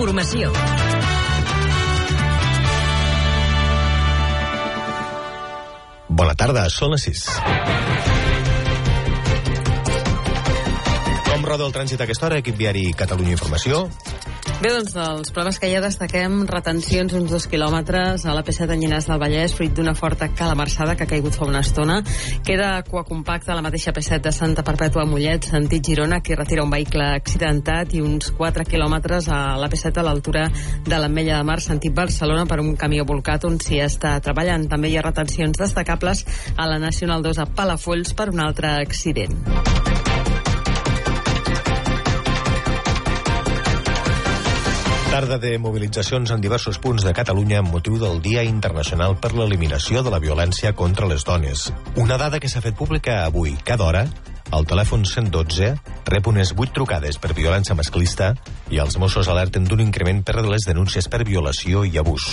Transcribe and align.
Informació. 0.00 0.48
Bona 6.08 6.32
tarda, 6.40 6.62
són 6.72 6.94
les 6.94 7.04
6. 7.04 7.26
Com 11.26 11.44
roda 11.44 11.68
el 11.68 11.76
trànsit 11.76 12.00
a 12.00 12.08
aquesta 12.08 12.30
hora, 12.30 12.40
equip 12.40 12.56
viari 12.56 12.86
Catalunya 12.96 13.36
Informació? 13.36 13.82
Bé, 14.60 14.68
doncs, 14.68 14.92
dels 14.92 15.30
problemes 15.32 15.56
que 15.56 15.70
ja 15.72 15.78
destaquem, 15.80 16.42
retencions 16.44 17.14
uns 17.16 17.30
dos 17.32 17.46
quilòmetres 17.48 18.26
a 18.28 18.34
la 18.36 18.42
P7 18.44 18.66
de 18.68 18.74
Llinars 18.76 19.06
del 19.08 19.16
Vallès, 19.22 19.54
fruit 19.56 19.72
d'una 19.72 19.94
forta 19.96 20.26
calamarsada 20.36 20.98
que 20.98 21.06
ha 21.06 21.08
caigut 21.08 21.32
fa 21.32 21.46
una 21.48 21.62
estona. 21.64 22.02
Queda 22.44 22.82
cua 22.84 23.06
compacta 23.08 23.54
a 23.54 23.56
la 23.56 23.64
mateixa 23.64 23.94
P7 23.96 24.18
de 24.26 24.32
Santa 24.36 24.60
Perpètua 24.60 25.06
Mollet, 25.08 25.48
sentit 25.48 25.88
Girona, 25.88 26.18
que 26.20 26.36
retira 26.36 26.66
un 26.66 26.74
vehicle 26.74 27.06
accidentat 27.14 27.94
i 27.96 28.02
uns 28.04 28.34
4 28.36 28.66
quilòmetres 28.68 29.30
a 29.32 29.56
la 29.56 29.70
P7 29.72 29.96
a 29.96 30.04
l'altura 30.04 30.44
de 30.84 30.98
l'Ametlla 31.00 31.38
de 31.40 31.48
Mar, 31.48 31.62
sentit 31.64 31.96
Barcelona, 31.96 32.44
per 32.44 32.60
un 32.60 32.74
camió 32.76 33.08
volcat 33.08 33.48
on 33.48 33.56
s'hi 33.64 33.80
està 33.80 34.18
treballant. 34.20 34.68
També 34.68 34.92
hi 34.92 34.98
ha 35.00 35.06
retencions 35.08 35.56
destacables 35.56 36.26
a 36.58 36.68
la 36.68 36.76
Nacional 36.84 37.24
2 37.24 37.40
a 37.40 37.48
Palafolls 37.48 38.12
per 38.12 38.28
un 38.28 38.44
altre 38.44 38.76
accident. 38.76 39.40
Tarda 45.20 45.36
de 45.36 45.58
mobilitzacions 45.60 46.30
en 46.32 46.40
diversos 46.40 46.78
punts 46.80 47.04
de 47.04 47.10
Catalunya 47.12 47.58
amb 47.60 47.74
motiu 47.74 47.98
del 48.00 48.22
Dia 48.24 48.40
Internacional 48.40 49.18
per 49.20 49.34
l'Eliminació 49.36 50.00
de 50.00 50.08
la 50.08 50.20
Violència 50.22 50.70
contra 50.72 51.04
les 51.10 51.26
Dones. 51.28 51.66
Una 52.00 52.16
dada 52.16 52.40
que 52.40 52.48
s'ha 52.48 52.62
fet 52.64 52.72
pública 52.78 53.18
avui, 53.26 53.52
cada 53.68 53.84
hora, 53.84 54.06
el 54.56 54.64
telèfon 54.64 55.04
112 55.04 55.74
rep 56.08 56.32
unes 56.32 56.54
8 56.56 56.72
trucades 56.72 57.20
per 57.20 57.34
violència 57.36 57.76
masclista 57.76 58.30
i 58.72 58.80
els 58.80 58.96
Mossos 58.96 59.28
alerten 59.28 59.68
d'un 59.68 59.84
increment 59.84 60.24
per 60.24 60.40
les 60.40 60.64
denúncies 60.64 61.12
per 61.12 61.20
violació 61.28 61.84
i 61.84 62.00
abús. 62.00 62.32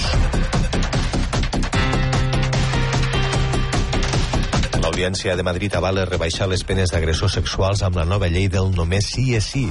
L'Audiència 4.79 5.35
de 5.35 5.43
Madrid 5.43 5.75
avala 5.75 6.07
rebaixar 6.07 6.47
les 6.47 6.63
penes 6.63 6.95
d'agressors 6.95 7.35
sexuals 7.35 7.83
amb 7.83 7.99
la 7.99 8.07
nova 8.07 8.31
llei 8.31 8.47
del 8.47 8.71
només 8.71 9.11
sí 9.11 9.33
és 9.35 9.55
sí. 9.57 9.67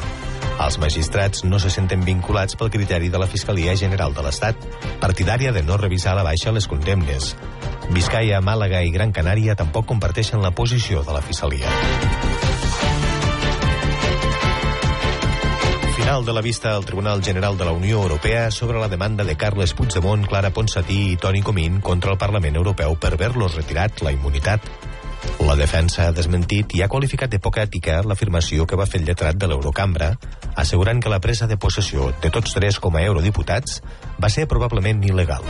Els 0.56 0.78
magistrats 0.80 1.44
no 1.44 1.58
se 1.60 1.68
senten 1.70 2.00
vinculats 2.04 2.56
pel 2.56 2.70
criteri 2.72 3.10
de 3.12 3.20
la 3.20 3.28
Fiscalia 3.28 3.74
General 3.76 4.14
de 4.16 4.22
l'Estat, 4.24 4.62
partidària 5.02 5.52
de 5.52 5.62
no 5.62 5.76
revisar 5.76 6.14
a 6.14 6.20
la 6.20 6.24
baixa 6.24 6.54
les 6.56 6.66
condemnes. 6.66 7.34
Vizcaya, 7.92 8.40
Màlaga 8.40 8.80
i 8.82 8.90
Gran 8.94 9.12
Canària 9.12 9.54
tampoc 9.54 9.86
comparteixen 9.92 10.40
la 10.42 10.54
posició 10.56 11.04
de 11.04 11.12
la 11.12 11.20
Fiscalia. 11.20 11.68
Final 16.00 16.24
de 16.24 16.32
la 16.32 16.40
vista 16.40 16.74
al 16.74 16.84
Tribunal 16.86 17.22
General 17.22 17.56
de 17.58 17.64
la 17.64 17.72
Unió 17.77 18.00
Europea 18.02 18.50
sobre 18.50 18.80
la 18.80 18.88
demanda 18.88 19.24
de 19.24 19.36
Carles 19.36 19.74
Puigdemont, 19.74 20.24
Clara 20.24 20.52
Ponsatí 20.54 21.12
i 21.12 21.16
Toni 21.20 21.42
Comín 21.42 21.80
contra 21.80 22.12
el 22.12 22.18
Parlament 22.18 22.56
Europeu 22.56 22.96
per 22.96 23.12
haver-los 23.16 23.60
retirat 23.60 24.00
la 24.06 24.12
immunitat. 24.14 24.86
La 25.46 25.55
defensa 25.55 26.08
ha 26.08 26.12
desmentit 26.14 26.74
i 26.74 26.82
ha 26.82 26.88
qualificat 26.91 27.30
de 27.30 27.38
poca 27.38 27.62
ètica 27.62 28.00
l'afirmació 28.02 28.66
que 28.66 28.78
va 28.78 28.86
fer 28.91 29.00
el 29.00 29.06
lletrat 29.06 29.38
de 29.38 29.46
l'Eurocambra, 29.50 30.08
assegurant 30.56 31.02
que 31.02 31.12
la 31.12 31.20
presa 31.20 31.46
de 31.46 31.58
possessió 31.60 32.10
de 32.22 32.30
tots 32.34 32.56
tres 32.56 32.80
com 32.83 32.96
a 32.96 33.05
eurodiputats 33.06 33.80
va 34.22 34.33
ser 34.33 34.48
probablement 34.50 35.05
il·legal. 35.06 35.46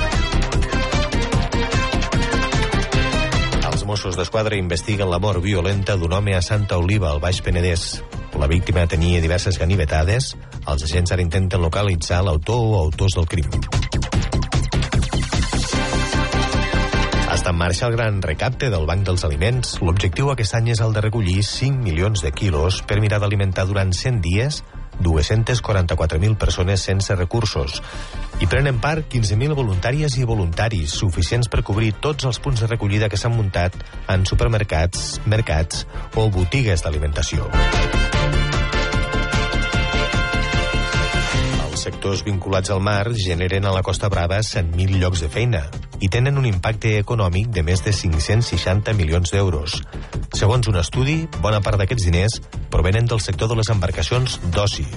Els 3.71 3.87
Mossos 3.89 4.17
d'Esquadra 4.19 4.59
investiguen 4.61 5.11
la 5.13 5.23
mort 5.23 5.43
violenta 5.45 5.97
d'un 5.97 6.13
home 6.19 6.37
a 6.37 6.43
Santa 6.43 6.79
Oliva, 6.83 7.11
al 7.13 7.23
Baix 7.25 7.41
Penedès. 7.41 7.89
La 8.37 8.49
víctima 8.53 8.87
tenia 8.91 9.25
diverses 9.25 9.57
ganivetades. 9.57 10.35
Els 10.67 10.87
agents 10.91 11.17
ara 11.17 11.25
intenten 11.25 11.63
localitzar 11.63 12.23
l'autor 12.25 12.63
o 12.73 12.81
autors 12.85 13.17
del 13.17 13.29
crim. 13.31 13.86
Està 17.47 17.55
en 17.55 17.61
marxa 17.61 17.87
el 17.87 17.93
gran 17.95 18.17
recapte 18.25 18.67
del 18.73 18.89
Banc 18.91 19.05
dels 19.07 19.23
Aliments. 19.23 19.77
L'objectiu 19.79 20.33
aquest 20.33 20.57
any 20.59 20.73
és 20.73 20.81
el 20.83 20.91
de 20.97 21.03
recollir 21.05 21.45
5 21.47 21.79
milions 21.79 22.25
de 22.25 22.33
quilos 22.35 22.81
per 22.91 22.97
mirar 22.99 23.21
d'alimentar 23.23 23.69
durant 23.69 23.93
100 23.95 24.19
dies 24.25 24.65
244.000 24.99 26.35
persones 26.43 26.83
sense 26.91 27.15
recursos. 27.15 27.79
Hi 28.43 28.51
prenen 28.51 28.81
part 28.83 29.07
15.000 29.15 29.55
voluntàries 29.55 30.19
i 30.19 30.27
voluntaris, 30.27 30.97
suficients 30.99 31.47
per 31.47 31.63
cobrir 31.63 31.93
tots 32.03 32.27
els 32.27 32.43
punts 32.43 32.65
de 32.65 32.73
recollida 32.73 33.07
que 33.07 33.21
s'han 33.21 33.39
muntat 33.39 33.79
en 34.11 34.27
supermercats, 34.27 35.21
mercats 35.31 35.87
o 36.19 36.27
botigues 36.27 36.83
d'alimentació. 36.83 37.47
Els 41.77 41.83
sectors 41.85 42.23
vinculats 42.25 42.71
al 42.73 42.79
mar 42.81 43.11
generen 43.21 43.67
a 43.69 43.73
la 43.75 43.83
Costa 43.85 44.09
Brava 44.09 44.39
100.000 44.41 44.97
llocs 44.97 45.21
de 45.21 45.29
feina 45.29 45.59
i 46.01 46.09
tenen 46.09 46.41
un 46.41 46.47
impacte 46.49 46.95
econòmic 47.03 47.51
de 47.53 47.61
més 47.67 47.83
de 47.85 47.93
560 47.93 48.95
milions 48.97 49.35
d'euros. 49.35 49.75
Segons 50.41 50.71
un 50.73 50.81
estudi, 50.81 51.19
bona 51.45 51.61
part 51.61 51.77
d'aquests 51.77 52.09
diners 52.09 52.39
provenen 52.73 53.05
del 53.13 53.21
sector 53.21 53.53
de 53.53 53.61
les 53.61 53.69
embarcacions 53.77 54.39
d'oci. 54.57 54.89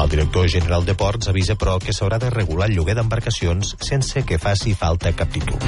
El 0.00 0.08
director 0.16 0.48
general 0.48 0.88
de 0.88 0.96
Ports 0.96 1.28
avisa, 1.28 1.60
però, 1.60 1.76
que 1.76 1.92
s'haurà 1.92 2.16
de 2.16 2.32
regular 2.32 2.72
el 2.72 2.78
lloguer 2.80 2.96
d'embarcacions 2.96 3.76
sense 3.84 4.24
que 4.24 4.40
faci 4.40 4.72
falta 4.72 5.12
cap 5.12 5.28
títol. 5.28 5.60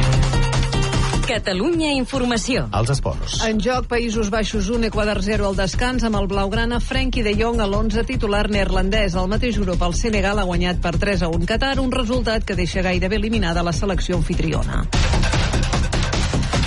Catalunya 1.27 1.89
Informació. 1.99 2.69
Els 2.79 2.91
esports. 2.93 3.41
En 3.49 3.59
joc, 3.59 3.89
Països 3.91 4.29
Baixos 4.31 4.69
1, 4.71 4.87
Equador 4.87 5.19
0 5.27 5.49
al 5.49 5.57
descans 5.59 6.05
amb 6.07 6.21
el 6.21 6.29
blaugrana 6.31 6.79
Frenkie 6.79 7.25
de 7.27 7.33
Jong 7.35 7.59
a 7.59 7.67
l'11 7.67 8.05
titular 8.07 8.45
neerlandès. 8.47 9.17
Al 9.19 9.27
mateix 9.27 9.59
grup, 9.59 9.83
el 9.83 9.97
Senegal 9.99 10.39
ha 10.39 10.47
guanyat 10.47 10.79
per 10.85 10.95
3 11.03 11.27
a 11.27 11.33
1 11.35 11.49
Qatar, 11.51 11.81
un 11.83 11.91
resultat 11.91 12.47
que 12.47 12.55
deixa 12.55 12.85
gairebé 12.87 13.19
eliminada 13.19 13.67
la 13.67 13.75
selecció 13.75 14.21
anfitriona. 14.21 14.85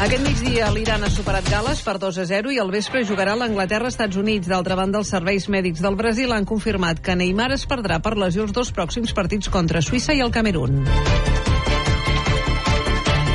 Aquest 0.03 0.28
migdia 0.28 0.68
l'Iran 0.76 1.08
ha 1.08 1.14
superat 1.14 1.47
Gales 1.47 1.80
per 1.88 1.96
2 2.03 2.20
a 2.20 2.28
0 2.28 2.52
i 2.52 2.59
al 2.59 2.76
vespre 2.76 3.08
jugarà 3.08 3.40
l'Anglaterra-Estats 3.40 4.20
Units. 4.20 4.52
D'altra 4.52 4.76
banda, 4.76 5.00
els 5.00 5.16
serveis 5.16 5.47
mèdics 5.47 5.80
del 5.80 5.96
Brasil 5.96 6.36
han 6.36 6.47
confirmat 6.47 7.00
que 7.00 7.16
Neymar 7.16 7.53
es 7.56 7.64
perdrà 7.64 8.03
per 8.03 8.18
lesió 8.20 8.44
els 8.44 8.52
dos 8.52 8.76
pròxims 8.76 9.16
partits 9.16 9.47
contra 9.47 9.80
Suïssa 9.80 10.12
i 10.16 10.20
el 10.20 10.36
Camerún. 10.36 10.84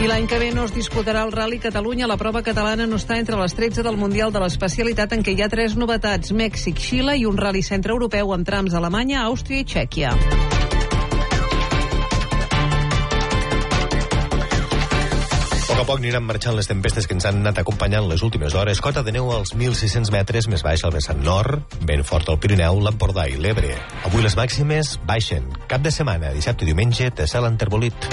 I 0.04 0.08
l'any 0.08 0.26
que 0.28 0.36
ve 0.36 0.50
no 0.52 0.66
es 0.68 0.72
disputarà 0.74 1.22
el 1.24 1.30
Rally 1.32 1.56
Catalunya. 1.56 2.04
La 2.04 2.18
prova 2.20 2.42
catalana 2.44 2.84
no 2.84 2.98
està 3.00 3.16
entre 3.16 3.38
les 3.40 3.54
13 3.56 3.80
del 3.86 3.96
Mundial 3.96 4.34
de 4.34 4.42
l'especialitat 4.42 5.14
en 5.16 5.22
què 5.24 5.32
hi 5.32 5.40
ha 5.40 5.48
tres 5.48 5.78
novetats, 5.80 6.34
Mèxic, 6.36 6.76
Xile 6.76 7.14
i 7.16 7.24
un 7.24 7.38
Rally 7.40 7.62
Centre 7.64 7.94
Europeu 7.96 8.34
amb 8.36 8.44
trams 8.44 8.74
a 8.74 8.82
Alemanya, 8.82 9.22
Àustria 9.24 9.62
i 9.62 9.64
Txèquia. 9.64 10.12
A 15.56 15.70
poc 15.70 15.80
a 15.80 15.88
poc 15.88 16.04
aniran 16.04 16.28
marxant 16.28 16.60
les 16.60 16.68
tempestes 16.68 17.08
que 17.08 17.16
ens 17.16 17.24
han 17.24 17.40
anat 17.40 17.64
acompanyant 17.64 18.04
les 18.12 18.20
últimes 18.28 18.52
hores. 18.52 18.84
Cota 18.84 19.00
de 19.08 19.16
neu 19.16 19.32
als 19.32 19.56
1.600 19.56 20.12
metres, 20.12 20.52
més 20.52 20.68
baixa 20.68 20.90
al 20.90 20.98
vessant 21.00 21.24
nord, 21.24 21.64
ben 21.80 22.04
fort 22.04 22.28
al 22.28 22.36
Pirineu, 22.44 22.84
l'Empordà 22.84 23.24
i 23.32 23.40
l'Ebre. 23.40 23.72
Avui 24.04 24.20
les 24.20 24.36
màximes 24.36 24.98
baixen. 25.08 25.48
Cap 25.64 25.80
de 25.80 25.88
setmana, 25.88 26.36
dissabte 26.36 26.68
i 26.68 26.74
diumenge, 26.74 27.08
de 27.08 27.24
cel 27.24 27.48
enterbolit. 27.48 28.12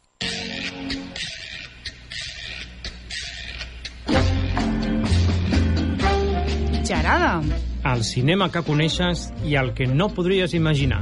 El 7.93 8.03
cinema 8.03 8.51
que 8.51 8.63
coneixes 8.67 9.29
i 9.47 9.57
el 9.61 9.73
que 9.77 9.87
no 9.87 10.09
podries 10.13 10.55
imaginar. 10.57 11.01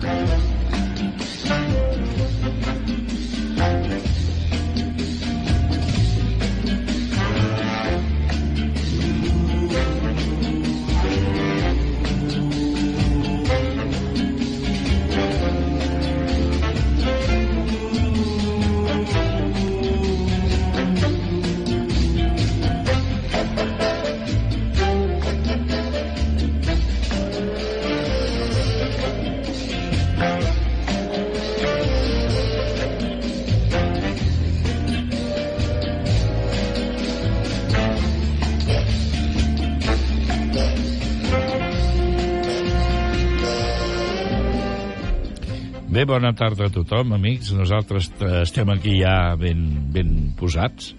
Bé, 45.89 46.03
bona 46.06 46.30
tarda 46.38 46.68
a 46.68 46.69
tothom, 46.69 47.15
amics. 47.15 47.47
Nosaltres 47.57 48.12
eh, 48.21 48.44
estem 48.44 48.69
aquí 48.69 49.00
ja 49.00 49.33
ben, 49.41 49.63
ben 49.89 50.12
posats 50.38 50.91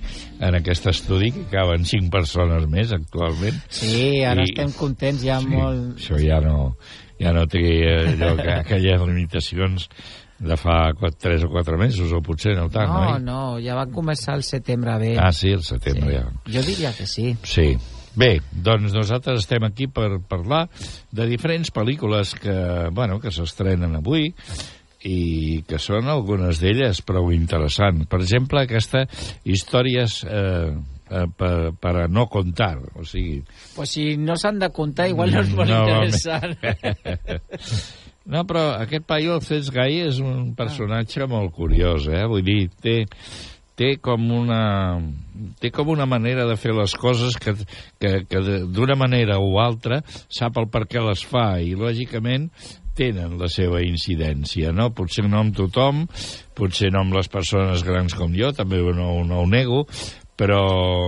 en 0.43 0.57
aquest 0.59 0.89
estudi, 0.91 1.29
que 1.37 1.45
caben 1.53 1.87
cinc 1.87 2.09
persones 2.11 2.67
més 2.67 2.91
actualment. 2.97 3.61
Sí, 3.71 4.25
ara 4.27 4.43
I... 4.43 4.51
estem 4.51 4.73
contents, 4.75 5.23
ja 5.23 5.37
sí, 5.45 5.53
molt... 5.53 6.01
Això 6.01 6.19
ja 6.19 6.41
no, 6.43 6.73
ja 7.23 7.35
no 7.37 7.45
té 7.53 7.63
allò, 8.01 8.33
que, 8.41 8.57
aquelles 8.57 9.07
limitacions 9.07 9.87
de 10.43 10.59
fa 10.59 10.81
4, 10.99 11.23
3 11.23 11.47
o 11.47 11.53
4 11.55 11.79
mesos, 11.79 12.11
o 12.11 12.19
potser 12.27 12.57
no 12.59 12.67
tant, 12.75 12.91
no? 12.91 13.07
No, 13.07 13.23
no, 13.23 13.41
ja 13.63 13.79
va 13.79 13.87
començar 13.95 14.35
el 14.41 14.43
setembre 14.49 14.99
bé. 14.99 15.15
Ah, 15.23 15.31
sí, 15.31 15.55
el 15.55 15.63
setembre 15.63 16.11
sí. 16.11 16.19
ja. 16.19 16.27
Jo 16.59 16.67
diria 16.67 16.93
que 16.99 17.07
sí. 17.07 17.31
Sí. 17.47 17.71
Bé, 18.19 18.41
doncs 18.51 18.91
nosaltres 18.91 19.45
estem 19.45 19.63
aquí 19.69 19.87
per 19.87 20.17
parlar 20.27 20.65
de 21.15 21.31
diferents 21.31 21.71
pel·lícules 21.71 22.35
que, 22.43 22.59
bueno, 22.91 23.21
que 23.23 23.31
s'estrenen 23.31 23.95
avui 24.01 24.33
i 25.07 25.63
que 25.69 25.79
són 25.81 26.11
algunes 26.13 26.61
d'elles 26.61 27.01
prou 27.07 27.31
interessants. 27.33 28.09
Per 28.11 28.21
exemple, 28.21 28.65
aquesta 28.65 29.07
històries 29.49 30.21
eh, 30.27 30.75
eh, 31.11 31.27
per, 31.37 31.55
per 31.81 31.95
a 32.03 32.07
no 32.09 32.27
contar, 32.33 32.77
o 32.95 33.07
sigui... 33.09 33.41
Pues 33.77 33.97
si 33.97 34.13
no 34.21 34.37
s'han 34.37 34.61
de 34.61 34.71
contar, 34.77 35.09
igual 35.09 35.33
no 35.33 35.45
és 35.45 35.55
molt 35.57 35.73
No, 35.73 35.83
interessant. 35.89 36.57
No, 38.31 38.45
però 38.47 38.77
aquest 38.79 39.07
paio, 39.09 39.33
el 39.35 39.43
Cesc 39.43 39.73
Gai, 39.75 40.05
és 40.07 40.21
un 40.23 40.53
personatge 40.55 41.27
molt 41.27 41.51
curiós, 41.57 42.05
eh? 42.13 42.21
Vull 42.31 42.45
dir, 42.47 42.69
té, 42.79 43.01
té 43.81 43.95
com 44.05 44.27
una 44.37 44.61
té 45.61 45.71
com 45.73 45.89
una 45.89 46.07
manera 46.07 46.45
de 46.49 46.57
fer 46.61 46.75
les 46.77 46.93
coses 47.01 47.39
que, 47.41 47.55
que, 48.03 48.13
que 48.29 48.43
d'una 48.69 48.97
manera 48.99 49.39
o 49.41 49.55
altra 49.63 50.03
sap 50.29 50.61
el 50.61 50.69
per 50.73 50.85
què 50.91 51.01
les 51.05 51.25
fa 51.27 51.55
i 51.65 51.73
lògicament 51.79 52.51
tenen 52.97 53.39
la 53.41 53.49
seva 53.53 53.83
incidència, 53.85 54.73
no? 54.77 54.91
Potser 54.97 55.27
no 55.29 55.41
amb 55.41 55.57
tothom, 55.57 56.07
potser 56.57 56.91
no 56.95 57.05
amb 57.05 57.17
les 57.17 57.31
persones 57.33 57.85
grans 57.87 58.17
com 58.19 58.35
jo, 58.37 58.53
també 58.57 58.81
no, 58.97 59.13
no 59.27 59.43
ho 59.43 59.47
nego, 59.49 59.85
però 60.41 60.61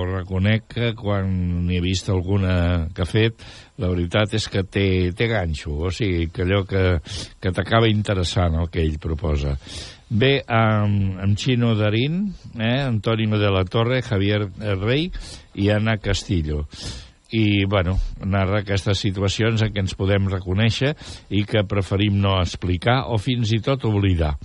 reconec 0.05 0.67
que 0.75 0.90
quan 0.93 1.31
n'he 1.64 1.81
vist 1.81 2.11
alguna 2.12 2.88
que 2.93 3.05
ha 3.05 3.08
fet, 3.08 3.40
la 3.81 3.88
veritat 3.88 4.34
és 4.37 4.49
que 4.52 4.61
té, 4.69 4.87
té 5.17 5.29
ganxo, 5.31 5.73
o 5.88 5.93
sigui, 5.94 6.26
que 6.29 6.44
allò 6.44 6.61
que, 6.69 6.84
que 7.40 7.52
t'acaba 7.56 7.88
interessant 7.88 8.58
el 8.61 8.69
que 8.73 8.82
ell 8.85 8.99
proposa. 9.00 9.56
Bé, 10.12 10.35
amb, 10.44 11.17
amb 11.25 11.38
Chino 11.40 11.73
Darín, 11.78 12.26
eh, 12.58 12.82
Antonio 12.85 13.40
de 13.40 13.55
la 13.55 13.64
Torre, 13.64 14.02
Javier 14.05 14.43
Rey 14.82 15.08
i 15.56 15.70
Ana 15.73 15.96
Castillo 15.96 16.67
i, 17.32 17.64
bueno, 17.64 17.96
narra 18.25 18.61
aquestes 18.61 19.00
situacions 19.02 19.64
en 19.64 19.73
què 19.73 19.82
ens 19.84 19.96
podem 19.99 20.29
reconèixer 20.32 20.93
i 21.32 21.46
que 21.49 21.64
preferim 21.69 22.20
no 22.20 22.38
explicar 22.43 23.02
o 23.08 23.19
fins 23.20 23.55
i 23.56 23.62
tot 23.64 23.88
oblidar 23.88 24.37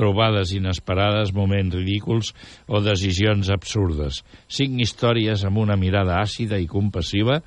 trobades 0.00 0.54
inesperades, 0.56 1.34
moments 1.36 1.74
ridículs 1.74 2.30
o 2.70 2.80
decisions 2.80 3.50
absurdes. 3.52 4.22
Cinc 4.48 4.80
històries 4.80 5.44
amb 5.44 5.58
una 5.60 5.76
mirada 5.76 6.16
àcida 6.22 6.56
i 6.60 6.68
compassiva 6.70 7.40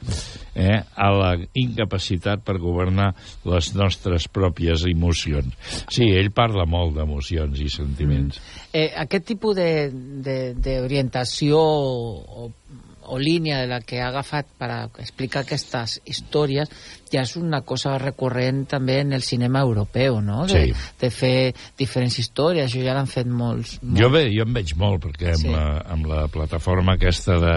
eh, 0.54 0.84
a 0.84 1.10
la 1.16 1.32
incapacitat 1.58 2.44
per 2.46 2.60
governar 2.62 3.14
les 3.50 3.74
nostres 3.78 4.28
pròpies 4.30 4.86
emocions. 4.92 5.56
Sí, 5.90 6.12
ell 6.14 6.30
parla 6.36 6.66
molt 6.70 6.94
d'emocions 7.00 7.58
i 7.64 7.70
sentiments. 7.74 8.38
Mm. 8.38 8.44
Eh, 8.74 8.90
aquest 9.06 9.26
tipus 9.34 9.58
d'orientació 9.58 11.58
o, 11.58 12.52
o 13.08 13.18
línia 13.20 13.60
de 13.62 13.68
la 13.68 13.80
que 13.82 14.02
ha 14.02 14.10
agafat 14.10 14.48
per 14.60 14.70
explicar 15.02 15.44
aquestes 15.44 16.00
històries 16.06 16.70
ja 17.14 17.22
és 17.22 17.36
una 17.38 17.62
cosa 17.62 17.98
recurrent 18.02 18.64
també 18.70 19.00
en 19.04 19.14
el 19.14 19.22
cinema 19.22 19.62
europeu, 19.62 20.20
no? 20.22 20.46
De, 20.48 20.64
Sí. 20.64 20.74
de 21.00 21.10
fer 21.14 21.54
diferents 21.78 22.18
històries, 22.20 22.66
això 22.66 22.84
ja 22.84 22.96
l'han 22.96 23.08
fet 23.08 23.28
molts, 23.28 23.78
molts. 23.82 24.00
Jo, 24.02 24.10
bé, 24.10 24.26
jo 24.34 24.48
en 24.48 24.54
veig 24.54 24.74
molt, 24.76 25.04
perquè 25.06 25.34
amb, 25.36 25.46
sí. 25.46 25.52
la, 25.54 25.68
amb 25.94 26.08
la 26.10 26.28
plataforma 26.28 26.98
aquesta 26.98 27.38
de 27.40 27.56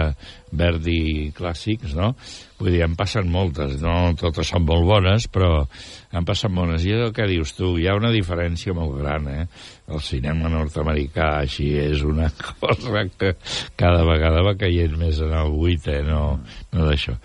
Verdi 0.51 1.31
Clàssics, 1.37 1.95
no? 1.97 2.13
Vull 2.57 2.71
dir, 2.73 2.81
en 2.87 2.95
passen 2.97 3.27
moltes, 3.29 3.75
no 3.83 4.15
totes 4.17 4.49
són 4.49 4.63
molt 4.65 4.87
bones, 4.89 5.27
però 5.29 5.67
en 6.09 6.25
passen 6.25 6.55
bones. 6.57 6.85
I 6.87 6.95
és 6.95 7.03
el 7.05 7.13
que 7.13 7.27
dius 7.29 7.53
tu, 7.53 7.75
hi 7.77 7.85
ha 7.85 7.93
una 7.97 8.09
diferència 8.13 8.73
molt 8.73 8.97
gran, 8.97 9.27
eh? 9.29 9.45
El 9.93 10.01
cinema 10.01 10.49
nord-americà 10.49 11.29
així 11.43 11.69
és 11.83 12.01
una 12.01 12.31
cosa 12.47 13.05
que 13.13 13.35
cada 13.77 14.01
vegada 14.09 14.41
va 14.45 14.57
caient 14.57 14.97
més 14.97 15.21
en 15.21 15.37
el 15.37 15.53
buit, 15.53 15.85
eh? 15.93 16.01
No, 16.07 16.39
no 16.73 16.89
d'això. 16.89 17.17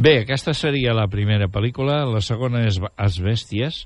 Bé, 0.00 0.20
aquesta 0.22 0.54
seria 0.54 0.94
la 0.96 1.10
primera 1.12 1.50
pel·lícula, 1.50 2.04
la 2.08 2.22
segona 2.24 2.62
és 2.68 2.78
As 2.96 3.18
Bèsties, 3.20 3.82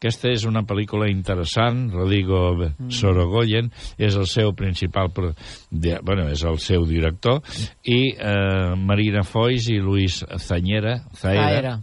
aquesta 0.00 0.30
és 0.32 0.46
una 0.48 0.62
pel·lícula 0.64 1.10
interessant, 1.12 1.82
Rodrigo 1.92 2.54
Sorogoyen 2.88 3.66
és 4.00 4.16
el 4.16 4.24
seu 4.30 4.54
principal, 4.56 5.10
bueno, 5.12 6.24
és 6.32 6.44
el 6.48 6.56
seu 6.56 6.86
director, 6.88 7.42
i 7.84 7.98
eh, 8.16 8.72
Marina 8.80 9.26
Foix 9.28 9.68
i 9.68 9.76
Luis 9.76 10.22
Zañera, 10.40 11.02
Zaera, 11.20 11.50
Zaera. 11.50 11.74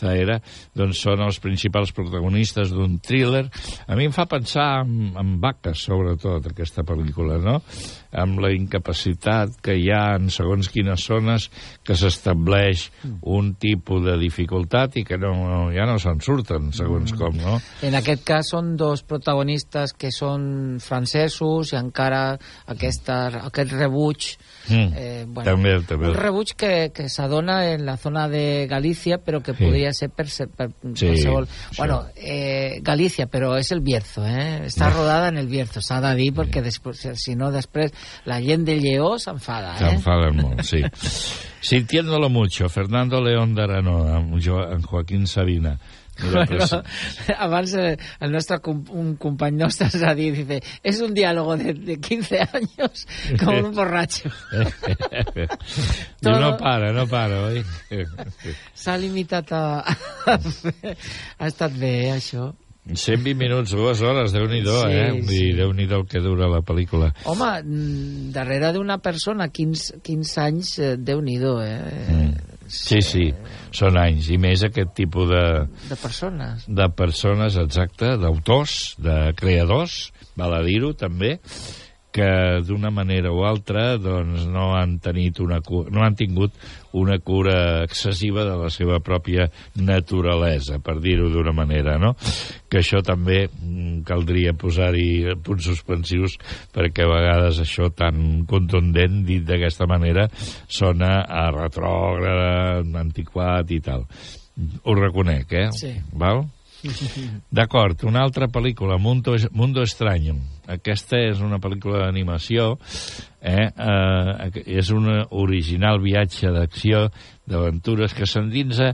Zaera, 0.00 0.38
doncs 0.76 1.02
són 1.04 1.22
els 1.22 1.38
principals 1.42 1.92
protagonistes 1.94 2.72
d'un 2.74 2.98
thriller. 3.04 3.44
A 3.86 3.98
mi 3.98 4.08
em 4.08 4.14
fa 4.16 4.26
pensar 4.30 4.82
en, 4.82 5.12
en 5.20 5.36
vaques, 5.42 5.86
sobretot, 5.86 6.50
aquesta 6.50 6.82
pel·lícula, 6.88 7.38
no? 7.42 7.58
Amb 8.12 8.40
la 8.42 8.50
incapacitat 8.52 9.60
que 9.62 9.76
hi 9.78 9.90
ha 9.94 10.16
en 10.16 10.30
segons 10.34 10.68
quines 10.72 11.04
zones 11.06 11.48
que 11.86 11.94
s'estableix 11.94 12.88
un 13.22 13.52
tipus 13.54 14.02
de 14.04 14.16
dificultat 14.18 14.96
i 14.98 15.04
que 15.06 15.18
no, 15.18 15.70
ja 15.74 15.86
no 15.86 15.98
se'n 16.02 16.20
surten, 16.24 16.72
segons 16.74 17.12
com, 17.14 17.36
no? 17.38 17.60
En 17.86 17.94
aquest 17.94 18.24
cas 18.26 18.50
són 18.50 18.74
dos 18.76 19.04
protagonistes 19.06 19.94
que 19.94 20.10
són 20.14 20.78
francesos 20.82 21.72
i 21.72 21.78
encara 21.78 22.36
aquesta, 22.66 23.26
aquest 23.46 23.72
rebuig 23.78 24.36
Mm. 24.70 24.92
eh, 24.94 25.26
També, 25.42 25.70
també. 25.88 26.08
un 26.10 26.14
rebuig 26.14 26.50
que, 26.54 26.90
que 26.94 27.08
s'adona 27.08 27.72
en 27.72 27.86
la 27.86 27.96
zona 27.96 28.28
de 28.28 28.66
Galícia 28.70 29.16
però 29.18 29.40
que 29.42 29.54
Sí. 29.54 29.64
podria 29.64 29.92
ser 29.92 30.10
per, 30.10 30.26
per, 30.56 30.68
Sí, 30.94 31.06
qualsevol... 31.06 31.46
això. 31.48 31.78
Bueno, 31.78 32.04
eh, 32.14 32.78
Galícia, 32.82 33.26
però 33.26 33.56
és 33.58 33.72
el 33.72 33.80
Bierzo, 33.80 34.22
eh? 34.26 34.60
Està 34.66 34.90
rodada 34.92 35.28
en 35.28 35.38
el 35.38 35.48
Bierzo, 35.48 35.80
s'ha 35.80 36.00
de 36.04 36.14
dir, 36.14 36.32
perquè 36.36 36.62
després, 36.62 37.00
si 37.18 37.34
no 37.34 37.50
després 37.50 37.90
la 38.24 38.40
gent 38.42 38.66
de 38.68 38.78
Lleó 38.80 39.16
s'enfada, 39.18 39.76
eh? 39.76 39.84
S'enfaden 39.84 40.36
molt, 40.40 40.64
sí. 40.66 40.82
Sintiéndolo 41.60 42.30
mucho, 42.30 42.68
Fernando 42.68 43.20
León 43.20 43.54
de 43.54 43.64
Aranoa, 43.66 44.22
jo, 44.40 44.62
amb 44.64 44.86
Joaquín 44.86 45.26
Sabina. 45.26 45.78
Bueno, 46.22 46.64
abans 47.38 47.74
eh, 47.74 47.96
el 48.20 48.32
nostre 48.32 48.58
com, 48.60 48.82
un 48.90 49.14
company 49.16 49.56
nostre 49.56 49.88
ens 49.88 50.02
ha 50.04 50.14
dit, 50.14 50.34
dice, 50.36 50.60
es 50.82 51.00
un 51.00 51.14
diálogo 51.14 51.56
de, 51.56 51.74
de 51.74 51.98
15 51.98 52.40
años 52.40 53.06
con 53.42 53.64
un 53.64 53.74
borracho. 53.74 54.30
Diu, 56.20 56.36
no 56.36 56.56
para, 56.58 56.92
no 56.92 57.06
para, 57.08 57.44
oi? 57.48 57.64
S'ha 58.82 58.96
limitat 59.00 59.52
a. 59.56 59.62
Ha 60.28 61.48
estat 61.48 61.72
bé, 61.80 62.10
això. 62.12 62.50
120 62.86 63.34
minuts, 63.36 63.70
dues 63.76 64.00
hores, 64.02 64.32
déu-n'hi-do, 64.32 64.76
Sí, 64.82 64.96
eh? 64.96 65.22
Sí. 65.28 65.52
déu-n'hi-do 65.52 66.00
el 66.00 66.06
que 66.08 66.18
dura 66.24 66.48
la 66.48 66.62
pel·lícula. 66.64 67.12
Home, 67.28 67.50
mm, 67.62 68.30
darrere 68.32 68.72
d'una 68.72 68.98
persona, 68.98 69.48
15, 69.48 70.00
15 70.02 70.38
anys, 70.40 70.78
eh, 70.78 70.96
Déu-n'hi-do, 70.96 71.60
eh? 71.62 72.06
Mm. 72.08 72.34
Sí, 72.70 73.00
sí, 73.02 73.24
són 73.74 73.96
anys, 73.98 74.28
i 74.30 74.36
més 74.38 74.62
aquest 74.62 74.92
tipus 74.94 75.28
de, 75.28 75.66
De 75.90 75.96
persones. 75.96 76.64
de 76.68 76.88
persones, 76.94 77.56
exacte, 77.58 78.16
d'autors, 78.16 78.94
de 78.98 79.32
creadors, 79.36 80.12
val 80.36 80.54
a 80.54 80.62
dir-ho 80.62 80.92
també, 80.94 81.40
que 82.12 82.60
d'una 82.66 82.90
manera 82.90 83.30
o 83.32 83.44
altra 83.46 83.94
doncs, 84.00 84.46
no, 84.50 84.72
han 84.74 84.98
tenit 85.02 85.38
una 85.42 85.60
cu 85.62 85.84
no 85.90 86.02
han 86.02 86.16
tingut 86.18 86.56
una 86.98 87.20
cura 87.22 87.84
excessiva 87.84 88.42
de 88.48 88.56
la 88.58 88.70
seva 88.74 88.98
pròpia 88.98 89.46
naturalesa, 89.78 90.80
per 90.82 90.96
dir-ho 90.98 91.28
d'una 91.30 91.54
manera, 91.54 91.96
no? 92.02 92.16
Que 92.70 92.80
això 92.82 92.98
també 93.06 93.44
mm, 93.46 94.02
caldria 94.08 94.56
posar-hi 94.58 95.36
punts 95.46 95.70
suspensius 95.70 96.34
perquè 96.74 97.06
a 97.06 97.12
vegades 97.14 97.62
això 97.62 97.92
tan 97.94 98.42
contundent, 98.50 99.22
dit 99.26 99.46
d'aquesta 99.46 99.86
manera, 99.90 100.26
sona 100.66 101.20
a 101.22 101.46
retrògrada, 101.54 102.82
antiquat 103.00 103.70
i 103.70 103.80
tal. 103.84 104.06
Ho 104.84 104.96
reconec, 104.98 105.52
eh? 105.54 105.68
Sí. 105.78 105.94
Val? 106.18 106.48
D'acord, 107.56 108.04
una 108.08 108.22
altra 108.24 108.48
pel·lícula, 108.48 108.98
Mundo, 108.98 109.36
Mundo 109.52 109.82
Extraño. 109.84 110.36
Aquesta 110.70 111.18
és 111.18 111.40
una 111.42 111.58
pel·lícula 111.58 112.04
d'animació, 112.04 112.76
eh? 113.42 113.66
eh? 113.66 114.62
és 114.78 114.92
un 114.94 115.08
original 115.30 115.98
viatge 116.02 116.52
d'acció, 116.54 117.08
d'aventures 117.50 118.14
que 118.14 118.28
s'endinsa 118.30 118.92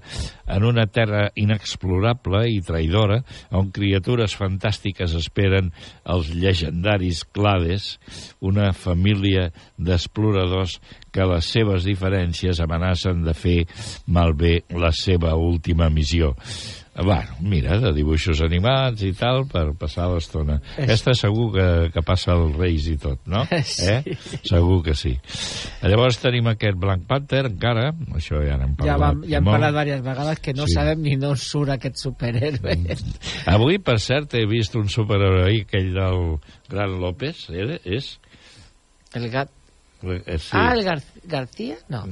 en 0.48 0.64
una 0.64 0.86
terra 0.88 1.26
inexplorable 1.36 2.46
i 2.48 2.62
traïdora, 2.64 3.20
on 3.52 3.68
criatures 3.76 4.32
fantàstiques 4.38 5.12
esperen 5.18 5.68
els 6.08 6.32
llegendaris 6.32 7.26
clades, 7.36 7.98
una 8.40 8.70
família 8.72 9.50
d'exploradors 9.76 10.78
que 11.12 11.28
les 11.28 11.52
seves 11.52 11.84
diferències 11.84 12.64
amenacen 12.64 13.22
de 13.26 13.36
fer 13.36 13.60
malbé 14.08 14.62
la 14.72 14.94
seva 14.96 15.36
última 15.36 15.92
missió. 15.92 16.32
Bueno, 16.96 17.34
mira, 17.44 17.76
de 17.82 17.90
dibuixos 17.92 18.40
animats 18.40 19.02
i 19.04 19.10
tal, 19.12 19.42
per 19.50 19.66
passar 19.76 20.06
l'estona. 20.08 20.54
Aquesta 20.80 21.12
segur 21.12 21.50
que, 21.52 21.66
que 21.92 22.02
passa 22.06 22.32
els 22.32 22.54
Reis 22.56 22.86
i 22.88 22.96
tot, 22.96 23.20
no? 23.28 23.42
Sí. 23.66 23.84
Eh? 23.90 24.16
Segur 24.48 24.78
que 24.86 24.94
sí. 24.96 25.12
Llavors 25.84 26.16
tenim 26.22 26.48
aquest 26.48 26.78
Black 26.80 27.04
Panther, 27.10 27.42
encara, 27.50 27.90
això 28.16 28.40
ja 28.46 28.56
n'hem 28.56 28.72
parlat 28.78 28.88
Ja, 28.88 28.96
vam, 29.02 29.20
ja 29.28 29.36
hem 29.42 29.44
molt. 29.44 29.58
parlat 29.58 29.74
diverses 29.76 30.06
vegades 30.06 30.40
que 30.46 30.54
no 30.56 30.64
Sí. 30.70 30.76
sabem 30.78 31.02
ni 31.04 31.16
d'on 31.20 31.36
surt 31.36 31.74
aquest 31.76 32.00
superhéroe. 32.00 32.78
Avui, 33.52 33.76
per 33.78 33.98
cert, 34.00 34.32
he 34.40 34.46
vist 34.48 34.74
un 34.80 34.88
superheroi, 34.88 35.66
aquell 35.66 35.92
del 35.96 36.22
Gran 36.72 36.96
López, 37.02 37.44
eh? 37.52 37.76
és... 37.84 38.14
El 39.16 39.28
gat... 39.32 39.52
Eh, 40.06 40.38
sí. 40.38 40.50
Ah, 40.52 40.72
el 40.74 40.82
Gar 40.84 41.00
García? 41.24 41.76
No. 41.88 42.02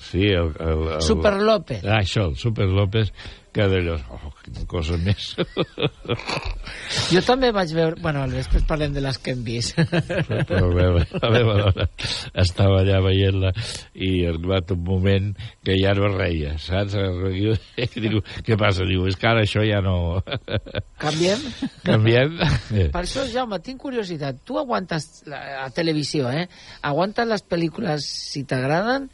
Sí, 0.00 0.22
el... 0.32 0.52
el, 0.60 0.84
el 0.96 1.02
Super 1.04 1.34
López. 1.40 1.82
Ah, 1.84 1.98
això, 2.00 2.28
el 2.30 2.36
Super 2.40 2.66
López, 2.68 3.12
que 3.54 3.66
d'allò... 3.70 3.94
Oh, 4.10 4.32
quina 4.42 4.64
cosa 4.70 4.98
més... 5.00 5.32
Jo 7.12 7.20
també 7.24 7.50
vaig 7.54 7.70
veure... 7.76 7.96
Bueno, 8.02 8.24
després 8.30 8.64
parlem 8.68 8.94
de 8.94 9.02
les 9.04 9.18
que 9.22 9.32
hem 9.34 9.42
vist. 9.46 9.76
Però 9.78 10.66
la 10.66 10.74
meva, 10.74 11.02
la 11.22 11.30
meva 11.32 11.54
dona 11.60 11.86
estava 12.42 12.80
allà 12.82 13.00
veient-la 13.04 13.52
i 13.94 14.10
ha 14.24 14.32
arribat 14.32 14.74
un 14.74 14.82
moment 14.86 15.30
que 15.64 15.76
ja 15.78 15.94
no 15.96 16.10
reia, 16.12 16.56
saps? 16.60 16.96
I 17.30 17.54
diu, 18.04 18.22
què 18.46 18.58
passa? 18.60 18.86
Diu, 18.88 19.06
és 19.10 19.18
que 19.20 19.30
ara 19.30 19.44
això 19.46 19.64
ja 19.66 19.80
no... 19.84 19.96
Canviem? 21.04 21.44
Canviem? 21.86 22.40
Per 22.94 23.04
això, 23.04 23.26
Jaume, 23.30 23.60
tinc 23.64 23.80
curiositat. 23.84 24.42
Tu 24.46 24.58
aguantes 24.60 25.22
la, 25.30 25.40
la 25.62 25.70
televisió, 25.74 26.32
eh? 26.32 26.48
Aguantes 26.82 27.30
les 27.30 27.46
pel·lícules 27.48 28.10
si 28.32 28.44
t'agraden? 28.48 29.08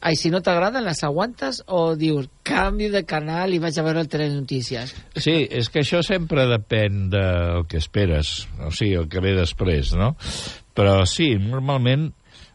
Ai, 0.00 0.14
si 0.16 0.30
no 0.32 0.40
t'agraden, 0.40 0.86
les 0.86 1.02
aguantes? 1.04 1.60
O 1.68 1.94
dius, 2.00 2.30
canvio 2.46 2.88
de 2.92 3.02
canal 3.04 3.52
i 3.52 3.58
vaig 3.60 3.76
a 3.76 3.84
veure 3.84 4.00
el 4.00 4.08
Telenotícies? 4.08 4.94
Sí, 5.20 5.34
és 5.44 5.68
que 5.68 5.82
això 5.82 6.00
sempre 6.06 6.46
depèn 6.48 7.10
del 7.12 7.66
que 7.68 7.82
esperes, 7.82 8.48
o 8.64 8.72
sigui, 8.72 8.96
el 8.96 9.10
que 9.12 9.20
ve 9.20 9.34
després, 9.36 9.92
no? 10.00 10.14
Però 10.72 11.02
sí, 11.04 11.34
normalment 11.36 12.08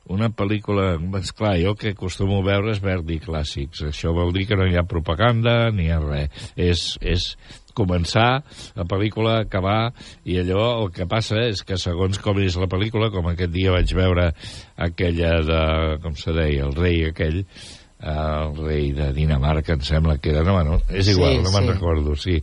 una 0.10 0.30
pel·lícula... 0.34 0.96
És 1.20 1.34
clar, 1.38 1.56
jo 1.62 1.75
que 1.78 1.94
acostumo 1.94 2.40
a 2.42 2.46
veure 2.46 2.74
és 2.74 2.82
Verdi 2.82 3.20
clàssics. 3.22 3.86
Això 3.90 4.14
vol 4.14 4.34
dir 4.36 4.46
que 4.50 4.58
no 4.58 4.68
hi 4.70 4.78
ha 4.78 4.86
propaganda 4.90 5.72
ni 5.74 5.88
hi 5.88 5.94
ha 5.94 6.02
res. 6.02 6.50
És, 6.58 6.86
és 7.02 7.32
començar 7.77 8.41
la 8.75 8.88
pel·lícula, 8.89 9.41
acabar, 9.46 9.91
i 10.25 10.39
allò 10.41 10.65
el 10.86 10.91
que 10.96 11.08
passa 11.12 11.44
és 11.50 11.63
que 11.67 11.77
segons 11.82 12.20
com 12.24 12.39
és 12.44 12.58
la 12.60 12.70
pel·lícula, 12.72 13.12
com 13.13 13.27
aquest 13.32 13.51
dia 13.53 13.75
vaig 13.75 13.94
veure 13.98 14.32
aquella 14.89 15.39
de, 15.46 15.63
com 16.03 16.15
se 16.20 16.34
deia, 16.36 16.65
el 16.70 16.75
rei 16.77 17.05
aquell, 17.12 17.44
el 18.05 18.58
rei 18.60 18.89
de 18.94 19.08
Dinamarca, 19.15 19.74
em 19.74 19.82
sembla 19.88 20.17
que 20.22 20.29
era, 20.34 20.44
no, 20.46 20.53
bueno, 20.58 20.75
és 20.94 21.08
igual, 21.10 21.38
Sí, 21.39 21.44
no 21.46 21.53
me'n 21.53 21.63
sí. 21.65 21.72
recordo, 21.72 22.15
sí. 22.20 22.36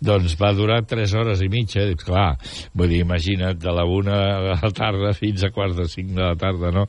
Doncs 0.00 0.36
va 0.40 0.52
durar 0.56 0.78
3 0.88 1.12
hores 1.18 1.42
i 1.44 1.50
mitja, 1.52 1.84
dic, 1.90 2.04
clar, 2.06 2.36
vull 2.72 2.88
dir, 2.94 3.02
imagina't, 3.04 3.58
de 3.60 3.74
la 3.74 3.84
una 3.84 4.20
de 4.46 4.54
la 4.62 4.70
tarda 4.72 5.12
fins 5.18 5.44
a 5.44 5.50
quarts 5.52 5.76
de 5.82 5.88
cinc 5.90 6.14
de 6.16 6.22
la 6.22 6.36
tarda, 6.38 6.70
no? 6.72 6.86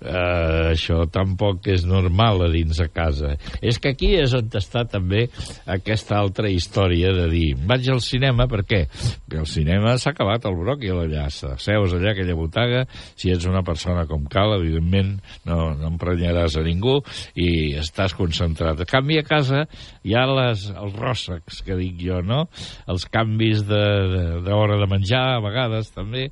Uh, 0.00 0.70
això 0.70 1.02
tampoc 1.12 1.66
és 1.68 1.82
normal 1.84 2.46
a 2.46 2.48
dins 2.48 2.78
de 2.80 2.86
casa. 2.88 3.34
És 3.60 3.76
que 3.76 3.92
aquí 3.92 4.14
és 4.16 4.32
on 4.36 4.48
està 4.56 4.86
també 4.88 5.26
aquesta 5.68 6.16
altra 6.16 6.48
història 6.48 7.12
de 7.18 7.26
dir, 7.28 7.48
vaig 7.68 7.90
al 7.92 8.00
cinema, 8.00 8.46
per 8.48 8.62
què? 8.64 8.80
Perquè 8.88 9.42
el 9.42 9.50
cinema 9.50 9.92
s'ha 10.00 10.14
acabat 10.14 10.48
el 10.48 10.56
bròquil 10.56 11.02
allà, 11.02 11.26
seus 11.30 11.66
allà, 11.96 12.14
aquella 12.14 12.38
butaga, 12.38 12.86
si 13.12 13.28
ets 13.34 13.44
una 13.50 13.60
persona 13.66 14.06
com 14.08 14.24
cal, 14.30 14.56
evidentment 14.56 15.18
no, 15.44 15.74
no 15.76 15.92
emprenyaràs 15.92 16.56
a 16.56 16.64
ningú 16.64 16.96
i 17.36 17.76
estàs 17.80 18.16
concentrat. 18.16 18.80
En 18.80 18.88
canvi, 18.88 19.20
a 19.20 19.26
casa 19.26 19.66
hi 20.04 20.14
ha 20.16 20.24
les, 20.26 20.66
els 20.72 20.94
ròssecs, 20.96 21.62
que 21.66 21.76
dic 21.76 21.98
jo, 22.00 22.22
no? 22.24 22.46
Els 22.88 23.04
canvis 23.12 23.66
de- 23.68 24.08
de- 24.14 24.40
d'hora 24.46 24.76
de, 24.76 24.80
de 24.86 24.90
menjar, 24.90 25.24
a 25.36 25.40
vegades, 25.44 25.90
també, 25.92 26.30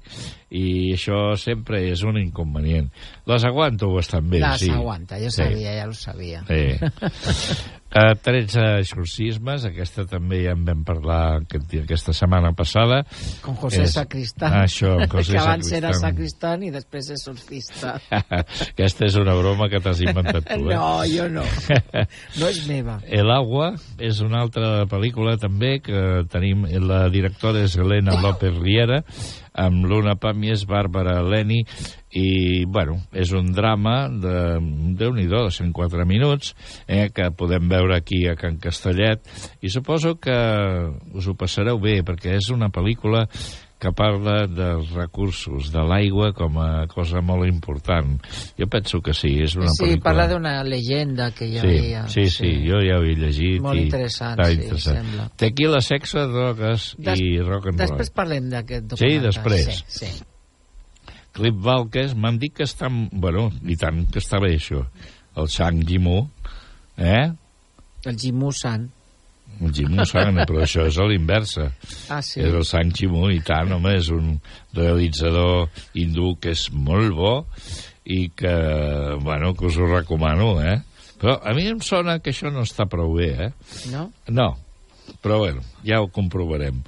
i 0.51 0.95
això 0.95 1.37
sempre 1.37 1.83
és 1.91 2.03
un 2.03 2.17
inconvenient. 2.19 2.89
Les 3.29 3.45
aguanto 3.45 3.91
bastant 3.93 4.29
bé, 4.31 4.41
les 4.41 4.61
sí. 4.65 4.71
aguanta, 4.71 5.19
jo 5.21 5.29
Sí. 5.31 5.43
sabia, 5.43 5.75
ja 5.83 5.89
ho 5.89 5.93
sabia. 5.93 6.43
Sí. 6.49 6.79
Uh, 7.89 8.13
13 8.21 8.61
exorcismes, 8.83 9.63
aquesta 9.65 10.03
també 10.05 10.43
ja 10.43 10.53
en 10.53 10.61
vam 10.67 10.83
parlar 10.85 11.39
aquest, 11.39 11.73
aquesta 11.81 12.13
setmana 12.13 12.51
passada. 12.53 12.99
Con 13.41 13.57
José 13.57 13.87
És- 13.87 13.95
Sacristán. 13.97 14.53
Ah, 14.53 14.65
això, 14.67 14.91
amb 15.01 15.11
José 15.17 15.33
que 15.33 15.39
abans 15.41 15.71
era 15.73 15.93
Sacristán. 15.95 16.61
sacristán 16.61 16.63
i 16.67 16.71
després 16.75 17.09
exorcista. 17.17 17.95
aquesta 18.75 19.07
és 19.09 19.17
una 19.17 19.33
broma 19.41 19.71
que 19.73 19.81
t'has 19.81 20.03
inventat 20.05 20.45
tu, 20.45 20.69
eh? 20.69 20.77
No, 20.79 21.01
jo 21.09 21.31
no. 21.33 21.47
No 22.37 22.51
és 22.53 22.61
meva. 22.69 22.99
El 23.09 23.33
agua 23.33 23.73
és 23.99 24.21
una 24.21 24.43
altra 24.45 24.85
pel·lícula 24.91 25.39
també 25.41 25.79
que 25.81 26.05
tenim, 26.29 26.67
la 26.85 27.07
directora 27.09 27.65
és 27.65 27.79
Helena 27.81 28.21
López 28.21 28.53
Riera 28.61 29.01
amb 29.59 29.89
Luna 29.91 30.13
Pàmies, 30.21 30.67
Bàrbara 30.71 31.23
Leni 31.25 31.65
i, 32.17 32.65
bueno, 32.65 32.97
és 33.13 33.33
un 33.37 33.53
drama 33.53 34.09
de, 34.09 34.35
déu 34.97 35.13
nhi 35.13 35.27
de 35.29 35.43
104 35.51 36.07
minuts 36.09 36.55
eh, 36.87 37.11
que 37.13 37.31
podem 37.37 37.69
veure 37.69 37.97
aquí 37.99 38.27
a 38.29 38.37
Can 38.37 38.57
Castellet 38.63 39.21
i 39.61 39.69
suposo 39.69 40.17
que 40.17 40.37
us 41.15 41.29
ho 41.29 41.35
passareu 41.37 41.79
bé 41.81 42.01
perquè 42.07 42.39
és 42.39 42.49
una 42.55 42.71
pel·lícula 42.73 43.27
que 43.79 43.93
parla 43.95 44.49
dels 44.51 44.89
recursos 44.91 45.69
de 45.71 45.83
l'aigua 45.87 46.33
com 46.35 46.57
a 46.59 46.89
cosa 46.91 47.21
molt 47.23 47.47
important. 47.47 48.17
Jo 48.59 48.67
penso 48.67 48.99
que 49.01 49.13
sí, 49.15 49.37
és 49.45 49.55
una 49.55 49.69
sí, 49.71 49.85
pel·lícula... 49.85 50.03
parla 50.03 50.25
d'una 50.33 50.55
llegenda 50.67 51.29
que 51.31 51.47
hi 51.47 51.61
Sí, 51.61 51.69
havia. 51.77 52.01
sí, 52.11 52.25
sí, 52.27 52.51
jo 52.67 52.81
ja 52.83 52.97
ho 52.99 53.05
he 53.07 53.15
llegit. 53.15 53.61
Molt 53.63 53.79
i 53.79 53.85
interessant, 53.87 54.35
està 54.35 54.49
sí, 54.51 54.57
interessant. 54.59 54.99
sembla. 55.05 55.29
Tequila, 55.39 55.81
sexe, 55.81 56.25
drogues 56.27 56.89
Des- 56.99 57.23
i 57.23 57.37
rock 57.39 57.69
and 57.71 57.79
roll. 57.79 57.85
Després 57.85 58.11
parlem 58.19 58.51
d'aquest 58.51 58.97
Sí, 58.99 59.15
documental. 59.15 59.29
després. 59.31 59.85
Sí, 59.87 60.07
sí. 60.11 60.25
Clip 61.39 61.59
Valques, 61.63 62.15
m'han 62.19 62.39
dit 62.43 62.55
que 62.55 62.67
està... 62.67 62.91
Bueno, 62.91 63.49
i 63.63 63.77
tant 63.79 64.03
que 64.11 64.19
està 64.23 64.41
bé, 64.43 64.57
això. 64.59 64.83
El 65.39 65.47
Shang 65.53 65.85
Jimu, 65.87 66.21
eh? 66.99 67.29
El 68.09 68.19
Jimu 68.19 68.51
San. 68.55 68.89
El 69.59 69.73
Jimu 69.75 70.07
Sang, 70.07 70.41
però 70.43 70.65
això 70.65 70.89
és 70.91 70.99
a 70.99 71.07
l'inversa. 71.07 71.69
Ah, 72.11 72.21
sí. 72.27 72.43
És 72.43 72.51
el 72.51 72.67
Sang 72.67 72.91
Jimu, 72.95 73.29
i 73.35 73.39
tant, 73.47 73.71
home, 73.77 73.95
és 74.01 74.11
un 74.15 74.35
realitzador 74.75 75.69
hindú 75.99 76.35
que 76.43 76.57
és 76.57 76.69
molt 76.75 77.15
bo 77.15 77.35
i 78.09 78.25
que, 78.35 78.55
bueno, 79.23 79.55
que 79.55 79.69
us 79.71 79.79
ho 79.79 79.89
recomano, 79.91 80.57
eh? 80.63 80.79
Però 81.19 81.39
a 81.43 81.55
mi 81.55 81.67
em 81.71 81.83
sona 81.83 82.19
que 82.23 82.35
això 82.35 82.51
no 82.55 82.67
està 82.67 82.87
prou 82.91 83.15
bé, 83.19 83.31
eh? 83.49 83.53
No? 83.93 84.09
No, 84.35 84.53
però 85.23 85.39
bueno, 85.39 85.63
ja 85.87 86.01
ho 86.03 86.09
comprovarem. 86.15 86.83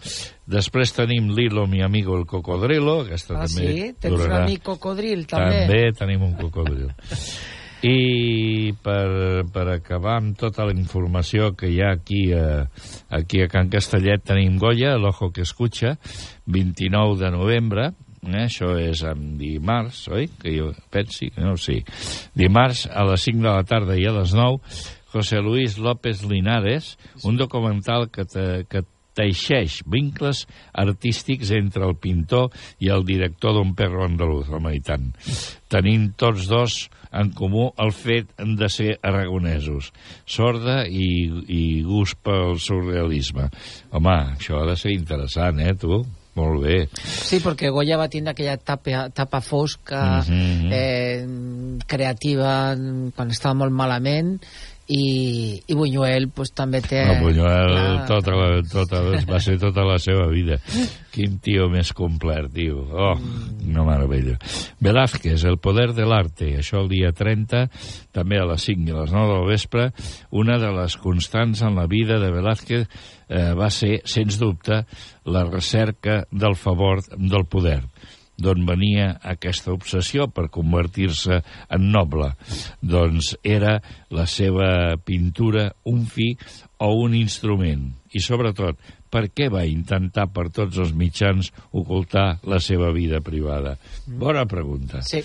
Després 0.50 0.92
tenim 0.96 1.30
Lilo, 1.37 1.66
mi 1.70 1.82
amigo 1.82 2.16
el 2.18 2.26
cocodrilo, 2.26 3.00
aquesta 3.04 3.37
Ah, 3.38 3.46
també 3.46 3.70
sí? 3.70 3.88
Tens 4.00 4.14
un 4.14 4.20
durarà... 4.25 4.44
amic 4.44 4.62
cocodril, 4.66 5.25
també? 5.30 5.64
També 5.66 5.80
tenim 5.99 6.26
un 6.26 6.37
cocodril. 6.38 6.90
I 7.80 8.75
per, 8.84 9.46
per 9.54 9.64
acabar 9.72 10.18
amb 10.18 10.34
tota 10.37 10.66
la 10.68 10.75
informació 10.76 11.54
que 11.56 11.70
hi 11.72 11.78
ha 11.80 11.94
aquí 11.96 12.26
a, 12.37 12.66
aquí 13.08 13.40
a 13.40 13.49
Can 13.49 13.70
Castellet 13.72 14.26
tenim 14.28 14.58
Goya, 14.60 14.99
l'Ojo 15.00 15.30
que 15.32 15.46
escucha, 15.46 15.94
29 16.44 17.16
de 17.22 17.30
novembre, 17.32 17.87
eh? 18.26 18.44
això 18.44 18.75
és 18.76 19.00
en 19.08 19.38
dimarts, 19.40 20.02
oi? 20.12 20.28
Que 20.42 20.52
jo 20.58 20.75
pensi, 20.92 21.30
que 21.32 21.40
no 21.40 21.56
sí. 21.56 21.78
Dimarts 22.37 22.84
a 22.92 23.06
les 23.08 23.25
5 23.30 23.46
de 23.46 23.49
la 23.49 23.64
tarda 23.64 23.96
i 23.96 24.04
a 24.04 24.12
les 24.18 24.34
9, 24.37 24.60
José 25.12 25.40
Luis 25.42 25.78
López 25.78 26.22
Linares, 26.24 26.96
un 27.24 27.36
documental 27.36 28.08
que, 28.10 28.24
te, 28.24 28.64
que 28.70 28.84
teixeix 29.18 29.80
vincles 29.90 30.44
artístics 30.72 31.50
entre 31.56 31.84
el 31.88 31.96
pintor 31.98 32.52
i 32.78 32.88
el 32.94 33.02
director 33.04 33.56
d'un 33.56 33.74
perro 33.74 34.04
andalús, 34.06 34.48
home, 34.48 34.72
i 34.76 34.80
tant. 34.86 35.10
Tenint 35.70 36.12
tots 36.20 36.46
dos 36.50 36.76
en 37.10 37.32
comú 37.34 37.72
el 37.82 37.90
fet 37.90 38.30
de 38.38 38.68
ser 38.70 38.94
aragonesos, 39.02 39.90
sorda 40.30 40.84
i, 40.86 41.26
i 41.50 41.82
gust 41.82 42.20
pel 42.22 42.54
surrealisme. 42.62 43.48
Home, 43.90 44.16
això 44.38 44.62
ha 44.62 44.68
de 44.70 44.78
ser 44.78 44.94
interessant, 44.94 45.58
eh, 45.58 45.74
tu? 45.74 46.04
Molt 46.38 46.62
bé. 46.62 46.76
Sí, 46.94 47.40
perquè 47.42 47.72
Goya 47.74 47.96
va 47.98 48.06
tindre 48.08 48.30
aquella 48.30 48.54
etapa, 48.54 49.08
etapa 49.10 49.40
fosca, 49.42 50.22
Mhm. 50.22 50.70
eh, 50.72 51.80
creativa, 51.90 52.76
quan 53.16 53.30
estava 53.34 53.58
molt 53.64 53.74
malament, 53.74 54.36
i, 54.90 55.62
i 55.70 55.76
Buñuel 55.78 56.28
pues, 56.35 56.50
també 56.56 56.80
té... 56.82 57.04
El 57.06 57.20
Buñuel 57.23 57.75
tota 58.09 58.35
la, 58.35 58.49
tota, 58.66 59.02
va 59.30 59.38
ser 59.42 59.56
tota 59.62 59.85
la 59.87 59.99
seva 60.02 60.26
vida. 60.32 60.59
Quin 61.14 61.38
tio 61.42 61.68
més 61.70 61.92
complet, 61.97 62.49
tio. 62.54 62.82
Oh, 62.90 63.14
una 63.68 63.87
meravella. 63.87 64.37
Velázquez, 64.82 65.44
El 65.47 65.61
poder 65.62 65.90
de 65.94 66.09
l'arte. 66.11 66.50
Això 66.59 66.82
el 66.82 66.90
dia 66.90 67.12
30, 67.16 67.66
també 68.16 68.40
a 68.40 68.49
les 68.50 68.66
5 68.66 68.90
i 68.90 68.99
les 68.99 69.14
9 69.14 69.37
del 69.37 69.49
vespre. 69.50 69.90
Una 70.42 70.59
de 70.62 70.75
les 70.75 70.99
constants 70.99 71.62
en 71.62 71.78
la 71.78 71.87
vida 71.90 72.18
de 72.23 72.32
Velázquez 72.35 72.87
eh, 72.87 73.52
va 73.54 73.70
ser, 73.70 74.00
sens 74.11 74.40
dubte, 74.42 74.82
la 75.30 75.47
recerca 75.47 76.25
del 76.30 76.59
favor 76.59 77.04
del 77.14 77.47
poder 77.47 77.85
d'on 78.42 78.64
venia 78.68 79.12
aquesta 79.23 79.73
obsessió 79.73 80.28
per 80.32 80.49
convertir-se 80.50 81.40
en 81.70 81.90
noble. 81.92 82.32
Doncs 82.80 83.35
era 83.44 83.78
la 84.11 84.26
seva 84.26 84.97
pintura 85.04 85.70
un 85.85 86.06
fi 86.06 86.32
o 86.80 86.94
un 87.04 87.14
instrument. 87.14 87.90
I, 88.11 88.18
sobretot, 88.25 88.78
per 89.11 89.28
què 89.35 89.47
va 89.52 89.62
intentar 89.66 90.25
per 90.35 90.49
tots 90.54 90.78
els 90.82 90.90
mitjans 90.97 91.50
ocultar 91.76 92.40
la 92.49 92.59
seva 92.62 92.88
vida 92.94 93.20
privada? 93.23 93.76
Bona 94.06 94.47
pregunta. 94.50 95.02
Sí, 95.06 95.20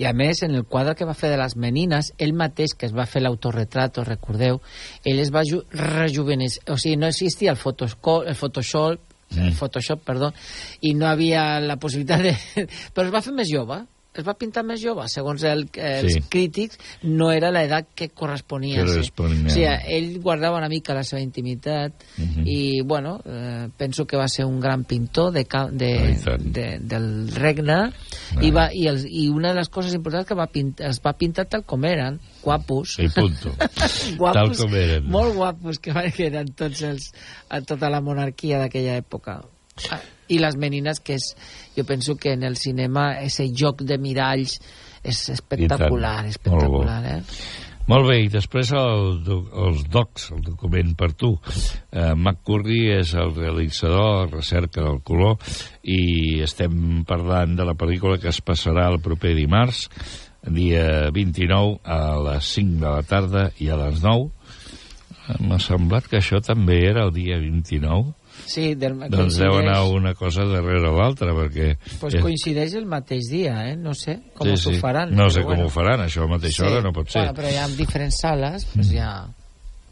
i 0.00 0.06
a 0.08 0.12
més, 0.16 0.40
en 0.46 0.54
el 0.56 0.64
quadre 0.64 0.94
que 0.96 1.08
va 1.08 1.16
fer 1.16 1.32
de 1.34 1.40
les 1.40 1.56
menines, 1.60 2.12
ell 2.16 2.32
mateix, 2.36 2.72
que 2.78 2.88
es 2.88 2.94
va 2.96 3.04
fer 3.08 3.20
l'autorretrato, 3.24 4.04
recordeu, 4.08 4.60
ell 5.04 5.20
es 5.20 5.32
va 5.34 5.42
ju- 5.44 5.64
rejuvenecer, 5.74 6.62
o 6.72 6.78
sigui, 6.80 6.96
no 6.96 7.08
existia 7.10 7.52
el 7.52 7.60
Photoshop, 7.60 8.24
el 8.28 8.36
Photoshop, 8.38 9.00
el 9.36 9.54
Photoshop, 9.54 10.02
perdó, 10.06 10.32
i 10.82 10.94
no 10.98 11.08
havia 11.10 11.60
la 11.62 11.78
possibilitat 11.80 12.24
de... 12.26 12.34
Però 12.94 13.06
es 13.06 13.14
va 13.14 13.22
fer 13.24 13.34
més 13.36 13.50
jove, 13.50 13.80
es 14.12 14.26
va 14.26 14.34
pintar 14.34 14.64
més 14.66 14.80
jove, 14.82 15.04
segons 15.08 15.42
el, 15.44 15.68
els 15.78 16.12
Sí. 16.14 16.20
crítics, 16.28 16.78
no 17.02 17.30
era 17.30 17.50
l'edat 17.54 17.86
que 17.94 18.08
corresponia. 18.08 18.80
Que 18.82 18.88
corresponia. 18.90 19.46
O 19.46 19.50
sigui, 19.50 19.68
ell 19.86 20.18
guardava 20.20 20.58
una 20.58 20.68
mica 20.68 20.94
la 20.94 21.04
seva 21.04 21.20
intimitat 21.22 21.92
Mhm. 22.16 22.42
i, 22.46 22.80
bueno, 22.82 23.20
eh, 23.24 23.68
penso 23.76 24.06
que 24.06 24.16
va 24.16 24.26
ser 24.28 24.44
un 24.46 24.58
gran 24.60 24.84
pintor 24.84 25.32
de, 25.32 25.44
ca- 25.44 25.60
Ah, 25.60 25.68
de, 25.70 26.16
de, 26.40 26.78
del 26.80 27.28
regne 27.34 27.92
i, 28.40 28.50
va, 28.50 28.72
i, 28.72 28.86
els, 28.88 29.04
i 29.04 29.28
una 29.28 29.50
de 29.50 29.54
les 29.60 29.68
coses 29.68 29.94
importants 29.94 30.26
que 30.26 30.34
va 30.34 30.46
pintar, 30.48 30.90
es 30.90 31.00
va 31.04 31.12
pintar 31.12 31.46
tal 31.46 31.64
com 31.64 31.84
eren, 31.84 32.18
guapos. 32.42 32.98
I 32.98 33.08
punto. 33.08 33.50
guapos, 34.18 34.56
Tal 34.58 34.66
com 34.66 34.74
eren. 34.74 35.06
Molt 35.10 35.34
guapos 35.36 35.78
que, 35.78 35.92
van- 35.92 36.10
que 36.12 36.26
eren 36.26 36.52
tots 36.54 36.82
els, 36.82 37.12
a 37.48 37.60
tota 37.62 37.88
la 37.90 38.00
monarquia 38.00 38.58
d'aquella 38.58 38.96
època. 38.96 39.40
I 40.30 40.38
les 40.38 40.54
menines, 40.60 41.00
que 41.02 41.16
és, 41.18 41.32
jo 41.74 41.84
penso 41.88 42.14
que 42.16 42.36
en 42.36 42.44
el 42.46 42.56
cinema 42.56 43.16
ese 43.18 43.48
joc 43.50 43.82
de 43.82 43.98
miralls 43.98 44.60
és 45.02 45.24
espectacular, 45.32 46.26
espectacular, 46.28 47.00
Molt 47.02 47.10
eh? 47.10 47.68
Molt 47.90 48.06
bé, 48.06 48.20
i 48.22 48.28
després 48.30 48.70
el, 48.76 49.16
els 49.64 49.80
docs, 49.90 50.28
el 50.36 50.44
document 50.46 50.92
per 50.94 51.08
tu. 51.18 51.32
Eh, 51.90 52.12
McCurry 52.14 52.84
és 53.00 53.16
el 53.18 53.32
realitzador, 53.34 54.28
recerca 54.30 54.84
del 54.84 55.00
color, 55.02 55.40
i 55.82 56.38
estem 56.44 57.02
parlant 57.08 57.56
de 57.58 57.66
la 57.66 57.74
pel·lícula 57.74 58.20
que 58.22 58.30
es 58.30 58.38
passarà 58.46 58.86
el 58.92 59.00
proper 59.02 59.34
dimarts, 59.34 59.88
dia 60.54 61.10
29, 61.10 61.80
a 61.82 61.98
les 62.28 62.52
5 62.54 62.78
de 62.78 62.94
la 62.94 63.02
tarda 63.02 63.44
i 63.58 63.72
a 63.74 63.80
les 63.82 63.98
9. 64.06 64.30
Eh, 65.26 65.40
M'ha 65.48 65.58
semblat 65.58 66.06
que 66.06 66.20
això 66.20 66.38
també 66.44 66.78
era 66.92 67.08
el 67.08 67.14
dia 67.16 67.40
29. 67.42 68.14
Sí, 68.50 68.74
del, 68.74 68.96
Doncs 69.12 69.36
deu 69.38 69.58
anar 69.60 69.76
una 69.94 70.10
cosa 70.18 70.42
darrere 70.48 70.90
l'altra, 70.90 71.30
perquè... 71.36 71.74
Pues 72.00 72.16
és- 72.18 72.22
coincideix 72.24 72.74
el 72.80 72.86
mateix 72.90 73.28
dia, 73.30 73.54
eh? 73.70 73.76
No 73.78 73.92
sé 73.94 74.16
com 74.34 74.48
Sí, 74.50 74.56
sí. 74.74 74.80
faran. 74.80 75.12
No 75.14 75.28
sé 75.30 75.44
com 75.44 75.52
bueno. 75.54 75.68
ho 75.68 75.70
faran, 75.70 76.00
això 76.06 76.24
a 76.26 76.30
mateixa 76.32 76.66
hora 76.66 76.80
no 76.82 76.90
pot 76.92 77.08
ser. 77.12 77.22
Bueno, 77.28 77.36
però 77.38 77.52
ja 77.54 77.68
en 77.68 77.76
diferents 77.78 78.18
sales, 78.24 78.66
pues 78.74 78.90
ja 78.90 79.12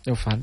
ho 0.09 0.16
fan. 0.18 0.42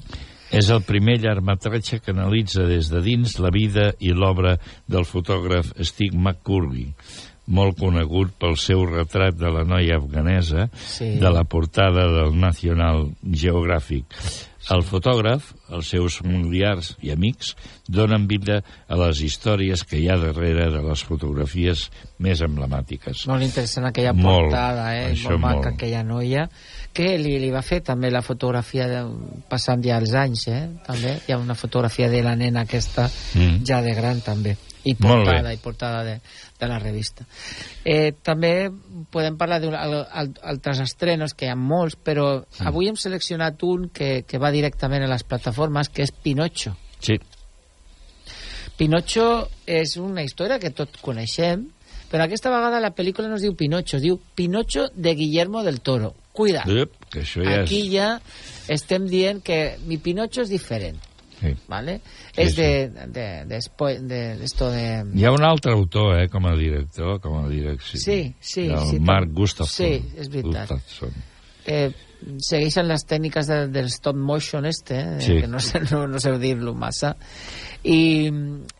És 0.55 0.69
el 0.71 0.83
primer 0.87 1.17
llargmetratge 1.19 1.99
que 1.99 2.13
analitza 2.13 2.63
des 2.69 2.87
de 2.93 3.01
dins 3.03 3.39
la 3.43 3.49
vida 3.51 3.89
i 3.99 4.13
l'obra 4.15 4.55
del 4.87 5.03
fotògraf 5.09 5.73
Steve 5.83 6.15
McCurry, 6.15 6.85
molt 7.51 7.75
conegut 7.77 8.31
pel 8.39 8.55
seu 8.57 8.85
retrat 8.87 9.35
de 9.37 9.49
la 9.51 9.65
noia 9.67 9.97
afganesa 9.97 10.69
Sí. 10.73 11.17
de 11.19 11.29
la 11.33 11.43
portada 11.43 12.05
del 12.13 12.37
National 12.39 13.09
Geographic. 13.25 14.05
El 14.73 14.81
fotògraf, 14.81 15.51
els 15.77 15.91
seus 15.93 16.15
familiars 16.23 16.95
i 17.05 17.11
amics 17.13 17.51
donen 17.85 18.23
vida 18.25 18.61
a 18.89 18.97
les 18.97 19.21
històries 19.21 19.83
que 19.85 19.99
hi 20.01 20.07
ha 20.09 20.17
darrere 20.17 20.71
de 20.73 20.81
les 20.81 21.03
fotografies 21.05 21.83
més 22.17 22.41
emblemàtiques. 22.41 23.27
Molt 23.29 23.45
interessant 23.45 23.85
aquella 23.85 24.13
Molt, 24.17 24.47
portada, 24.49 24.87
eh? 24.97 25.11
això 25.13 25.35
Molt 25.35 25.43
maca 25.43 25.59
molt. 25.59 25.71
aquella 25.75 26.01
noia 26.03 26.47
que 26.95 27.11
li, 27.21 27.37
li 27.43 27.51
va 27.53 27.61
fer 27.61 27.83
també 27.85 28.09
la 28.09 28.23
fotografia 28.25 28.87
de, 28.89 29.03
passant 29.51 29.83
ja 29.85 29.99
els 30.01 30.15
anys, 30.17 30.47
eh? 30.49 30.63
També 30.87 31.19
hi 31.27 31.35
ha 31.35 31.37
una 31.37 31.53
fotografia 31.59 32.09
de 32.09 32.23
la 32.25 32.35
nena 32.35 32.65
aquesta 32.65 33.09
Mm. 33.35 33.65
ja 33.67 33.81
de 33.83 33.93
gran 33.93 34.21
també 34.21 34.55
i 34.85 34.93
portada, 34.95 35.51
i 35.53 35.57
portada 35.57 36.03
de, 36.05 36.15
de 36.59 36.67
la 36.69 36.79
revista. 36.79 37.25
Eh, 37.83 38.13
també 38.21 38.69
podem 39.11 39.35
parlar 39.37 39.59
d'altres 39.61 40.79
estrenos, 40.85 41.33
que 41.33 41.49
hi 41.49 41.53
ha 41.53 41.59
molts, 41.59 41.97
però 41.97 42.45
Mm. 42.45 42.67
avui 42.69 42.87
hem 42.87 42.95
seleccionat 42.95 43.63
un 43.63 43.89
que, 43.89 44.23
que 44.23 44.37
va 44.39 44.51
directament 44.53 45.03
a 45.03 45.09
les 45.11 45.23
plataformes, 45.27 45.89
que 45.89 46.05
és 46.05 46.11
Pinocho. 46.11 46.75
Sí, 47.03 47.17
Pinocho 48.77 49.47
és 49.65 49.95
una 49.97 50.23
història 50.25 50.59
que 50.59 50.71
tots 50.75 50.99
coneixem, 51.03 51.69
però 52.11 52.25
aquesta 52.25 52.51
vegada 52.51 52.81
la 52.83 52.91
pel·lícula 52.95 53.29
no 53.31 53.37
es 53.39 53.45
diu 53.45 53.55
Pinocho, 53.55 53.97
es 53.97 54.03
diu 54.03 54.19
Pinocho 54.35 54.89
de 54.93 55.15
Guillermo 55.15 55.63
del 55.63 55.79
Toro. 55.81 56.13
Cuida, 56.35 56.65
Ep, 56.67 56.91
que 57.11 57.21
això 57.23 57.43
ja 57.45 57.61
aquí 57.61 57.85
és... 57.85 57.91
ja 57.93 58.07
estem 58.67 59.05
dient 59.07 59.39
que 59.43 59.77
mi 59.87 59.97
Pinocho 59.97 60.43
és 60.43 60.51
diferent, 60.51 60.99
Sí. 61.45 61.53
¿vale? 61.67 61.99
Sí, 62.33 62.41
és 62.41 62.55
sí. 62.55 62.61
de, 62.61 62.89
de, 62.89 63.27
de, 63.45 63.59
de, 64.09 64.23
esto 64.45 64.71
de... 64.71 64.87
Hi 65.15 65.25
ha 65.25 65.31
un 65.31 65.45
altre 65.45 65.71
autor, 65.73 66.19
eh, 66.19 66.27
com 66.29 66.45
a 66.49 66.55
director, 66.57 67.19
com 67.21 67.37
a 67.43 67.47
direcció. 67.49 67.99
Sí, 67.99 68.33
sí, 68.39 68.67
el 68.67 68.89
sí, 68.89 68.99
Marc 68.99 69.31
Gustafsson. 69.31 69.85
sí, 69.85 70.17
és 70.17 70.29
veritat. 70.33 70.71
Gustafsson. 70.75 71.15
Eh, 71.65 71.89
segueixen 72.45 72.87
les 72.89 73.03
tècniques 73.05 73.47
de, 73.49 73.67
del 73.73 73.87
stop 73.89 74.15
motion 74.17 74.65
este, 74.65 74.99
eh, 74.99 75.21
Sí. 75.21 75.39
que 75.41 75.47
no, 75.47 75.59
sé, 75.59 75.81
no, 75.91 76.07
no 76.07 76.19
sé 76.19 76.35
dir-lo 76.39 76.73
massa. 76.73 77.15
I, 77.83 78.31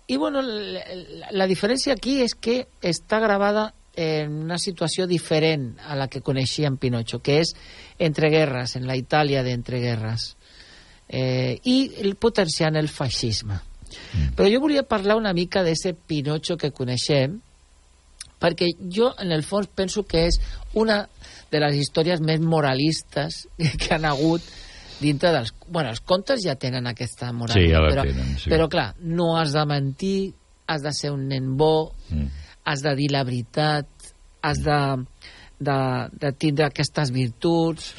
i 0.07 0.17
bueno, 0.17 0.41
la, 0.41 0.83
la, 1.31 1.47
diferència 1.47 1.93
aquí 1.93 2.19
és 2.25 2.33
que 2.33 2.63
està 2.81 3.19
gravada 3.21 3.73
en 3.95 4.33
una 4.43 4.57
situació 4.59 5.05
diferent 5.07 5.75
a 5.87 5.95
la 5.95 6.09
que 6.11 6.21
coneixíem 6.25 6.75
Pinocho, 6.77 7.21
que 7.23 7.39
és 7.43 7.53
entre 7.99 8.29
guerres, 8.33 8.75
en 8.75 8.87
la 8.89 8.97
Itàlia 8.99 9.43
d'entre 9.45 9.79
guerres, 9.79 10.33
eh, 11.09 11.57
i 11.63 11.77
el 12.03 12.15
potenciant 12.15 12.75
el 12.75 12.89
feixisme. 12.89 13.59
Però 14.35 14.47
jo 14.51 14.59
volia 14.63 14.83
parlar 14.83 15.15
una 15.15 15.33
mica 15.33 15.63
d'aquest 15.63 16.01
Pinocho 16.07 16.57
que 16.59 16.73
coneixem, 16.75 17.37
perquè 18.41 18.71
jo, 18.91 19.13
en 19.21 19.31
el 19.31 19.43
fons, 19.47 19.69
penso 19.73 20.03
que 20.03 20.25
és 20.27 20.39
una 20.75 21.05
de 21.51 21.61
les 21.63 21.77
històries 21.79 22.21
més 22.21 22.41
moralistes 22.43 23.45
que 23.81 23.93
han 23.95 24.07
hagut 24.09 24.43
dintre 24.99 25.31
dels... 25.35 25.53
Bueno, 25.67 25.91
els 25.93 26.01
contes 26.01 26.43
ja 26.43 26.55
tenen 26.59 26.87
aquesta 26.87 27.31
moral. 27.35 27.55
Sí, 27.57 27.69
ja 27.71 27.83
però, 27.83 28.03
tenen, 28.07 28.35
sí. 28.41 28.51
Però, 28.51 28.67
clar, 28.71 28.89
no 28.99 29.35
has 29.39 29.55
de 29.55 29.65
mentir, 29.69 30.19
has 30.67 30.83
de 30.83 30.93
ser 30.95 31.13
un 31.15 31.27
nen 31.31 31.55
bo, 31.59 31.93
Mm. 32.09 32.27
has 32.65 32.81
de 32.85 32.91
dir 32.97 33.07
la 33.11 33.23
veritat, 33.25 33.87
has 34.45 34.59
de, 34.61 34.79
de, 35.59 35.79
de 36.21 36.31
tindre 36.37 36.67
aquestes 36.67 37.11
virtuts... 37.15 37.93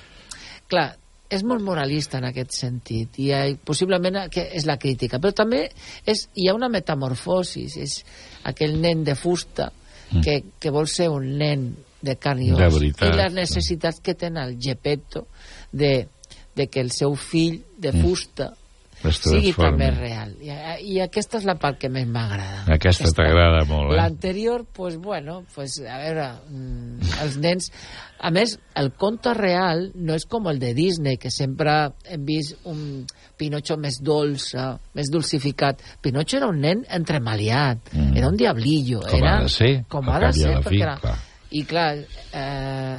Clar, 0.66 0.96
és 1.30 1.42
molt 1.42 1.62
moralista 1.62 2.18
en 2.18 2.24
aquest 2.28 2.52
sentit 2.52 3.18
i 3.18 3.30
eh, 3.34 3.56
possiblement 3.64 4.28
que 4.30 4.48
és 4.54 4.66
la 4.66 4.76
crítica 4.78 5.18
però 5.18 5.32
també 5.34 5.64
és, 6.06 6.28
hi 6.34 6.48
ha 6.48 6.54
una 6.54 6.68
metamorfosis 6.68 7.76
és 7.76 8.04
aquell 8.44 8.78
nen 8.80 9.04
de 9.04 9.14
fusta 9.14 9.72
Mm. 10.06 10.20
que, 10.22 10.44
que 10.60 10.70
vol 10.70 10.86
ser 10.86 11.08
un 11.10 11.24
nen 11.38 11.74
de 12.00 12.14
carn 12.14 12.38
i 12.38 12.52
os 12.52 12.76
i 12.78 12.92
les 13.18 13.32
necessitats 13.34 13.98
que 13.98 14.14
té 14.14 14.28
el 14.30 14.56
Gepetto 14.62 15.26
de, 15.72 16.06
de 16.54 16.66
que 16.68 16.80
el 16.80 16.92
seu 16.92 17.16
fill 17.16 17.64
de 17.76 17.90
Mm. 17.92 18.02
fusta 18.04 18.52
Es 18.52 18.65
sigui 19.14 19.52
també 19.56 19.90
real 19.94 20.32
I, 20.42 20.50
i 20.94 21.00
aquesta 21.04 21.38
és 21.38 21.44
la 21.46 21.54
part 21.60 21.78
que 21.78 21.88
més 21.92 22.06
m'agrada 22.08 22.64
Aquesta 22.74 23.12
t'agrada 23.14 23.64
molt, 23.68 23.92
eh? 23.92 23.96
L'anterior, 24.00 24.64
pues, 24.72 24.96
bueno, 24.98 25.44
pues, 25.54 25.78
a 25.86 25.98
veure, 26.02 26.26
mm, 26.50 27.12
els 27.24 27.36
nens... 27.42 27.70
A 28.18 28.30
més, 28.32 28.54
el 28.80 28.92
conte 28.96 29.34
real 29.36 29.90
no 29.94 30.14
és 30.16 30.24
com 30.24 30.46
el 30.48 30.58
de 30.58 30.70
Disney, 30.74 31.18
que 31.20 31.28
sempre 31.30 31.74
hem 32.08 32.24
vist 32.24 32.56
un 32.64 33.04
Pinocho 33.36 33.76
més 33.76 33.98
dolç, 34.00 34.54
més 34.96 35.10
dulcificat. 35.12 35.82
Pinocho 36.00 36.38
era 36.38 36.48
un 36.48 36.60
nen 36.64 36.82
entremaliat, 36.88 37.92
Mm. 37.92 38.16
era 38.16 38.28
un 38.28 38.36
diablillo. 38.40 39.02
Com 39.04 39.18
era, 39.20 39.36
ha 39.38 39.42
de 39.42 39.48
ser, 39.52 39.84
Com 39.88 40.08
ha 40.08 40.18
de 40.20 40.32
ser, 40.32 40.50
la 40.54 40.62
fi, 40.62 40.68
perquè 40.70 40.82
era... 40.82 40.96
clar. 41.00 41.16
I 41.50 41.62
clar, 41.68 41.90
eh, 42.32 42.96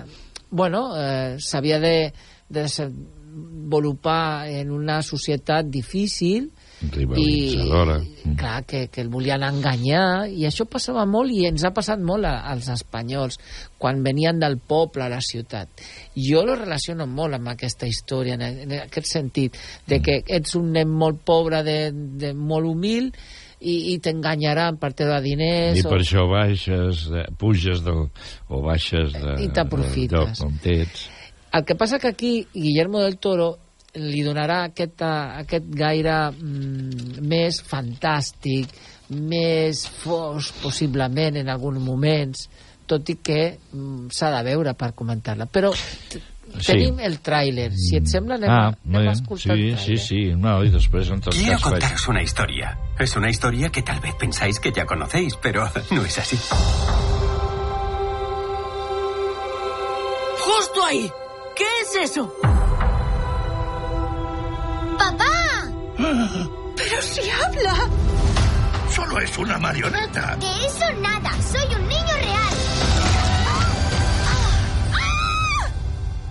bueno, 0.51 0.83
eh, 1.01 1.35
s'havia 1.39 1.79
de, 1.79 2.13
de 2.49 2.67
desenvolupar 3.67 4.47
en 4.47 4.71
una 4.71 5.01
societat 5.01 5.65
difícil, 5.65 6.51
Rivalitzadora. 6.91 7.97
i, 7.97 8.35
clar, 8.37 8.63
que, 8.65 8.87
que 8.93 9.01
el 9.01 9.09
volien 9.09 9.41
enganyar 9.41 10.27
i 10.29 10.45
això 10.45 10.67
passava 10.69 11.07
molt 11.09 11.33
i 11.33 11.47
ens 11.49 11.63
ha 11.65 11.71
passat 11.73 11.97
molt 11.97 12.27
a, 12.29 12.43
als 12.51 12.67
espanyols 12.69 13.39
quan 13.81 14.03
venien 14.05 14.37
del 14.37 14.59
poble 14.59 15.07
a 15.07 15.09
la 15.09 15.17
ciutat 15.17 15.81
jo 16.13 16.43
lo 16.45 16.53
relaciono 16.53 17.07
molt 17.07 17.33
amb 17.33 17.49
aquesta 17.49 17.89
història 17.89 18.37
en, 18.37 18.45
en 18.45 18.77
aquest 18.83 19.09
sentit 19.09 19.57
de 19.89 19.99
que 20.05 20.21
ets 20.21 20.53
un 20.53 20.69
nen 20.77 20.93
molt 20.93 21.25
pobre 21.25 21.63
de, 21.65 21.89
de 21.91 22.33
molt 22.37 22.69
humil 22.69 23.09
i, 23.57 23.95
i 23.95 23.97
t'enganyaran 23.97 24.77
per 24.77 24.93
treure 24.93 25.17
diners 25.25 25.81
I 25.81 25.87
per 25.89 25.97
o... 25.97 26.01
això 26.05 26.29
baixes, 26.29 27.07
eh, 27.09 27.25
puges 27.41 27.81
del, 27.81 28.05
o 28.53 28.61
baixes 28.61 29.17
de, 29.17 29.39
I 29.41 29.49
t'aprofites. 29.49 30.45
del. 30.45 31.16
El 31.53 31.65
que 31.65 31.75
passa 31.75 31.99
que 31.99 32.07
aquí 32.09 32.47
Guillermo 32.53 32.99
del 32.99 33.17
Toro 33.17 33.57
li 33.95 34.21
donarà 34.21 34.63
aquest, 34.67 35.01
eh, 35.01 35.41
aquest 35.43 35.67
gaire 35.73 36.31
mm, 36.31 37.21
més 37.25 37.61
fantàstic, 37.65 38.73
més 39.09 39.85
fos, 40.03 40.51
possiblement, 40.61 41.39
en 41.39 41.49
alguns 41.49 41.79
moments, 41.81 42.49
tot 42.87 43.09
i 43.09 43.17
que 43.23 43.57
mm, 43.57 44.09
s'ha 44.13 44.31
de 44.35 44.43
veure 44.51 44.75
per 44.77 44.93
comentar-la. 44.93 45.47
Però 45.47 45.73
Sí. 46.47 46.71
Tenim 46.71 46.99
el 47.03 47.17
tràiler. 47.19 47.73
Si 47.75 47.97
et 47.97 48.07
sembla, 48.07 48.37
anem, 48.39 48.49
Ah, 48.49 48.71
anem 48.87 49.09
a 49.09 49.11
escoltar 49.11 49.57
Sí, 49.57 49.65
el 49.67 49.77
sí, 49.77 49.97
sí. 49.97 50.21
No, 50.33 50.63
y 50.63 50.69
después 50.69 51.09
en 51.09 51.19
tot 51.19 51.33
Quiero 51.35 51.59
contaros 51.59 52.07
una 52.07 52.23
historia. 52.23 52.77
Es 52.97 53.17
una 53.17 53.29
historia 53.29 53.69
que 53.69 53.81
tal 53.81 53.99
vez 53.99 54.15
pensáis 54.15 54.57
que 54.57 54.71
ya 54.71 54.85
conocéis, 54.85 55.35
pero 55.41 55.69
no 55.91 56.05
es 56.05 56.17
así. 56.17 56.37
¡Justo 60.39 60.85
ahí! 60.85 61.11
¿Qué 61.57 61.65
es 61.81 62.11
eso? 62.11 62.31
¡Papá! 64.99 65.65
¡Pero 66.77 67.01
si 67.01 67.21
habla! 67.29 67.89
Solo 68.93 69.19
es 69.19 69.35
una 69.39 69.57
marioneta. 69.57 70.35
De 70.35 70.65
eso 70.65 70.85
nada. 71.01 71.31
Soy 71.41 71.75
un 71.75 71.87
niño 71.87 72.13
real. 72.13 72.53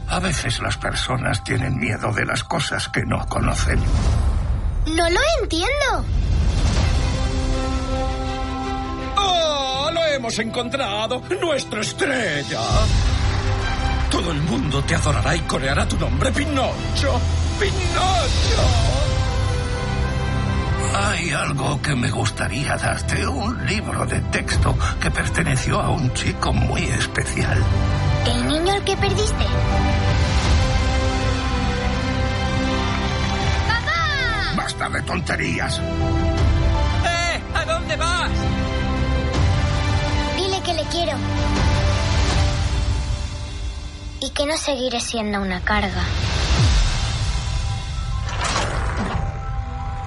A 0.08 0.20
veces 0.20 0.60
las 0.60 0.76
personas 0.76 1.42
tienen 1.42 1.76
miedo 1.76 2.12
de 2.12 2.24
las 2.24 2.44
cosas 2.44 2.88
que 2.88 3.02
no 3.04 3.26
conocen. 3.26 3.80
No 4.86 5.10
lo 5.10 5.20
entiendo. 5.40 6.04
¡Oh! 9.16 9.90
¡Lo 9.92 10.04
hemos 10.04 10.38
encontrado! 10.38 11.20
¡Nuestra 11.40 11.80
estrella! 11.80 12.60
Todo 14.10 14.30
el 14.32 14.40
mundo 14.42 14.82
te 14.84 14.94
adorará 14.94 15.34
y 15.36 15.40
coreará 15.40 15.86
tu 15.86 15.98
nombre, 15.98 16.30
Pinocho. 16.32 17.20
¡Pinocho! 17.58 18.96
Hay 20.94 21.30
algo 21.30 21.80
que 21.82 21.94
me 21.94 22.10
gustaría 22.10 22.76
darte, 22.76 23.26
un 23.26 23.66
libro 23.66 24.06
de 24.06 24.20
texto 24.20 24.74
que 25.00 25.10
perteneció 25.10 25.80
a 25.80 25.90
un 25.90 26.12
chico 26.14 26.52
muy 26.52 26.82
especial. 26.84 27.62
¿El 28.26 28.48
niño 28.48 28.72
al 28.72 28.84
que 28.84 28.96
perdiste? 28.96 29.44
¡Papá! 33.68 34.54
Basta 34.56 34.88
de 34.88 35.02
tonterías. 35.02 35.78
¡Eh! 35.78 37.40
¿A 37.54 37.64
dónde 37.64 37.96
vas? 37.96 38.30
Dile 40.36 40.62
que 40.62 40.74
le 40.74 40.82
quiero. 40.84 41.12
Y 44.20 44.30
que 44.30 44.46
no 44.46 44.56
seguiré 44.56 45.00
siendo 45.00 45.40
una 45.40 45.60
carga. 45.60 46.02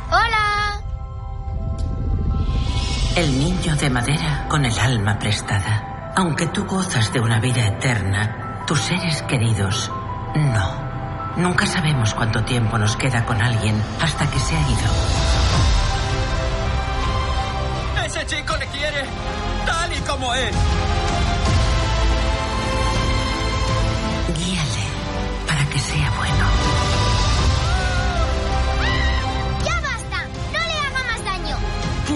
¡Hola! 0.10 0.82
El 3.16 3.40
niño 3.40 3.76
de 3.76 3.90
madera 3.90 4.48
con 4.50 4.66
el 4.66 4.78
alma 4.80 5.20
prestada. 5.20 6.14
Aunque 6.16 6.48
tú 6.48 6.66
gozas 6.66 7.14
de 7.14 7.20
una 7.20 7.40
vida 7.40 7.68
eterna, 7.68 8.64
tus 8.66 8.82
seres 8.82 9.22
queridos 9.24 9.92
no. 10.36 10.90
Nunca 11.38 11.66
sabemos 11.66 12.14
cuánto 12.14 12.44
tiempo 12.44 12.78
nos 12.78 12.96
queda 12.96 13.26
con 13.26 13.42
alguien 13.42 13.82
hasta 14.02 14.30
que 14.30 14.40
se 14.40 14.56
ha 14.56 14.62
ido. 14.62 14.92
Ese 18.06 18.26
chico 18.26 18.58
le 18.58 18.66
quiere 18.68 19.06
tal 19.66 19.94
y 19.94 20.00
como 20.02 20.34
es. 20.34 20.56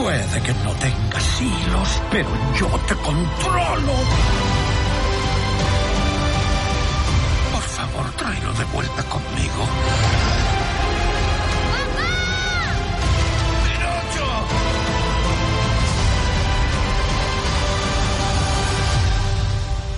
Puede 0.03 0.41
que 0.41 0.53
no 0.65 0.71
tengas 0.73 1.41
hilos, 1.41 2.01
pero 2.11 2.27
yo 2.59 2.67
te 2.87 2.93
controlo. 2.95 3.93
Por 7.53 7.61
favor, 7.61 8.11
tráelo 8.17 8.51
de 8.51 8.65
vuelta 8.65 9.01
conmigo. 9.03 9.65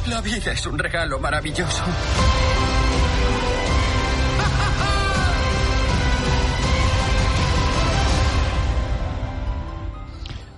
La 0.05 0.21
vida 0.21 0.51
es 0.51 0.65
un 0.67 0.77
regalo 0.77 1.17
maravilloso. 1.17 1.83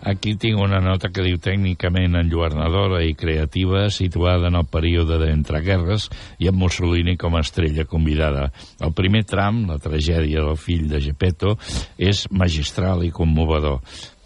Aquí 0.07 0.37
tinc 0.39 0.59
una 0.63 0.79
nota 0.79 1.09
que 1.11 1.23
diu 1.25 1.35
tècnicament 1.43 2.15
enlluernadora 2.15 3.01
i 3.03 3.15
creativa, 3.17 3.89
situada 3.91 4.47
en 4.47 4.55
el 4.55 4.67
període 4.71 5.17
d'entreguerres 5.19 6.05
i 6.39 6.47
amb 6.47 6.61
Mussolini 6.63 7.17
com 7.19 7.35
a 7.35 7.41
estrella 7.43 7.83
convidada. 7.83 8.45
El 8.79 8.93
primer 8.95 9.25
tram, 9.27 9.65
la 9.67 9.79
tragèdia 9.83 10.45
del 10.45 10.55
fill 10.55 10.87
de 10.87 11.01
Gepetto, 11.03 11.57
és 11.99 12.23
magistral 12.31 13.03
i 13.03 13.11
commovedor. 13.11 13.81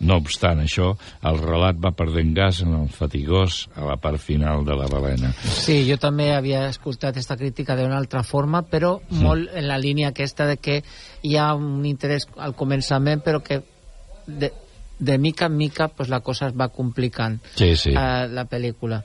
No 0.05 0.19
obstant 0.21 0.61
això, 0.61 0.91
el 1.29 1.41
relat 1.41 1.81
va 1.81 1.93
perdent 1.97 2.31
gas 2.37 2.61
en 2.61 2.77
el 2.77 2.87
fatigós 2.93 3.63
a 3.73 3.85
la 3.85 3.97
part 4.01 4.21
final 4.21 4.63
de 4.65 4.77
la 4.77 4.87
balena. 4.89 5.33
Sí, 5.41 5.81
jo 5.89 5.97
també 6.01 6.31
havia 6.33 6.67
escoltat 6.69 7.15
aquesta 7.15 7.37
crítica 7.37 7.77
d'una 7.77 7.97
altra 7.97 8.21
forma, 8.21 8.63
però 8.69 8.99
Sí. 9.09 9.21
molt 9.21 9.49
en 9.53 9.67
la 9.67 9.77
línia 9.77 10.09
aquesta 10.09 10.45
de 10.45 10.57
que 10.57 10.83
hi 11.21 11.37
ha 11.37 11.53
un 11.55 11.85
interès 11.85 12.27
al 12.37 12.55
començament, 12.55 13.21
però 13.25 13.41
que 13.41 13.63
de, 14.27 14.51
de 15.01 15.17
mica 15.17 15.47
en 15.49 15.57
mica 15.57 15.87
pues, 15.89 16.07
la 16.09 16.19
cosa 16.21 16.47
es 16.47 16.53
va 16.53 16.69
complicant 16.69 17.41
Sí, 17.55 17.75
sí. 17.75 17.89
eh, 17.91 18.27
la 18.29 18.45
pel·lícula. 18.47 19.01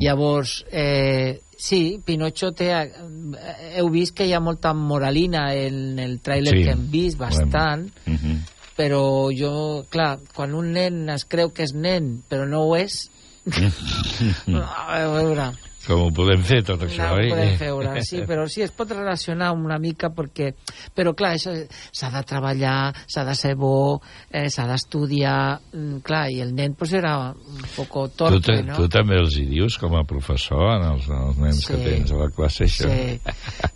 Llavors, 0.00 0.64
eh, 0.72 1.42
sí, 1.56 2.00
Pinocho 2.04 2.50
té... 2.56 2.72
eh, 2.72 3.76
Heu 3.78 3.90
vist 3.92 4.16
que 4.16 4.26
hi 4.26 4.32
ha 4.34 4.40
molta 4.40 4.72
moralina 4.74 5.52
en 5.54 5.98
el 6.02 6.16
tràiler 6.24 6.56
Sí. 6.56 6.64
que 6.64 6.70
hem 6.72 6.88
vist, 6.90 7.18
bastant, 7.18 7.92
Mm 8.06 8.16
-hmm. 8.16 8.38
però 8.76 9.30
jo, 9.30 9.84
clar, 9.88 10.18
quan 10.34 10.54
un 10.54 10.72
nen 10.72 11.08
es 11.10 11.24
creu 11.24 11.52
que 11.52 11.62
és 11.62 11.74
nen, 11.74 12.24
però 12.28 12.48
no 12.48 12.62
ho 12.64 12.74
és, 12.76 13.10
a 14.48 15.08
veure, 15.12 15.52
Com 15.86 16.00
ho 16.06 16.10
podem 16.16 16.40
fer, 16.46 16.62
tot 16.64 16.80
això, 16.86 17.10
no, 17.10 17.18
oi? 17.20 17.26
ho 17.28 17.34
podem 17.34 17.56
veure, 17.60 18.02
sí, 18.06 18.22
però 18.24 18.46
sí, 18.48 18.62
es 18.64 18.70
pot 18.72 18.90
relacionar 18.94 19.50
una 19.52 19.76
mica 19.78 20.08
perquè... 20.14 20.52
Però, 20.96 21.12
clar, 21.16 21.34
això 21.36 21.52
s'ha 21.92 22.08
de 22.14 22.22
treballar, 22.28 22.92
s'ha 23.10 23.24
de 23.28 23.34
ser 23.36 23.54
bo, 23.60 24.00
eh, 24.32 24.46
s'ha 24.50 24.64
d'estudiar... 24.70 25.60
mm, 25.72 25.98
Clar, 26.04 26.22
i 26.32 26.40
el 26.44 26.54
nen 26.56 26.74
pues, 26.78 26.92
era 26.96 27.30
un 27.32 27.64
poco 27.76 28.06
Tu, 28.08 28.16
torpe, 28.24 28.40
te, 28.46 28.62
no? 28.66 28.76
tu 28.76 28.88
també 28.88 29.18
els 29.20 29.36
hi 29.40 29.44
dius 29.50 29.76
com 29.80 29.94
a 29.98 30.04
professor 30.08 30.64
en 30.76 30.86
els, 30.94 31.08
els 31.08 31.38
nens 31.42 31.60
Sí. 31.64 31.72
que 31.72 31.80
tens 31.84 32.12
a 32.12 32.22
la 32.22 32.30
classe, 32.34 32.64
això? 32.64 32.88
Sí, 32.88 33.18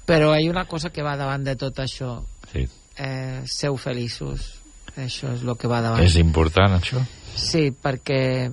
però 0.09 0.33
hi 0.37 0.47
ha 0.49 0.51
una 0.51 0.64
cosa 0.68 0.90
que 0.90 1.05
va 1.05 1.16
davant 1.16 1.44
de 1.44 1.57
tot 1.61 1.79
això. 1.85 2.18
Sí. 2.53 2.64
Eh, 2.99 3.42
seu 3.47 3.77
feliços. 3.77 4.55
Això 4.99 5.31
és 5.37 5.44
el 5.44 5.53
que 5.61 5.68
va 5.71 5.83
davant. 5.85 6.03
És 6.03 6.16
important, 6.18 6.75
això? 6.81 7.05
Sí, 7.38 7.68
perquè 7.71 8.51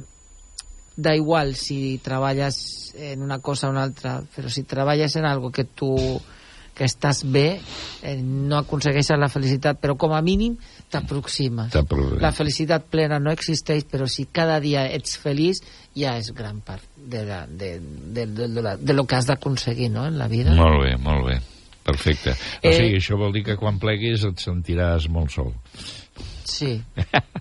da 0.96 1.16
igual 1.16 1.56
si 1.56 1.98
treballes 2.04 2.94
en 2.96 3.22
una 3.22 3.40
cosa 3.40 3.68
o 3.68 3.72
una 3.72 3.84
altra, 3.84 4.22
però 4.36 4.50
si 4.50 4.64
treballes 4.64 5.16
en 5.16 5.26
algo 5.26 5.52
que 5.52 5.66
tu 5.66 6.22
que 6.76 6.84
estàs 6.84 7.22
bé, 7.32 7.62
eh, 8.04 8.18
no 8.20 8.58
aconsegueixes 8.58 9.16
la 9.18 9.30
felicitat, 9.32 9.78
però 9.80 9.94
com 9.96 10.12
a 10.12 10.20
mínim 10.22 10.58
t'aproximes. 10.92 11.72
La 12.20 12.34
felicitat 12.36 12.90
plena 12.92 13.16
no 13.18 13.32
existeix, 13.32 13.86
però 13.88 14.10
si 14.12 14.26
cada 14.28 14.60
dia 14.60 14.84
ets 14.92 15.16
feliç, 15.18 15.62
ja 15.96 16.18
és 16.20 16.34
gran 16.36 16.60
part 16.60 16.84
de, 16.98 17.24
la, 17.24 17.46
de, 17.48 17.78
de, 17.80 18.26
de, 18.28 18.48
de, 18.52 18.62
la, 18.62 18.76
de 18.76 18.94
lo 18.94 19.06
que 19.08 19.16
has 19.16 19.26
d'aconseguir 19.32 19.88
no, 19.94 20.04
en 20.06 20.20
la 20.20 20.28
vida. 20.28 20.52
Molt 20.60 20.84
bé, 20.84 20.98
molt 21.00 21.24
bé. 21.30 21.40
Perfecte. 21.86 22.34
O 22.34 22.68
Eh, 22.68 22.74
sigui, 22.76 22.98
això 23.00 23.16
vol 23.16 23.32
dir 23.32 23.46
que 23.46 23.56
quan 23.56 23.80
pleguis 23.80 24.26
et 24.28 24.44
sentiràs 24.44 25.08
molt 25.08 25.32
sol. 25.32 25.54
Sí, 26.46 26.76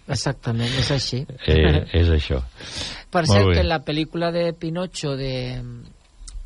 exactament, 0.07 0.71
és 0.79 0.91
així. 0.95 1.25
Eh, 1.47 1.83
és 1.93 2.09
això. 2.15 2.39
Per 3.15 3.25
cert, 3.31 3.53
que 3.55 3.61
en 3.63 3.69
la 3.71 3.81
pel·lícula 3.87 4.33
de 4.35 4.49
Pinocho 4.59 5.15
de, 5.17 5.63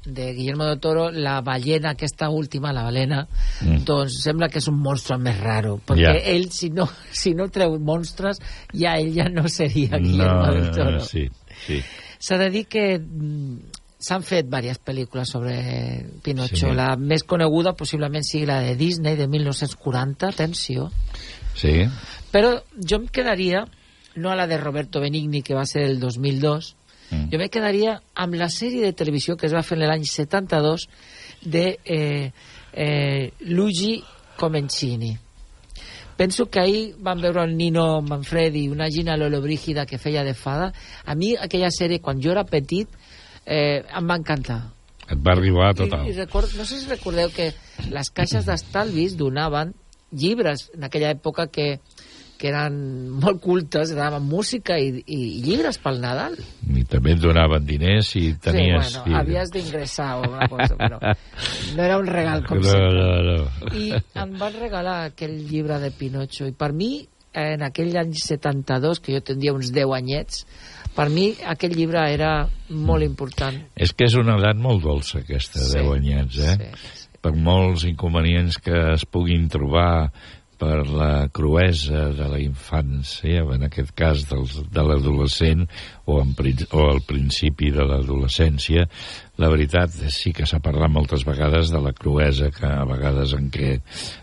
de 0.05 0.27
Guillermo 0.35 0.65
del 0.69 0.79
Toro, 0.81 1.09
la 1.11 1.41
ballena 1.45 1.91
aquesta 1.97 2.29
última, 2.31 2.73
la 2.73 2.85
balena, 2.85 3.27
Mm. 3.61 3.81
doncs 3.89 4.21
sembla 4.23 4.49
que 4.49 4.61
és 4.63 4.69
un 4.71 4.77
monstre 4.79 5.17
més 5.19 5.41
raro, 5.41 5.81
perquè 5.85 6.05
Ja. 6.05 6.13
ell, 6.35 6.51
si 6.53 6.71
no, 6.71 6.87
si 7.11 7.35
no 7.35 7.49
treu 7.51 7.79
monstres, 7.81 8.39
ja 8.73 8.95
ell 9.01 9.11
ja 9.17 9.29
no 9.29 9.49
seria 9.49 9.99
Guillermo 9.99 10.47
no, 10.47 10.53
del 10.55 10.71
Toro. 10.71 10.91
no, 10.93 11.01
sí, 11.01 11.27
sí. 11.67 11.81
S'ha 12.21 12.39
de 12.39 12.51
dir 12.51 12.67
que 12.67 12.99
mm, 12.99 13.59
s'han 13.99 14.23
fet 14.23 14.47
diverses 14.47 14.79
pel·lícules 14.85 15.27
sobre 15.31 16.07
Pinocho. 16.23 16.69
Sí. 16.69 16.75
La 16.75 16.97
més 16.97 17.25
coneguda 17.25 17.73
possiblement 17.75 18.23
sigui 18.23 18.47
la 18.47 18.61
de 18.63 18.77
Disney 18.79 19.17
de 19.17 19.27
1940, 19.27 20.29
atenció. 20.29 20.91
Sí, 21.55 21.83
Però 22.31 22.53
jo 22.77 22.97
em 23.01 23.07
quedaria, 23.09 23.65
no 24.19 24.31
a 24.31 24.37
la 24.37 24.47
de 24.47 24.59
Roberto 24.59 25.01
Benigni, 25.01 25.43
que 25.43 25.55
va 25.55 25.65
ser 25.67 25.83
el 25.83 26.01
2002, 26.01 26.75
Mm. 27.11 27.31
jo 27.33 27.39
me 27.39 27.49
quedaria 27.49 28.03
amb 28.15 28.37
la 28.37 28.51
sèrie 28.53 28.83
de 28.85 28.93
televisió 28.93 29.37
que 29.37 29.47
es 29.49 29.55
va 29.55 29.65
fer 29.65 29.79
l'any 29.81 30.05
72 30.05 30.89
de 31.41 31.79
eh, 31.85 32.33
eh, 32.73 33.33
Luigi 33.41 34.03
Comencini. 34.37 35.17
Penso 36.19 36.51
que 36.51 36.61
ahir 36.61 36.97
vam 36.99 37.21
veure 37.23 37.45
el 37.47 37.57
Nino 37.57 38.03
Manfredi 38.03 38.69
una 38.69 38.91
Gina 38.91 39.17
Lollobrigida 39.17 39.87
que 39.87 39.99
feia 39.99 40.25
de 40.25 40.35
fada. 40.35 40.73
A 41.07 41.15
mi 41.15 41.37
aquella 41.37 41.71
sèrie, 41.71 42.01
quan 42.03 42.21
jo 42.21 42.33
era 42.33 42.45
petit, 42.45 42.89
eh, 43.47 43.85
em 43.87 44.09
va 44.11 44.19
encantar. 44.19 44.59
Et 45.09 45.17
va 45.17 45.33
arribar 45.33 45.73
total. 45.79 46.05
I, 46.05 46.11
i 46.11 46.19
record, 46.19 46.53
no 46.59 46.67
sé 46.67 46.81
si 46.81 46.91
recordeu 46.91 47.31
que 47.31 47.53
les 47.89 48.11
caixes 48.11 48.45
d'estalvis 48.45 49.17
donaven 49.17 49.73
llibres 50.11 50.69
en 50.75 50.85
aquella 50.85 51.15
època 51.15 51.47
que 51.49 51.79
que 52.39 52.49
eren 52.53 52.79
molt 53.19 53.43
cultes, 53.43 53.91
donaven 53.93 54.25
música 54.31 54.79
i, 54.79 55.03
i 55.05 55.19
llibres 55.43 55.81
pel 55.83 56.01
Nadal. 56.03 56.39
I 56.71 56.85
també 56.89 57.17
et 57.17 57.23
donaven 57.23 57.67
diners 57.67 58.13
si 58.15 58.23
tenies... 58.43 58.95
Sí, 58.95 59.03
bueno, 59.03 59.19
havies 59.21 59.53
d'ingressar 59.55 60.09
o 60.21 60.23
alguna 60.23 60.49
cosa, 60.53 60.79
però 60.79 61.01
no 61.75 61.85
era 61.85 61.99
un 61.99 62.09
regal 62.09 62.47
com 62.47 62.63
no, 62.63 62.71
sempre. 62.71 63.05
No, 63.05 63.37
no. 63.43 63.73
I 63.75 63.93
em 64.23 64.35
van 64.41 64.59
regalar 64.63 64.99
aquell 65.11 65.37
llibre 65.51 65.81
de 65.83 65.91
Pinocho 65.99 66.49
i 66.49 66.55
per 66.57 66.71
mi, 66.77 66.93
en 67.39 67.67
aquell 67.67 67.97
any 68.01 68.15
72, 68.17 69.03
que 69.03 69.19
jo 69.19 69.25
tenia 69.25 69.55
uns 69.57 69.73
10 69.75 69.97
anyets, 69.99 70.47
per 70.97 71.09
mi 71.15 71.29
aquell 71.47 71.77
llibre 71.79 72.07
era 72.15 72.33
molt 72.71 73.07
important. 73.07 73.61
És 73.79 73.93
que 73.95 74.09
és 74.09 74.17
una 74.19 74.39
edat 74.41 74.59
molt 74.59 74.83
dolça, 74.87 75.21
aquesta, 75.23 75.61
sí, 75.63 75.77
10 75.79 75.93
anyets, 75.99 76.41
eh? 76.43 76.57
Sí, 76.59 76.95
sí. 77.03 77.05
Per 77.19 77.33
molts 77.35 77.83
inconvenients 77.83 78.61
que 78.63 78.77
es 78.95 79.03
puguin 79.11 79.49
trobar 79.51 80.09
per 80.59 80.89
la 80.91 81.29
cruesa 81.33 82.09
de 82.17 82.27
la 82.33 82.41
infància, 82.43 83.45
en 83.55 83.67
aquest 83.69 83.95
cas 83.99 84.25
dels, 84.29 84.57
de 84.75 84.85
l'adolescent 84.85 85.65
o, 86.05 86.19
en, 86.21 86.35
o 86.73 86.85
al 86.91 87.03
principi 87.07 87.71
de 87.75 87.87
l'adolescència, 87.87 88.89
la 89.39 89.51
veritat 89.53 89.95
sí 90.15 90.35
que 90.35 90.49
s'ha 90.49 90.61
parlat 90.65 90.91
moltes 90.91 91.25
vegades 91.29 91.71
de 91.71 91.83
la 91.83 91.95
cruesa 91.95 92.51
que 92.55 92.67
a 92.67 92.87
vegades 92.91 93.37
en 93.39 93.51
què, 93.55 93.77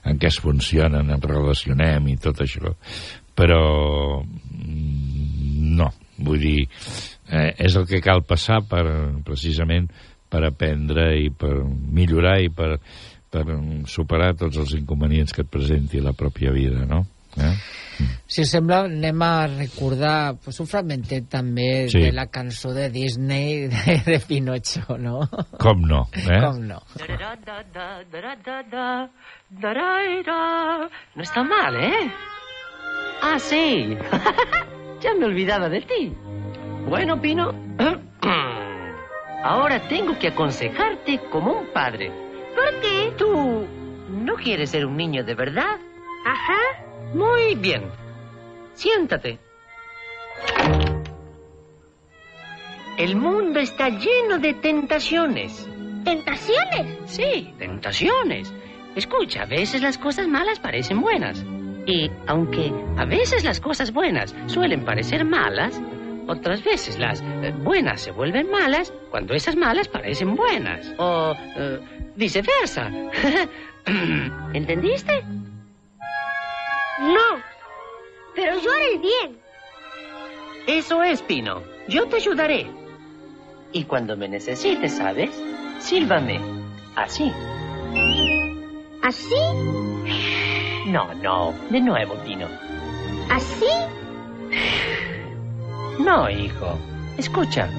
en 0.03 0.19
què 0.19 0.31
es 0.31 0.41
funcionen, 0.43 1.13
en 1.15 1.23
relacionem 1.23 2.11
i 2.11 2.17
tot 2.19 2.43
això, 2.43 2.75
però 3.35 3.61
mm, 4.23 5.71
no, 5.79 5.91
vull 6.17 6.43
dir, 6.43 6.59
eh, 7.31 7.51
és 7.67 7.79
el 7.79 7.87
que 7.87 8.03
cal 8.03 8.23
passar 8.27 8.61
per, 8.67 8.83
precisament 9.27 9.87
per 10.31 10.43
aprendre 10.47 11.11
i 11.21 11.29
per 11.31 11.53
millorar 11.63 12.39
i 12.43 12.49
per 12.51 12.75
per 13.43 13.57
superar 13.91 14.35
tots 14.39 14.61
els 14.61 14.77
inconvenients 14.77 15.35
que 15.35 15.43
et 15.43 15.51
presenti 15.51 15.99
la 15.99 16.15
pròpia 16.15 16.53
vida, 16.55 16.85
no? 16.87 17.03
Eh? 17.35 17.55
Si 18.27 18.41
us 18.43 18.51
sembla, 18.51 18.81
anem 18.87 19.21
a 19.23 19.47
recordar 19.47 20.35
pues, 20.43 20.57
un 20.63 20.67
fragmentet 20.67 21.27
també 21.31 21.87
sí. 21.91 22.01
de 22.03 22.11
la 22.15 22.25
cançó 22.31 22.73
de 22.75 22.89
Disney 22.91 23.67
de, 23.71 23.97
de 24.05 24.19
Pinocho, 24.23 24.97
no? 24.99 25.21
Com 25.61 25.83
no, 25.87 26.05
eh? 26.15 26.39
Com 26.43 26.61
no. 26.67 26.81
No 31.15 31.23
está 31.23 31.43
mal, 31.43 31.75
¿eh? 31.75 32.11
Ah, 33.21 33.39
sí. 33.39 33.95
ya 35.01 35.13
me 35.17 35.25
olvidaba 35.25 35.69
de 35.69 35.81
ti. 35.81 36.13
Bueno, 36.87 37.19
Pino, 37.21 37.53
ahora 39.43 39.79
tengo 39.87 40.17
que 40.19 40.27
aconsejarte 40.27 41.19
como 41.31 41.59
un 41.59 41.67
padre. 41.73 42.24
¿Por 42.55 42.79
qué? 42.81 43.13
Tú 43.17 43.67
no 44.09 44.35
quieres 44.35 44.71
ser 44.71 44.85
un 44.85 44.97
niño 44.97 45.23
de 45.23 45.35
verdad. 45.35 45.77
Ajá. 46.25 46.85
Muy 47.13 47.55
bien. 47.55 47.83
Siéntate. 48.73 49.39
El 52.97 53.15
mundo 53.17 53.59
está 53.59 53.89
lleno 53.89 54.39
de 54.39 54.53
tentaciones. 54.53 55.69
¿Tentaciones? 56.03 56.97
Sí, 57.05 57.53
tentaciones. 57.57 58.53
Escucha, 58.95 59.43
a 59.43 59.45
veces 59.45 59.81
las 59.81 59.97
cosas 59.97 60.27
malas 60.27 60.59
parecen 60.59 61.01
buenas. 61.01 61.43
Y 61.85 62.09
aunque 62.25 62.71
a 62.97 63.05
veces 63.05 63.43
las 63.43 63.59
cosas 63.59 63.91
buenas 63.91 64.33
suelen 64.47 64.85
parecer 64.85 65.25
malas, 65.25 65.81
otras 66.27 66.63
veces 66.63 66.97
las 66.99 67.21
eh, 67.21 67.53
buenas 67.63 68.01
se 68.01 68.11
vuelven 68.11 68.49
malas 68.49 68.93
cuando 69.11 69.33
esas 69.33 69.55
malas 69.55 69.87
parecen 69.87 70.35
buenas. 70.35 70.93
O 70.97 71.33
eh, 71.55 71.79
viceversa. 72.15 72.89
¿Entendiste? 74.53 75.23
No, 76.99 77.41
pero 78.33 78.59
yo 78.59 78.71
haré 78.71 78.93
el 78.93 78.99
bien. 78.99 79.37
Eso 80.67 81.03
es, 81.03 81.21
Pino. 81.21 81.61
Yo 81.87 82.07
te 82.07 82.17
ayudaré. 82.17 82.67
Y 83.71 83.83
cuando 83.83 84.17
me 84.17 84.27
necesites, 84.27 84.93
¿sabes? 84.93 85.29
Sílvame. 85.79 86.39
Así. 86.95 87.31
¿Así? 89.03 89.35
No, 90.87 91.13
no. 91.15 91.53
De 91.69 91.81
nuevo, 91.81 92.15
Pino. 92.25 92.47
¿Así? 93.29 93.67
No, 95.99 96.29
hijo. 96.29 96.77
Escucha. 97.17 97.69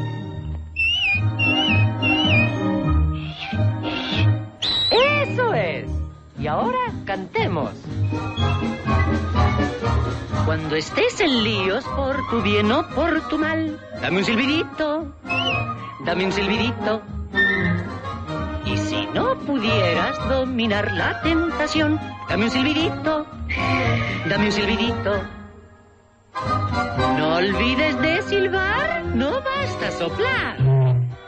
Eso 4.91 5.55
es. 5.55 5.87
Y 6.39 6.47
ahora 6.47 6.79
cantemos. 7.05 7.71
Cuando 10.45 10.77
estés 10.77 11.21
en 11.21 11.45
líos 11.45 11.85
por 11.85 12.17
tu 12.31 12.41
bien 12.41 12.71
o 12.71 12.87
por 12.91 13.21
tu 13.29 13.39
mal, 13.39 13.81
dame 14.01 14.19
un 14.19 14.25
silbidito, 14.25 15.13
dame 16.05 16.27
un 16.27 16.33
silbidito. 16.33 17.03
Y 18.65 18.77
si 18.77 19.07
no 19.07 19.37
pudieras 19.41 20.17
dominar 20.29 20.93
la 20.93 21.21
tentación, 21.23 21.99
dame 22.29 22.45
un 22.45 22.51
silbidito, 22.51 23.27
dame 24.29 24.47
un 24.47 24.53
silbidito. 24.53 25.23
No 27.17 27.37
olvides 27.37 28.01
de 28.03 28.23
silbar, 28.29 29.05
no 29.15 29.31
basta 29.41 29.91
soplar. 29.99 30.57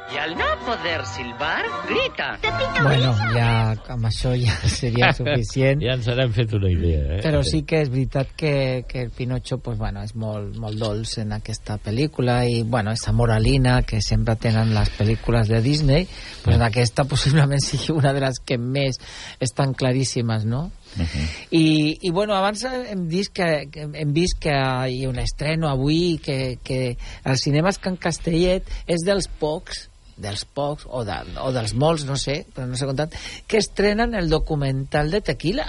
I 0.08 0.16
al 0.16 0.34
no 0.38 0.46
poder 0.64 1.04
silbar, 1.04 1.64
grita. 1.86 2.38
Bueno, 2.82 3.10
ja 3.34 3.74
amb 3.92 4.08
això 4.08 4.32
ja 4.40 4.54
seria 4.80 5.10
suficient. 5.12 5.82
ja 5.84 5.96
ens 5.98 6.08
n'hem 6.08 6.32
fet 6.32 6.54
una 6.56 6.70
idea, 6.72 7.02
eh? 7.16 7.18
Però 7.24 7.42
sí 7.44 7.60
que 7.68 7.82
és 7.84 7.90
veritat 7.92 8.32
que, 8.36 8.52
que 8.88 9.02
el 9.04 9.10
Pinocho 9.12 9.58
pues, 9.64 9.76
bueno, 9.76 10.00
és 10.04 10.14
molt, 10.16 10.56
molt 10.56 10.80
dolç 10.80 11.18
en 11.20 11.36
aquesta 11.36 11.76
pel·lícula 11.84 12.38
i 12.48 12.62
bueno, 12.64 12.92
esa 12.96 13.12
moralina 13.12 13.82
que 13.82 14.00
sempre 14.00 14.36
tenen 14.40 14.72
les 14.76 14.92
pel·lícules 14.96 15.52
de 15.52 15.60
Disney, 15.60 16.08
pues, 16.44 16.56
en 16.56 16.64
aquesta 16.64 17.04
possiblement 17.12 17.60
sigui 17.60 17.92
una 17.96 18.14
de 18.16 18.24
les 18.24 18.40
que 18.40 18.56
més 18.56 19.00
estan 19.44 19.76
claríssimes, 19.76 20.48
no? 20.48 20.70
Uh 20.98 21.04
-huh. 21.04 21.26
I, 21.50 21.98
i 22.02 22.10
bueno, 22.10 22.34
abans 22.34 22.64
hem 22.64 23.06
vist 23.08 23.32
que, 23.32 23.68
hem 23.72 24.12
vist 24.12 24.38
que 24.40 24.50
hi 24.50 25.04
ha 25.04 25.08
un 25.08 25.18
estreno 25.18 25.68
avui 25.68 26.18
que, 26.18 26.58
que 26.62 26.96
els 27.24 27.40
cinemes 27.40 27.78
Can 27.78 27.96
Castellet 27.96 28.64
és 28.86 29.04
dels 29.04 29.28
pocs 29.28 29.88
dels 30.18 30.44
pocs 30.44 30.86
o, 30.90 31.04
de, 31.04 31.14
o 31.40 31.52
dels 31.52 31.74
molts, 31.74 32.04
no 32.04 32.16
sé, 32.16 32.44
però 32.54 32.66
no 32.66 32.76
sé 32.76 32.86
comptant, 32.86 33.12
que 33.46 33.58
estrenen 33.58 34.14
el 34.18 34.28
documental 34.28 35.10
de 35.10 35.20
Tequila. 35.20 35.68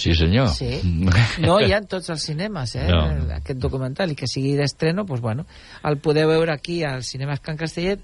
Sí, 0.00 0.14
senyor. 0.14 0.48
Sí. 0.48 0.80
No 1.44 1.58
hi 1.60 1.72
ha 1.72 1.80
en 1.80 1.88
tots 1.90 2.08
els 2.12 2.24
cinemes, 2.24 2.74
eh, 2.76 2.86
No. 2.88 3.02
aquest 3.36 3.58
documental, 3.60 4.12
i 4.12 4.16
que 4.16 4.28
sigui 4.28 4.54
d'estreno, 4.56 5.04
pues, 5.06 5.20
bueno, 5.20 5.46
el 5.84 5.98
podeu 5.98 6.28
veure 6.28 6.52
aquí 6.52 6.82
als 6.84 7.12
cinemes 7.12 7.40
Can 7.40 7.56
Castellet 7.60 8.00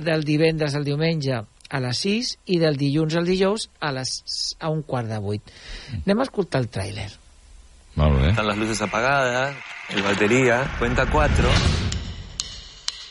del 0.00 0.24
divendres 0.24 0.74
al 0.74 0.84
diumenge 0.84 1.42
a 1.72 1.80
les 1.80 2.04
6 2.04 2.30
i 2.52 2.58
del 2.60 2.76
dilluns 2.76 3.16
al 3.16 3.26
dijous 3.28 3.70
a, 3.80 3.92
les, 3.96 4.12
a 4.60 4.68
un 4.68 4.82
quart 4.84 5.08
de 5.08 5.18
8. 5.18 5.56
Anem 6.02 6.20
a 6.20 6.28
escoltar 6.28 6.60
el 6.62 6.68
tràiler. 6.70 7.08
Molt 7.96 8.20
bé. 8.20 8.30
Están 8.30 8.46
las 8.46 8.58
luces 8.58 8.80
apagadas, 8.82 9.56
el 9.90 10.02
batería, 10.02 10.64
cuenta 10.78 11.06
cuatro. 11.10 11.48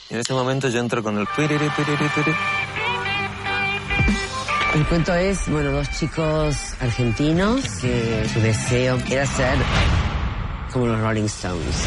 Y 0.10 0.14
en 0.16 0.20
ese 0.22 0.34
momento 0.34 0.70
yo 0.70 0.80
entro 0.80 1.04
con 1.04 1.18
el... 1.18 1.28
El 4.74 4.86
cuento 4.88 5.14
es, 5.14 5.50
bueno, 5.50 5.72
dos 5.72 5.90
chicos 5.92 6.56
argentinos 6.80 7.68
que 7.82 8.28
su 8.34 8.40
deseo 8.40 8.98
era 9.10 9.26
ser 9.26 9.58
como 10.72 10.88
los 10.88 11.00
Rolling 11.00 11.26
Stones. 11.26 11.86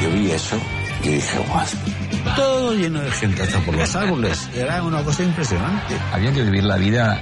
Yo 0.00 0.10
vi 0.10 0.30
eso 0.30 0.60
y 1.02 1.08
dije, 1.08 1.38
guau. 1.48 2.01
Todo 2.36 2.72
lleno 2.72 3.00
de 3.00 3.10
gente, 3.10 3.42
hasta 3.42 3.60
por 3.60 3.74
los 3.76 3.94
árboles. 3.94 4.48
Era 4.54 4.82
una 4.82 5.02
cosa 5.02 5.22
impresionante. 5.22 5.96
Había 6.12 6.32
que 6.32 6.42
vivir 6.42 6.64
la 6.64 6.76
vida 6.76 7.20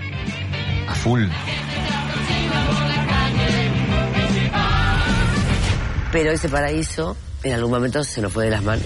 a 0.88 0.94
full. 0.94 1.24
Pero 6.12 6.32
ese 6.32 6.48
paraíso 6.48 7.16
en 7.42 7.54
algún 7.54 7.70
momento 7.70 8.02
se 8.04 8.20
nos 8.20 8.32
fue 8.32 8.44
de 8.44 8.50
las 8.50 8.62
manos. 8.62 8.84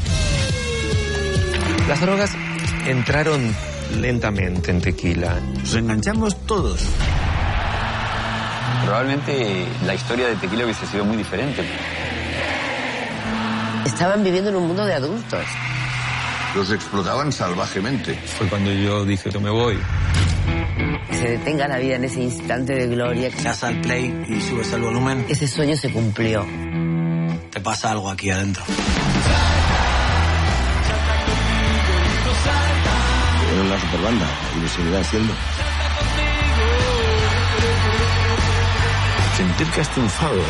Las 1.89 2.01
drogas 2.01 2.31
entraron 2.87 3.55
lentamente 4.01 4.71
en 4.71 4.81
tequila. 4.81 5.41
Nos 5.41 5.75
enganchamos 5.75 6.47
todos. 6.47 6.81
Probablemente 8.85 9.67
la 9.87 9.95
historia 9.95 10.29
de 10.29 10.37
Tequila 10.37 10.65
hubiese 10.65 10.87
sido 10.87 11.05
muy 11.05 11.17
diferente. 11.17 11.65
Estaban 13.87 14.23
viviendo 14.23 14.51
en 14.51 14.57
un 14.57 14.67
mundo 14.67 14.85
de 14.85 14.95
adultos. 14.95 15.45
Los 16.55 16.71
explotaban 16.71 17.33
salvajemente. 17.33 18.15
Fue 18.15 18.47
cuando 18.47 18.73
yo 18.73 19.05
dije 19.05 19.29
que 19.29 19.39
me 19.41 19.51
voy. 19.51 19.77
Que 21.09 21.17
se 21.17 21.29
detenga 21.31 21.67
la 21.67 21.79
vida 21.79 21.97
en 21.97 22.05
ese 22.05 22.23
instante 22.23 22.75
de 22.75 22.87
gloria. 22.87 23.31
Das 23.43 23.65
al 23.65 23.81
play 23.81 24.25
y 24.29 24.41
subes 24.41 24.73
el 24.73 24.83
volumen. 24.83 25.27
Ese 25.29 25.49
sueño 25.49 25.77
se 25.77 25.91
cumplió. 25.91 26.47
Te 27.51 27.61
pasa 27.61 27.91
algo 27.91 28.09
aquí 28.09 28.31
adentro. 28.31 28.63
Era 33.53 33.63
una 33.63 33.81
superbanda 33.81 34.27
y 34.57 34.63
lo 34.63 34.69
seguirá 34.69 35.05
siendo. 35.05 35.35
Sentir 39.37 39.67
que 39.67 39.81
has 39.81 39.89
triunfado. 39.91 40.43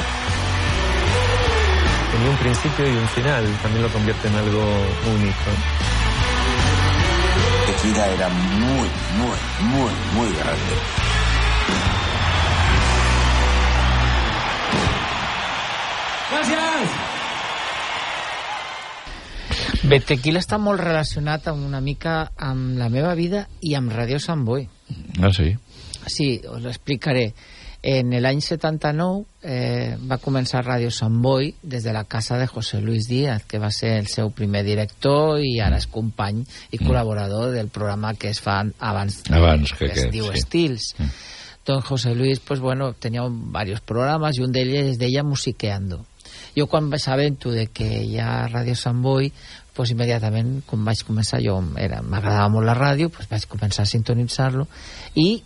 Tenía 2.12 2.31
un 2.31 2.37
principio 2.37 2.87
y 2.87 2.97
un 2.97 3.09
final, 3.09 3.45
también 3.62 3.83
lo 3.83 3.88
convierte 3.88 4.29
en 4.29 4.35
algo 4.37 4.62
único. 5.14 5.84
Tequila 7.85 8.07
era 8.09 8.29
muy, 8.31 8.88
muy, 9.18 9.38
muy, 9.61 9.92
muy 10.14 10.29
grande. 10.38 10.77
Gràcies! 16.31 16.94
Bé, 19.85 20.01
Tequila 20.01 20.40
està 20.40 20.57
molt 20.57 20.81
relacionat 20.81 21.51
amb 21.53 21.61
una 21.68 21.83
mica 21.85 22.33
amb 22.40 22.79
la 22.81 22.88
meva 22.88 23.12
vida 23.20 23.44
i 23.61 23.77
amb 23.77 23.92
Radio 23.92 24.16
Sant 24.16 24.49
Boi. 24.49 24.64
Ah, 25.20 25.29
sí? 25.29 25.53
Sí, 26.09 26.40
us 26.40 26.64
l'explicaré. 26.64 27.35
En 27.87 28.14
l'any 28.16 28.38
79 28.40 29.27
eh, 29.44 29.97
va 30.09 30.16
començar 30.16 30.62
Radio 30.64 30.88
Sant 30.94 31.18
Boi 31.20 31.51
des 31.62 31.85
de 31.85 31.92
la 31.92 32.07
casa 32.09 32.38
de 32.40 32.47
José 32.49 32.79
Luis 32.81 33.05
Díaz, 33.11 33.42
que 33.44 33.59
va 33.61 33.68
ser 33.70 33.99
el 33.99 34.07
seu 34.09 34.31
primer 34.33 34.62
director 34.64 35.37
i 35.44 35.59
ara 35.61 35.77
és 35.77 35.85
company 35.92 36.38
i 36.73 36.79
col·laborador 36.81 37.51
del 37.53 37.68
programa 37.68 38.14
que 38.16 38.31
es 38.33 38.40
fa 38.40 38.62
abans, 38.79 39.18
Abans 39.29 39.75
que 39.77 39.90
es 39.90 39.99
aquest, 39.99 40.12
diu 40.14 40.31
sí. 40.33 40.38
Estils. 40.40 40.94
Don 41.66 41.83
José 41.85 42.14
Luis, 42.14 42.40
pues 42.40 42.61
bueno, 42.61 42.94
tenía 42.94 43.23
un- 43.23 43.53
varios 43.53 43.83
programas 43.83 44.38
y 44.38 44.42
un 44.42 44.53
de 44.53 44.62
ellos 44.62 44.85
es 44.92 44.99
de 44.99 45.07
ella 45.07 45.23
musiqueando. 45.23 46.07
Jo 46.57 46.66
quan 46.66 46.88
vaig 46.88 47.03
sabent 47.03 47.37
de 47.53 47.66
que 47.66 48.05
hi 48.05 48.16
ha 48.18 48.47
Ràdio 48.49 48.75
Sant 48.77 49.03
Boi, 49.03 49.31
pues 49.75 49.90
immediatament, 49.90 50.62
quan 50.64 50.85
vaig 50.87 51.03
començar, 51.05 51.42
jo 51.44 51.61
era- 51.77 52.01
m'agradava 52.01 52.49
molt 52.49 52.64
la 52.66 52.75
ràdio, 52.75 53.11
pues 53.11 53.29
vaig 53.29 53.44
començar 53.44 53.83
a 53.83 53.87
sintonitzar-lo 53.92 54.68
i 55.16 55.42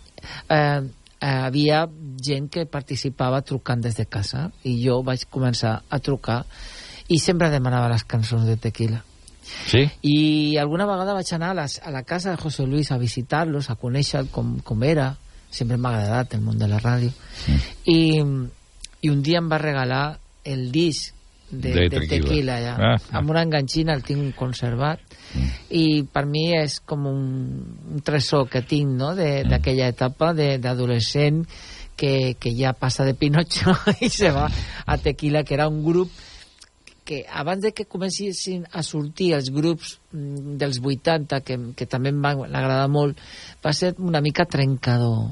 eh, 0.49 0.81
havia 1.19 1.83
gent 2.23 2.47
que 2.51 2.65
participava 2.65 3.41
trucant 3.41 3.81
des 3.83 3.97
de 3.97 4.05
casa 4.05 4.49
i 4.63 4.77
jo 4.83 5.01
vaig 5.03 5.25
començar 5.31 5.81
a 5.89 5.99
trucar 5.99 6.43
i 7.09 7.19
sempre 7.19 7.49
demanava 7.49 7.89
les 7.91 8.05
cançons 8.05 8.45
de 8.47 8.55
Tequila. 8.57 9.03
Sí? 9.67 9.89
I 10.05 10.57
alguna 10.61 10.85
vegada 10.85 11.15
vaig 11.17 11.31
anar 11.33 11.51
a, 11.51 11.57
les, 11.63 11.79
a 11.83 11.91
la 11.91 12.03
casa 12.03 12.31
de 12.31 12.37
José 12.37 12.65
Luis 12.67 12.91
a 12.91 12.99
visitar-los, 13.01 13.69
a 13.69 13.75
conèixer 13.75 14.27
com, 14.31 14.59
com 14.63 14.83
era. 14.85 15.15
Sempre 15.49 15.79
m'ha 15.81 15.95
agradat 15.95 16.35
el 16.37 16.43
món 16.45 16.59
de 16.61 16.67
la 16.69 16.77
ràdio. 16.77 17.09
I, 17.89 18.21
I 19.01 19.09
un 19.09 19.23
dia 19.25 19.39
em 19.41 19.49
va 19.49 19.57
regalar 19.57 20.19
el 20.45 20.69
disc 20.71 21.15
de, 21.51 21.71
De 21.73 21.89
de, 21.89 22.07
Tequila. 22.07 22.59
ja. 22.61 22.75
Ah. 22.77 22.97
amb 23.17 23.29
una 23.29 23.41
enganxina 23.43 23.93
el 23.93 24.03
tinc 24.03 24.35
conservat 24.35 24.99
i 25.69 26.03
per 26.03 26.25
mi 26.25 26.53
és 26.57 26.79
com 26.85 27.05
un, 27.05 27.21
un 27.93 28.01
tresor 28.01 28.47
que 28.49 28.61
tinc 28.61 28.89
no? 28.97 29.15
de- 29.15 29.43
d'aquella 29.43 29.87
etapa 29.89 30.33
de- 30.33 30.57
d'adolescent 30.57 31.45
que, 31.99 32.35
que 32.39 32.53
ja 32.55 32.73
passa 32.73 33.03
de 33.05 33.13
Pinocho 33.13 33.73
i 34.01 34.09
se 34.09 34.31
va 34.31 34.49
a 34.85 34.97
Tequila 34.97 35.43
que 35.43 35.53
era 35.53 35.67
un 35.67 35.83
grup 35.83 36.09
que 37.03 37.25
abans 37.33 37.63
de 37.63 37.71
que 37.73 37.85
comencessin 37.89 38.67
a 38.71 38.83
sortir 38.83 39.33
els 39.33 39.49
grups 39.49 39.95
mm, 40.13 40.57
dels 40.61 40.77
80, 40.77 41.39
que, 41.41 41.55
que 41.75 41.87
també 41.89 42.11
em 42.13 42.19
van 42.21 42.43
agradar 42.53 42.85
molt, 42.87 43.17
va 43.65 43.73
ser 43.73 43.95
una 43.97 44.21
mica 44.21 44.45
trencador. 44.45 45.31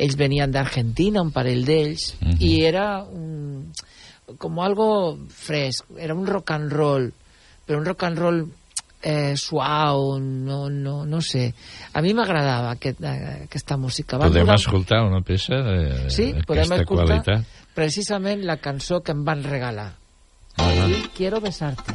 Ells 0.00 0.16
venien 0.16 0.50
d'Argentina, 0.50 1.20
un 1.20 1.30
parell 1.30 1.66
d'ells, 1.68 2.14
Mhm. 2.22 2.38
i 2.40 2.62
era 2.64 3.02
un, 3.04 3.68
com 4.38 4.60
algo 4.62 5.18
fresc, 5.28 5.84
era 5.98 6.14
un 6.14 6.26
rock 6.26 6.50
and 6.54 6.72
roll, 6.72 7.10
però 7.66 7.78
un 7.80 7.84
rock 7.86 8.04
and 8.08 8.18
roll 8.18 8.38
eh, 9.02 9.34
suau, 9.36 10.18
no, 10.18 10.70
no, 10.70 11.04
no 11.04 11.20
sé. 11.20 11.52
A 11.92 12.00
mi 12.00 12.14
m'agradava 12.16 12.70
aquest, 12.72 13.02
eh, 13.04 13.42
aquesta 13.44 13.76
música. 13.76 14.16
Va 14.16 14.30
Podem 14.30 14.48
escoltar 14.54 15.02
una 15.04 15.20
peça 15.20 15.58
Sí, 16.08 16.30
d'aquesta 16.32 16.80
escoltar 16.80 17.20
qualitat? 17.20 17.44
precisament 17.74 18.44
la 18.48 18.56
cançó 18.56 19.02
que 19.02 19.12
em 19.12 19.24
van 19.24 19.42
regalar. 19.44 19.90
Ah, 20.56 20.70
Sí, 20.86 21.02
Quiero 21.16 21.40
besarte. 21.40 21.92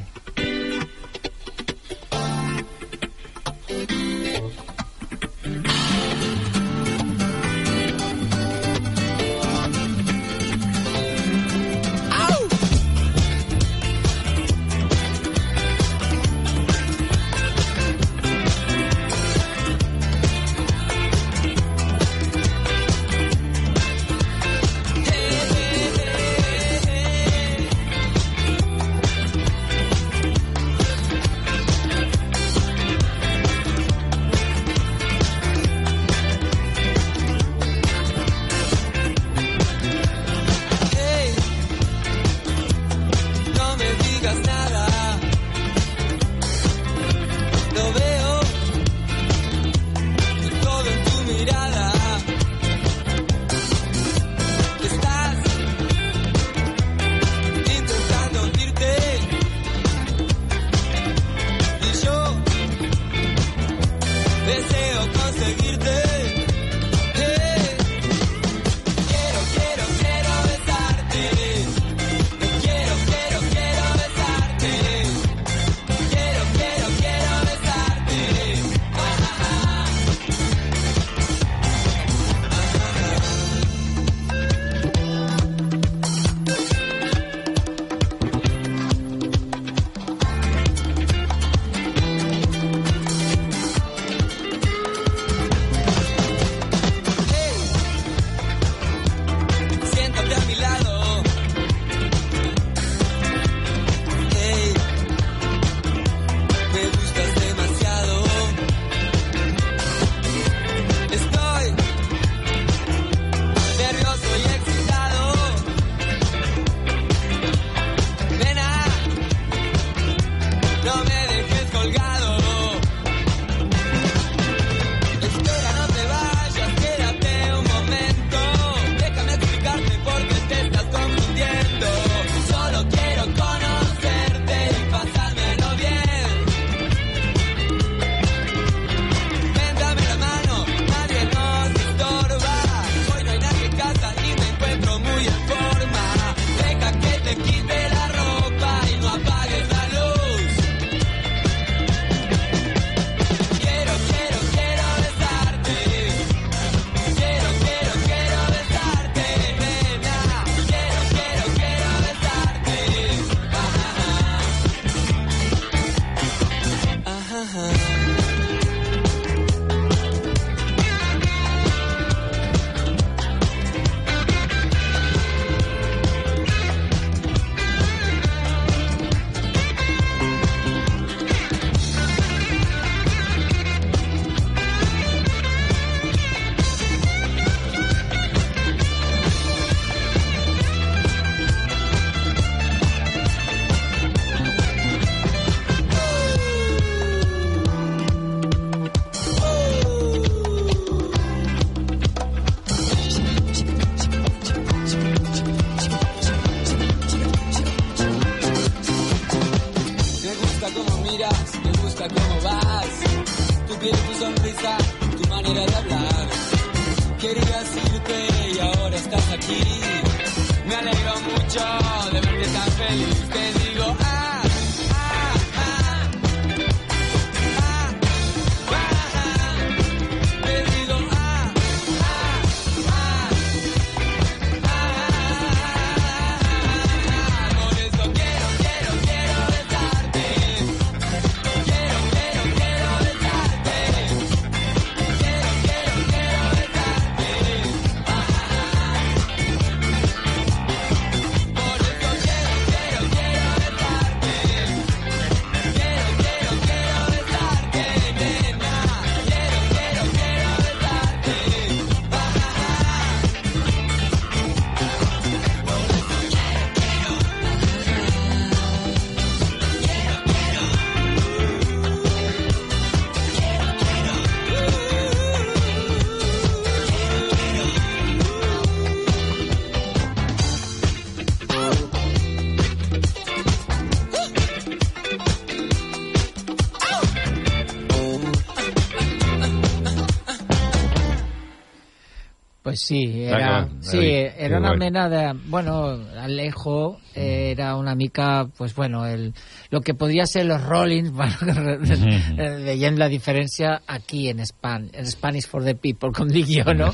Sí, 292.89 293.23
era, 293.23 293.51
va, 293.51 293.69
sí, 293.81 293.99
era 294.01 294.57
una 294.57 294.73
mena 294.73 295.09
de... 295.09 295.33
Bueno, 295.47 295.99
Alejo 296.17 296.97
era 297.13 297.75
una 297.75 297.95
mica, 297.95 298.47
pues 298.57 298.73
bueno, 298.75 299.05
el, 299.05 299.33
lo 299.69 299.81
que 299.81 299.93
podría 299.93 300.25
ser 300.25 300.45
los 300.45 300.63
Rollins, 300.63 301.11
bueno, 301.19 301.35
eh, 301.37 302.63
veient 302.63 302.97
la 302.97 303.09
diferència 303.09 303.81
aquí 303.87 304.29
en 304.29 304.39
Span, 304.45 304.89
en 304.93 305.05
Spanish 305.05 305.47
for 305.47 305.63
the 305.63 305.75
People, 305.75 306.13
com 306.15 306.29
dic 306.31 306.47
jo, 306.47 306.73
no? 306.73 306.93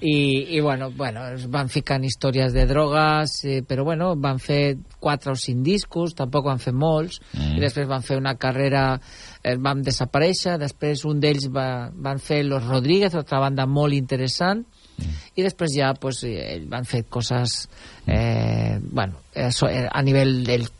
I, 0.00 0.56
i 0.56 0.60
bueno, 0.60 0.90
bueno, 0.90 1.24
es 1.32 1.46
van 1.50 1.70
ficant 1.72 2.04
històries 2.04 2.52
de 2.52 2.66
drogues, 2.68 3.38
eh, 3.44 3.62
però 3.66 3.84
bueno, 3.84 4.12
van 4.20 4.38
fer 4.42 4.76
quatre 5.00 5.32
o 5.32 5.38
cinc 5.38 5.64
discos, 5.64 6.14
tampoc 6.18 6.44
van 6.50 6.60
fer 6.60 6.74
molts, 6.74 7.20
Mm. 7.34 7.56
i 7.56 7.62
després 7.62 7.88
van 7.88 8.02
fer 8.04 8.18
una 8.18 8.34
carrera, 8.36 9.00
eh, 9.42 9.56
van 9.58 9.80
desaparèixer, 9.82 10.58
després 10.60 11.04
un 11.08 11.20
d'ells 11.22 11.48
va, 11.50 11.90
van 11.94 12.20
fer 12.22 12.44
Los 12.44 12.66
Rodríguez, 12.66 13.14
altra 13.14 13.40
banda 13.40 13.66
molt 13.66 13.94
interessant, 13.96 14.64
i 15.34 15.42
després 15.42 15.72
ja 15.74 15.92
pues, 15.98 16.22
eh, 16.28 16.60
van 16.70 16.84
fer 16.86 17.04
coses 17.10 17.68
eh, 18.06 18.78
bueno, 18.80 19.14
eh, 19.34 19.48
eh, 19.50 19.88
a 19.90 20.02
nivell 20.02 20.44
dels 20.46 20.70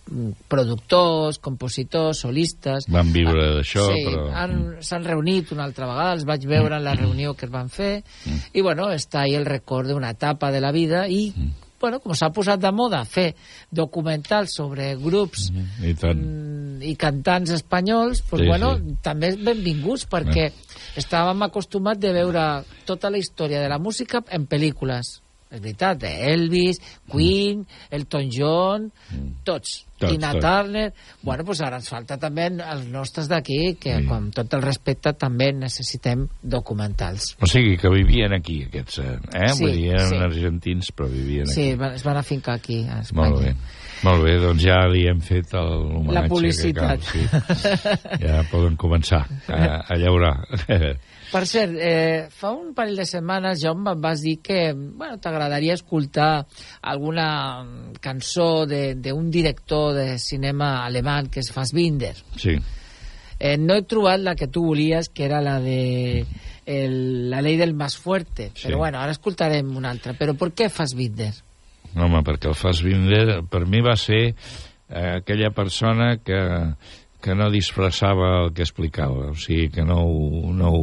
productors, 0.49 1.39
compositors, 1.39 2.21
solistes. 2.25 2.87
Van 2.93 3.11
viure 3.15 3.47
d'això, 3.57 3.87
sí, 3.91 4.05
però... 4.07 4.29
han- 4.37 4.77
s'han 4.85 5.05
reunit 5.09 5.51
una 5.57 5.65
altra 5.65 5.89
vegada, 5.91 6.13
els 6.19 6.25
vaig 6.29 6.47
veure 6.47 6.77
en 6.79 6.85
la 6.85 6.95
reunió 6.99 7.35
que 7.35 7.47
es 7.49 7.53
van 7.53 7.69
fer 7.73 8.03
i 8.53 8.61
bueno, 8.63 8.91
està 8.93 9.25
ahí 9.25 9.35
el 9.35 9.47
record 9.49 9.89
d'una 9.91 10.11
etapa 10.15 10.53
de 10.55 10.61
la 10.61 10.73
vida 10.73 11.07
i 11.09 11.33
bueno, 11.85 12.01
com 12.03 12.17
s'ha 12.17 12.31
posat 12.35 12.63
de 12.63 12.71
moda 12.73 13.03
fer 13.05 13.35
documentals 13.75 14.55
sobre 14.57 14.95
grups 15.01 15.51
I 15.85 15.93
tant. 16.01 16.19
mm, 16.21 16.83
i 16.85 16.95
cantants 17.01 17.53
espanyols, 17.55 18.23
pues 18.29 18.43
Sí, 18.43 18.49
bueno, 18.49 18.75
sí. 18.79 18.97
també 19.05 19.35
benvinguts 19.37 20.07
perquè 20.11 20.51
estàvem 21.01 21.43
acostumats 21.47 22.01
de 22.01 22.13
veure 22.13 22.47
tota 22.89 23.11
la 23.11 23.19
història 23.21 23.61
de 23.63 23.69
la 23.69 23.79
música 23.79 24.23
en 24.31 24.47
pel·lícules. 24.49 25.21
És 25.55 25.61
veritat, 25.63 25.99
de 26.03 26.11
Elvis, 26.35 26.81
Queen, 27.11 27.65
Elton 27.95 28.31
John, 28.35 28.89
tots. 29.47 29.85
Tots, 29.95 30.11
Tina 30.11 30.33
tots. 30.35 30.43
Turner... 30.43 30.89
Bueno, 31.23 31.45
pues 31.47 31.61
ara 31.63 31.79
ens 31.79 31.87
falta 31.89 32.17
també 32.19 32.49
els 32.51 32.89
nostres 32.91 33.29
d'aquí, 33.31 33.77
que 33.81 33.93
sí. 34.01 34.09
amb 34.11 34.33
tot 34.35 34.53
el 34.59 34.65
respecte 34.67 35.13
també 35.17 35.53
necessitem 35.55 36.27
documentals. 36.43 37.37
O 37.41 37.47
sigui, 37.49 37.77
que 37.79 37.89
vivien 37.95 38.35
aquí, 38.35 38.65
aquests, 38.67 38.99
eh? 38.99 39.15
eh? 39.39 39.53
Sí, 39.55 39.63
Vull 39.63 39.77
dir, 39.79 39.87
eren 39.95 40.11
sí. 40.11 40.19
argentins, 40.27 40.91
però 40.99 41.07
vivien 41.13 41.47
Sí, 41.47 41.71
aquí. 41.71 41.79
van- 41.81 41.95
es 41.95 42.03
van 42.05 42.19
afincar 42.21 42.59
aquí, 42.59 42.83
a 42.91 42.99
Espanya. 43.05 43.31
Molt 43.31 43.45
bé. 43.47 43.55
Molt 44.05 44.25
bé, 44.27 44.35
doncs 44.43 44.61
ja 44.67 44.81
li 44.91 45.07
hem 45.09 45.21
fet 45.25 45.55
l'homenatge 45.55 46.19
La 46.19 46.27
publicitat. 46.29 47.07
que 47.09 47.25
cal. 47.31 47.57
Sí. 47.63 48.27
Ja 48.27 48.43
poden 48.51 48.75
començar 48.77 49.23
a, 49.49 49.63
a 49.89 49.97
llaurar. 49.97 50.35
Per 51.35 51.43
cert, 51.51 51.73
eh, 51.83 52.29
fa 52.31 52.53
un 52.55 52.69
parell 52.77 52.95
de 53.01 53.05
setmanes, 53.11 53.59
jo 53.59 53.73
em 53.75 53.83
vas 53.99 54.21
dir 54.23 54.37
que 54.45 54.73
bueno, 54.73 55.17
t'agradaria 55.19 55.75
escoltar 55.75 56.45
alguna 56.81 57.65
mm, 57.65 57.97
cançó 58.01 58.67
de- 58.71 58.95
d'un 58.95 59.31
director 59.35 59.95
de 59.97 60.19
cinema 60.23 60.85
alemany 60.85 61.29
que 61.35 61.41
és 61.43 61.51
Fassbinder. 61.51 62.15
Sí. 62.39 62.55
Eh, 63.41 63.57
no 63.59 63.75
he 63.75 63.83
trobat 63.83 64.21
la 64.23 64.37
que 64.39 64.47
tu 64.47 64.63
volies, 64.69 65.09
que 65.11 65.25
era 65.27 65.41
la 65.43 65.59
de 65.61 66.25
el, 66.67 67.29
La 67.31 67.43
ley 67.43 67.57
del 67.59 67.75
más 67.75 67.97
fuerte, 67.97 68.53
Sí. 68.55 68.69
però 68.69 68.79
bueno, 68.79 69.01
ara 69.01 69.11
escoltarem 69.13 69.75
una 69.77 69.91
altra. 69.91 70.15
Però 70.15 70.37
per 70.39 70.53
què 70.55 70.71
Fassbinder? 70.71 71.33
Home, 71.97 72.23
perquè 72.23 72.49
el 72.49 72.55
Fassbinder 72.55 73.43
per 73.51 73.67
mi 73.67 73.81
va 73.83 73.97
ser 73.97 74.23
eh, 74.89 75.17
aquella 75.19 75.51
persona 75.51 76.17
que, 76.25 76.39
que 77.25 77.35
no 77.37 77.49
disfressava 77.53 78.29
el 78.43 78.53
que 78.53 78.67
explicava, 78.67 79.31
o 79.33 79.39
sigui, 79.41 79.71
que 79.73 79.87
no, 79.87 80.03
no, 80.53 80.75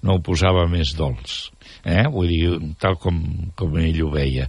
no 0.00 0.16
ho 0.16 0.24
posava 0.24 0.64
més 0.70 0.94
dolç. 0.96 1.36
Eh? 1.84 2.06
Vull 2.08 2.32
dir, 2.32 2.74
tal 2.80 2.96
com, 3.00 3.20
com 3.58 3.78
ell 3.82 4.00
ho 4.06 4.10
veia. 4.14 4.48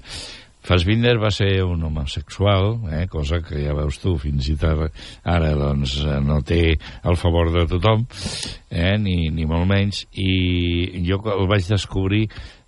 Fassbinder 0.65 1.19
va 1.21 1.29
ser 1.29 1.59
un 1.61 1.83
homosexual, 1.85 2.79
eh, 2.89 3.03
cosa 3.11 3.37
que 3.45 3.59
ja 3.61 3.75
veus 3.77 3.99
tu, 4.01 4.15
fins 4.17 4.47
i 4.49 4.55
tot 4.57 4.87
ara 5.29 5.51
doncs, 5.59 5.99
no 6.25 6.39
té 6.41 6.61
el 6.73 7.19
favor 7.21 7.51
de 7.53 7.67
tothom, 7.69 8.07
eh, 8.71 8.95
ni, 8.97 9.29
ni 9.29 9.45
molt 9.45 9.69
menys, 9.69 10.05
i 10.17 11.03
jo 11.05 11.19
el 11.35 11.45
vaig 11.51 11.69
descobrir 11.69 12.25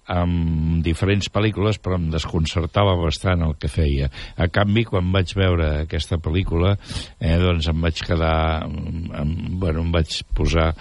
amb 0.07 0.81
diferents 0.85 1.29
pel·lícules, 1.33 1.79
però 1.83 1.97
em 1.99 2.07
desconcertava 2.13 2.95
bastant 2.99 3.43
el 3.45 3.55
que 3.59 3.71
feia. 3.71 4.09
A 4.37 4.47
canvi, 4.53 4.85
quan 4.87 5.11
vaig 5.13 5.33
veure 5.37 5.69
aquesta 5.83 6.19
pel·lícula, 6.23 6.75
eh, 7.19 7.35
doncs 7.41 7.69
em 7.71 7.83
vaig 7.83 8.03
quedar... 8.07 8.37
Em, 8.67 9.35
bueno, 9.59 9.83
em 9.83 9.91
vaig 9.91 10.21
posar 10.37 10.71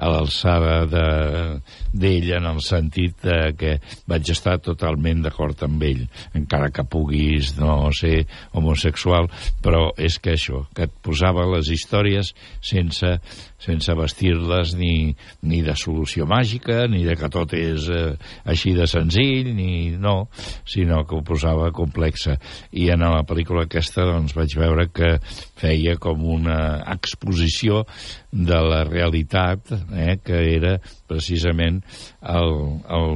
a 0.00 0.08
l'alçada 0.08 0.86
de- 0.88 1.60
d'ell 1.92 2.30
en 2.38 2.46
el 2.48 2.60
sentit 2.64 3.16
de 3.22 3.52
que 3.58 3.74
vaig 4.08 4.30
estar 4.32 4.56
totalment 4.62 5.22
d'acord 5.26 5.62
amb 5.66 5.82
ell, 5.82 6.06
encara 6.34 6.70
que 6.72 6.84
puguis 6.88 7.56
no 7.58 7.90
ser 7.92 8.24
homosexual, 8.56 9.28
però 9.62 9.90
és 9.98 10.18
que 10.18 10.34
això, 10.36 10.64
que 10.74 10.86
et 10.88 10.94
posava 11.04 11.44
les 11.52 11.68
històries 11.68 12.32
sense, 12.64 13.12
sense 13.60 13.96
vestir-les 13.98 14.74
ni, 14.78 15.14
ni 15.42 15.60
de 15.66 15.74
solució 15.76 16.26
màgica, 16.30 16.86
ni 16.88 17.04
de 17.04 17.16
que 17.18 17.28
tot 17.32 17.52
és 17.58 17.88
eh, 17.92 18.14
així 18.48 18.72
de 18.78 18.86
senzill, 18.90 19.52
ni 19.56 19.90
no, 20.00 20.28
sinó 20.64 21.04
que 21.04 21.18
ho 21.18 21.22
posava 21.26 21.70
complexa. 21.76 22.38
I 22.72 22.88
en 22.94 23.04
la 23.04 23.24
pel·lícula 23.28 23.66
aquesta 23.66 24.06
doncs, 24.08 24.34
vaig 24.38 24.56
veure 24.56 24.88
que 24.94 25.16
feia 25.60 25.96
com 26.00 26.24
una 26.38 26.80
exposició 26.94 27.84
de 28.30 28.58
la 28.62 28.84
realitat 28.86 29.72
eh, 29.74 30.16
que 30.22 30.38
era 30.54 30.76
precisament 31.10 31.80
el, 32.22 32.52
el, 32.86 33.08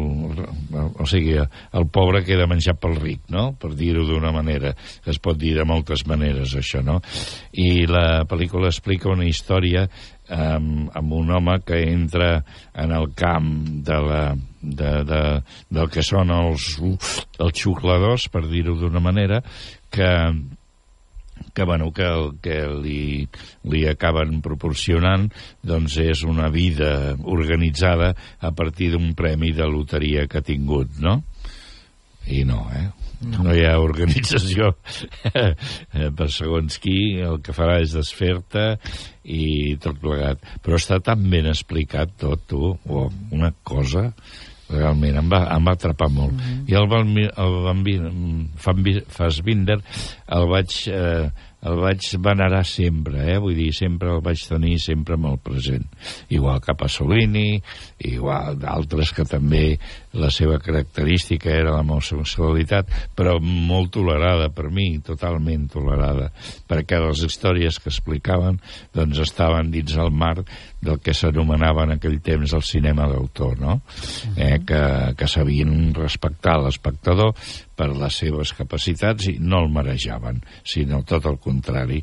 el, 0.75 0.89
o 0.99 1.07
sigui, 1.07 1.37
el 1.39 1.87
pobre 1.95 2.25
que 2.27 2.35
era 2.35 2.49
menjat 2.51 2.81
pel 2.83 2.99
ric, 2.99 3.23
no? 3.31 3.53
per 3.61 3.75
dir-ho 3.79 4.05
d'una 4.09 4.33
manera, 4.35 4.75
es 5.07 5.21
pot 5.23 5.39
dir 5.39 5.55
de 5.59 5.67
moltes 5.69 6.03
maneres 6.11 6.57
això, 6.59 6.83
no? 6.83 6.99
I 7.53 7.87
la 7.87 8.25
pel·lícula 8.29 8.73
explica 8.73 9.13
una 9.13 9.29
història 9.29 9.87
amb, 10.29 10.91
amb 10.97 11.13
un 11.13 11.31
home 11.31 11.61
que 11.67 11.79
entra 11.93 12.43
en 12.75 12.93
el 12.93 13.13
camp 13.15 13.51
de 13.87 14.01
la, 14.09 14.23
de, 14.61 14.93
de, 15.05 15.23
del 15.71 15.91
que 15.93 16.03
són 16.03 16.33
els, 16.35 16.75
els 16.83 17.61
xucladors, 17.61 18.29
per 18.33 18.47
dir-ho 18.49 18.77
d'una 18.81 19.03
manera, 19.05 19.43
que 19.95 20.11
que, 21.53 21.65
bueno, 21.65 21.93
que 21.93 22.07
el 22.09 22.33
que 22.43 22.59
li, 22.83 23.29
li 23.71 23.85
acaben 23.91 24.41
proporcionant 24.45 25.29
doncs 25.63 25.99
és 26.03 26.25
una 26.27 26.51
vida 26.55 27.15
organitzada 27.23 28.15
a 28.41 28.53
partir 28.57 28.93
d'un 28.95 29.13
premi 29.19 29.53
de 29.53 29.69
loteria 29.69 30.27
que 30.27 30.41
ha 30.41 30.47
tingut, 30.47 30.99
no? 30.99 31.21
I 32.27 32.45
no, 32.49 32.65
eh? 32.73 32.89
No. 33.25 33.45
no 33.47 33.55
hi 33.57 33.63
ha 33.65 33.79
organització 33.81 34.73
per 36.19 36.27
segons 36.33 36.77
qui, 36.83 37.21
el 37.25 37.39
que 37.45 37.55
farà 37.57 37.79
és 37.81 37.95
desfer-te 37.97 38.75
i 39.25 39.77
tot 39.81 40.01
plegat. 40.03 40.43
Però 40.65 40.77
està 40.81 40.99
tan 41.05 41.23
ben 41.33 41.49
explicat 41.49 42.17
tot, 42.21 42.45
tu, 42.51 42.75
o 42.75 43.07
una 43.33 43.53
cosa 43.65 44.11
realment 44.71 45.19
em 45.21 45.29
va, 45.31 45.43
em 45.55 45.65
va 45.65 45.75
atrapar 45.77 46.09
molt. 46.11 46.33
Mm 46.33 46.41
-hmm. 46.41 46.71
I 46.71 46.75
el, 46.81 46.89
Van, 46.89 47.17
el 47.19 47.57
Van, 47.65 47.85
Van 48.57 49.03
Fassbinder 49.09 49.79
el 50.27 50.47
vaig, 50.49 50.89
eh, 50.89 51.31
el 51.65 51.81
vaig 51.81 52.07
venerar 52.21 52.63
sempre, 52.69 53.23
eh? 53.33 53.39
vull 53.41 53.57
dir, 53.57 53.71
sempre 53.77 54.13
el 54.13 54.23
vaig 54.25 54.41
tenir 54.49 54.77
sempre 54.83 55.17
molt 55.21 55.43
present. 55.45 55.87
Igual 56.35 56.61
que 56.65 56.77
Pasolini, 56.79 57.61
igual 58.11 58.59
d'altres 58.61 59.15
que 59.17 59.25
també 59.29 59.79
la 60.15 60.31
seva 60.35 60.59
característica 60.63 61.51
era 61.51 61.75
l'homosexualitat, 61.75 62.93
però 63.17 63.39
molt 63.41 63.95
tolerada 63.97 64.51
per 64.55 64.69
mi, 64.71 64.91
totalment 65.05 65.67
tolerada, 65.73 66.31
perquè 66.69 67.01
les 67.03 67.25
històries 67.27 67.81
que 67.81 67.91
explicaven 67.93 68.61
doncs 68.95 69.23
estaven 69.25 69.73
dins 69.75 69.97
el 69.99 70.13
marc 70.15 70.51
del 70.85 71.01
que 71.01 71.15
s'anomenava 71.17 71.87
en 71.89 71.97
aquell 71.97 72.21
temps 72.25 72.53
el 72.55 72.63
cinema 72.67 73.09
d'autor, 73.09 73.57
no? 73.61 73.81
eh, 74.37 74.61
que, 74.67 74.83
que 75.17 75.29
sabien 75.31 75.95
respectar 75.97 76.59
l'espectador 76.61 77.33
per 77.77 77.91
les 77.93 78.19
seves 78.23 78.53
capacitats 78.57 79.29
i 79.31 79.37
no 79.41 79.65
el 79.65 79.71
marejaven, 79.75 80.41
sinó 80.67 81.03
tot 81.07 81.27
el 81.31 81.39
contrari. 81.43 82.01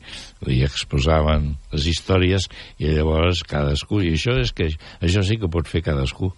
Li 0.48 0.62
exposaven 0.66 1.52
les 1.74 1.88
històries 1.92 2.48
i 2.82 2.92
llavors 2.92 3.44
cadascú, 3.48 4.02
i 4.04 4.14
això 4.16 4.38
és 4.42 4.54
que 4.56 4.72
això 5.02 5.24
sí 5.28 5.40
que 5.42 5.52
pot 5.52 5.70
fer 5.70 5.84
cadascú, 5.86 6.32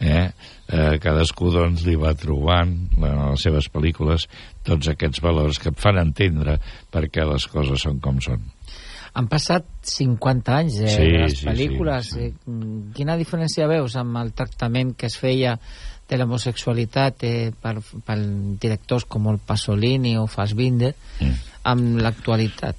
eh? 0.00 0.30
eh 0.72 0.96
cadascú 1.02 1.52
doncs 1.54 1.86
li 1.86 1.98
va 2.00 2.14
trobant 2.18 2.74
en 2.96 3.20
les 3.30 3.44
seves 3.44 3.68
pel·lícules 3.72 4.28
tots 4.66 4.88
aquests 4.88 5.22
valors 5.22 5.58
que 5.58 5.70
et 5.72 5.78
fan 5.78 6.00
entendre 6.00 6.58
per 6.90 7.08
què 7.10 7.26
les 7.28 7.46
coses 7.50 7.86
són 7.86 8.00
com 8.00 8.20
són. 8.22 8.42
Han 9.12 9.26
passat 9.28 9.66
50 9.84 10.52
anys 10.56 10.76
de 10.80 10.88
sí, 10.88 11.08
les 11.12 11.34
sí, 11.36 11.44
pel·lícules. 11.44 12.12
sí, 12.14 12.28
sí. 12.30 12.52
Eh, 12.52 12.92
Quina 12.96 13.18
diferència 13.20 13.68
veus 13.68 13.96
amb 14.00 14.16
el 14.22 14.32
tractament 14.36 14.94
que 14.96 15.10
es 15.10 15.18
feia 15.20 15.58
de 16.12 16.20
l'homosexualitat 16.20 17.24
eh, 17.24 17.50
per, 17.56 17.78
per 18.04 18.18
directors 18.60 19.08
com 19.08 19.30
el 19.32 19.40
Pasolini 19.40 20.18
o 20.20 20.28
Fassbinder 20.28 20.92
Mm. 21.22 21.36
amb 21.68 22.00
l'actualitat? 22.02 22.76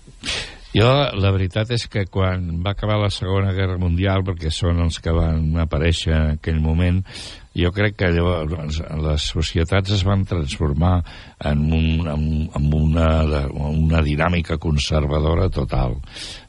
Jo, 0.73 0.89
la 1.21 1.29
veritat 1.31 1.69
és 1.75 1.85
que 1.87 2.05
quan 2.09 2.63
va 2.65 2.71
acabar 2.73 2.97
la 2.97 3.11
Segona 3.13 3.53
Guerra 3.53 3.77
Mundial, 3.77 4.23
perquè 4.25 4.49
són 4.49 4.81
els 4.81 4.97
que 4.99 5.13
van 5.13 5.51
aparèixer 5.61 6.13
en 6.15 6.31
aquell 6.39 6.59
moment, 6.63 7.03
jo 7.53 7.69
crec 7.73 7.97
que 7.99 8.09
llavors 8.13 8.79
les 9.03 9.25
societats 9.35 9.93
es 9.93 10.03
van 10.07 10.25
transformar 10.25 10.95
en, 11.45 11.63
un, 11.73 12.07
en, 12.09 12.23
en 12.49 12.69
una, 12.73 13.09
una 13.53 14.01
dinàmica 14.05 14.57
conservadora 14.61 15.49
total. 15.53 15.99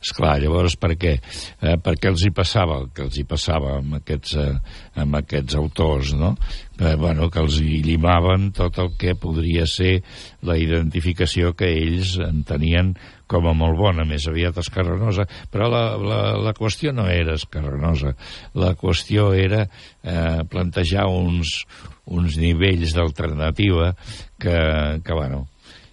És 0.01 0.15
clar, 0.17 0.39
llavors 0.43 0.79
per 0.81 0.95
què? 0.97 1.17
Eh, 1.61 1.77
per 1.85 1.97
què 2.01 2.13
els 2.13 2.25
hi 2.25 2.33
passava 2.35 2.81
el 2.81 2.89
que 2.97 3.05
els 3.05 3.19
hi 3.21 3.27
passava 3.29 3.77
amb 3.81 3.99
aquests, 4.01 4.37
eh, 4.41 4.55
amb 5.05 5.21
aquests 5.21 5.59
autors, 5.61 6.15
no? 6.17 6.35
Eh, 6.81 6.95
bueno, 6.99 7.29
que 7.31 7.43
els 7.45 7.61
hi 7.61 7.83
llimaven 7.85 8.49
tot 8.57 8.81
el 8.83 8.95
que 8.99 9.15
podria 9.21 9.69
ser 9.71 9.99
la 10.43 10.57
identificació 10.59 11.53
que 11.59 11.69
ells 11.71 12.17
en 12.25 12.43
tenien 12.49 12.95
com 13.31 13.49
a 13.49 13.55
molt 13.57 13.79
bona, 13.79 14.05
més 14.09 14.27
aviat 14.31 14.59
escarrenosa, 14.61 15.27
però 15.53 15.71
la, 15.73 15.85
la, 16.01 16.21
la 16.45 16.55
qüestió 16.57 16.93
no 16.95 17.07
era 17.11 17.37
escarrenosa, 17.39 18.15
la 18.61 18.75
qüestió 18.79 19.33
era 19.37 19.65
eh, 19.65 20.45
plantejar 20.51 21.09
uns, 21.11 21.63
uns 22.07 22.39
nivells 22.41 22.95
d'alternativa 22.97 23.95
que, 24.39 24.59
que, 25.05 25.13
bueno, 25.15 25.47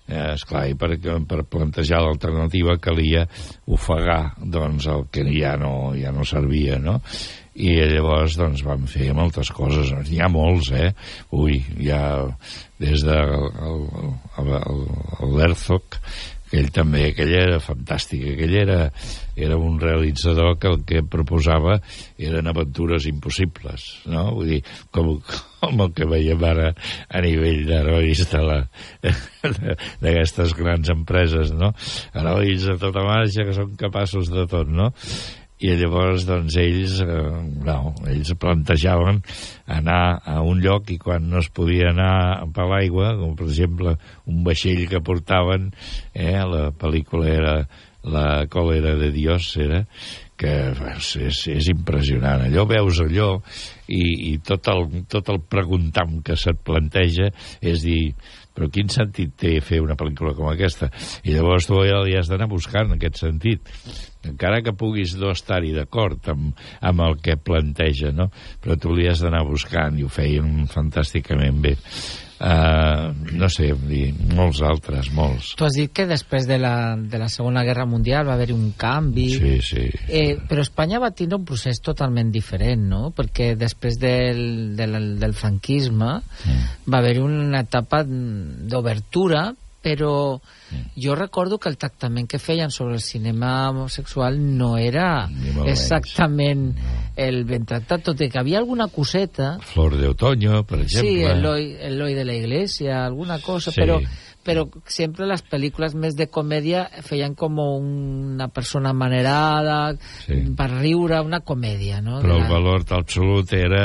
eh, 0.08 0.34
esclar, 0.36 0.66
i 0.72 0.76
per, 0.76 0.98
per 1.28 1.44
plantejar 1.48 2.02
l'alternativa 2.04 2.78
calia 2.84 3.28
ofegar 3.72 4.36
doncs, 4.42 4.90
el 4.92 5.08
que 5.12 5.26
ja 5.32 5.56
no, 5.60 5.94
ja 5.98 6.12
no 6.16 6.28
servia, 6.28 6.80
no? 6.82 7.00
i 7.52 7.74
llavors 7.76 8.38
doncs 8.40 8.64
vam 8.64 8.86
fer 8.88 9.12
moltes 9.16 9.52
coses. 9.52 9.92
N'hi 10.08 10.22
ha 10.24 10.30
molts, 10.32 10.72
eh? 10.72 10.92
Ui, 11.36 11.60
hi 11.80 11.92
ha 11.92 12.04
des 12.80 13.04
de 13.04 13.18
el, 13.68 13.84
ell 16.56 16.70
també, 16.76 17.06
aquell 17.12 17.32
era 17.36 17.60
fantàstic 17.64 18.26
aquell 18.34 18.56
era, 18.64 18.80
era 19.36 19.58
un 19.58 19.80
realitzador 19.82 20.58
que 20.60 20.72
el 20.72 20.82
que 20.88 21.04
proposava 21.04 21.80
eren 22.20 22.50
aventures 22.52 23.08
impossibles 23.10 23.88
no? 24.12 24.28
vull 24.38 24.54
dir, 24.56 24.62
com, 24.92 25.14
com 25.62 25.86
el 25.86 25.94
que 25.98 26.08
veiem 26.10 26.44
ara 26.48 26.72
a 27.08 27.24
nivell 27.24 27.64
d'herois 27.70 28.26
d'aquestes 30.04 30.56
grans 30.58 30.92
empreses 30.94 31.54
no? 31.56 31.74
herois 32.14 32.68
de 32.68 32.78
tota 32.82 33.06
marxa 33.08 33.48
que 33.48 33.56
són 33.58 33.78
capaços 33.80 34.32
de 34.34 34.48
tot 34.52 34.68
no? 34.72 34.92
I 35.62 35.76
llavors 35.78 36.26
doncs 36.26 36.58
ells 36.62 36.98
eh, 37.06 37.20
no, 37.66 37.94
ells 38.10 38.34
plantejaven 38.42 39.22
anar 39.70 40.02
a 40.26 40.40
un 40.46 40.62
lloc 40.64 40.90
i 40.94 40.98
quan 41.02 41.30
no 41.30 41.42
es 41.42 41.52
podia 41.54 41.92
anar 41.92 42.48
per 42.56 42.68
l'aigua, 42.72 43.14
com 43.20 43.38
per 43.38 43.48
exemple 43.50 43.96
un 44.26 44.42
vaixell 44.48 44.88
que 44.90 45.04
portaven 45.06 45.70
eh, 46.14 46.42
la 46.42 46.70
pel·lícula 46.74 47.30
era 47.30 47.56
la 48.02 48.48
còlera 48.50 48.96
de 48.98 49.12
Dios 49.14 49.52
era 49.62 49.84
que 50.42 50.52
és, 50.74 51.10
és, 51.22 51.40
és 51.54 51.68
impressionant 51.70 52.48
allò 52.48 52.66
veus 52.66 53.04
allò 53.04 53.36
i, 53.86 54.32
i 54.32 54.38
tot, 54.42 54.72
el, 54.74 55.04
tot 55.12 55.30
el 55.30 55.44
preguntam 55.46 56.18
que 56.26 56.34
se't 56.34 56.64
planteja 56.66 57.30
és 57.62 57.86
dir 57.86 58.16
però 58.52 58.68
quin 58.74 58.90
sentit 58.92 59.36
té 59.40 59.54
fer 59.64 59.80
una 59.84 59.96
pel·lícula 60.00 60.34
com 60.36 60.50
aquesta? 60.52 60.90
I 61.24 61.38
llavors 61.38 61.70
tu 61.70 61.78
ja 61.88 62.02
li 62.04 62.18
has 62.20 62.28
d'anar 62.28 62.50
buscant 62.52 62.92
aquest 62.98 63.22
sentit. 63.22 63.70
Encara 64.30 64.62
que 64.66 64.76
puguis 64.78 65.16
no 65.20 65.32
estar-hi 65.34 65.72
d'acord 65.76 66.32
amb, 66.34 66.58
amb 66.82 67.06
el 67.08 67.18
que 67.24 67.38
planteja, 67.42 68.12
no? 68.14 68.30
Però 68.62 68.78
tu 68.78 68.94
li 68.96 69.08
has 69.10 69.24
d'anar 69.24 69.46
buscant 69.48 69.98
i 69.98 70.06
ho 70.06 70.12
feien 70.12 70.68
fantàsticament 70.72 71.64
bé. 71.64 71.78
Uh, 72.42 73.12
no 73.38 73.46
sé, 73.54 73.68
dir, 73.86 74.08
molts 74.34 74.64
altres, 74.66 75.12
molts. 75.14 75.52
Tu 75.60 75.66
has 75.68 75.76
dit 75.78 75.92
que 75.94 76.08
després 76.10 76.48
de 76.50 76.58
la, 76.58 76.96
de 76.98 77.20
la 77.22 77.28
Segona 77.30 77.62
Guerra 77.68 77.86
Mundial 77.86 78.26
va 78.26 78.34
haver-hi 78.34 78.56
un 78.56 78.72
canvi... 78.82 79.28
Sí, 79.36 79.52
sí. 79.62 79.84
Eh, 80.10 80.40
però 80.50 80.66
Espanya 80.66 80.98
va 81.04 81.12
tindre 81.14 81.38
un 81.38 81.46
procés 81.46 81.78
totalment 81.86 82.32
diferent, 82.34 82.88
no? 82.90 83.12
Perquè 83.14 83.52
després 83.62 84.00
del, 84.02 84.42
del, 84.74 84.98
del 85.22 85.38
franquisme 85.38 86.16
mm. 86.18 86.90
va 86.90 87.04
haver-hi 87.04 87.22
una 87.22 87.62
etapa 87.62 88.02
d'obertura, 88.08 89.52
però 89.82 90.38
mm. 90.38 90.94
jo 91.02 91.16
recordo 91.16 91.58
que 91.58 91.70
el 91.70 91.78
tractament 91.78 92.30
que 92.30 92.40
feien 92.40 92.72
sobre 92.72 92.96
el 92.96 93.02
cinema 93.02 93.70
homosexual 93.72 94.38
no 94.58 94.78
era 94.78 95.28
exactament 95.66 96.76
no. 96.76 96.98
el 97.16 97.44
ben 97.50 97.66
tractat, 97.66 98.06
tot 98.06 98.22
i 98.22 98.30
que 98.30 98.40
havia 98.40 98.60
alguna 98.62 98.88
coseta... 98.94 99.56
Flor 99.74 99.98
de 99.98 100.12
otoño, 100.14 100.64
per 100.70 100.84
exemple. 100.86 101.10
Sí, 101.10 101.24
Eloi, 101.26 101.72
Eloi 101.90 102.14
de 102.14 102.26
la 102.26 102.36
Iglesia, 102.38 103.06
alguna 103.06 103.42
cosa, 103.42 103.72
sí. 103.72 103.82
però 103.82 104.00
però 104.42 104.66
sempre 104.90 105.28
les 105.30 105.44
pel·lícules 105.46 105.94
més 105.94 106.16
de 106.18 106.26
comèdia 106.34 106.88
feien 107.06 107.36
com 107.38 107.60
una 107.62 108.48
persona 108.50 108.90
manerada 108.94 109.94
sí. 110.02 110.40
per 110.58 110.70
riure, 110.72 111.22
una 111.22 111.44
comèdia 111.46 112.02
no? 112.02 112.18
però 112.24 112.40
el 112.42 112.50
valor 112.50 112.86
absolut 112.98 113.54
era 113.54 113.84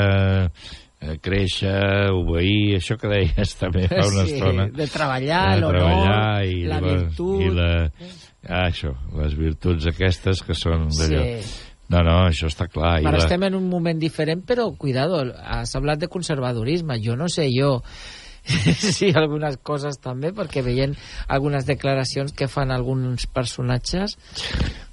créixer, 1.21 2.09
obeir, 2.15 2.77
això 2.79 2.97
que 2.99 3.11
deies 3.11 3.55
també 3.61 3.85
fa 3.91 4.03
una 4.07 4.25
sí, 4.25 4.35
estona. 4.35 4.67
De 4.73 4.89
treballar, 4.91 5.45
l'honor, 5.61 6.43
i 6.47 6.65
la 6.67 6.81
virtut. 6.83 7.45
I 7.45 7.53
la, 7.53 7.71
ah, 8.49 8.67
això, 8.67 8.93
les 9.19 9.37
virtuts 9.37 9.89
aquestes 9.93 10.43
que 10.45 10.57
són 10.57 10.89
d'allò. 10.91 11.23
Sí. 11.23 11.65
No, 11.87 12.01
no, 12.03 12.17
això 12.27 12.49
està 12.51 12.67
clar. 12.67 12.97
Ara 12.97 13.15
I 13.15 13.15
la... 13.15 13.23
estem 13.23 13.47
en 13.47 13.55
un 13.55 13.67
moment 13.71 13.99
diferent, 13.99 14.43
però, 14.47 14.67
cuidado, 14.75 15.21
has 15.23 15.71
hablat 15.79 16.01
de 16.01 16.09
conservadorisme. 16.11 16.99
Jo 17.03 17.15
no 17.15 17.29
sé 17.31 17.47
jo 17.53 17.77
sí, 18.97 19.11
algunes 19.15 19.57
coses 19.63 19.99
també, 20.03 20.31
perquè 20.35 20.63
veient 20.63 20.93
algunes 21.33 21.67
declaracions 21.67 22.33
que 22.35 22.47
fan 22.51 22.71
alguns 22.71 23.27
personatges. 23.27 24.17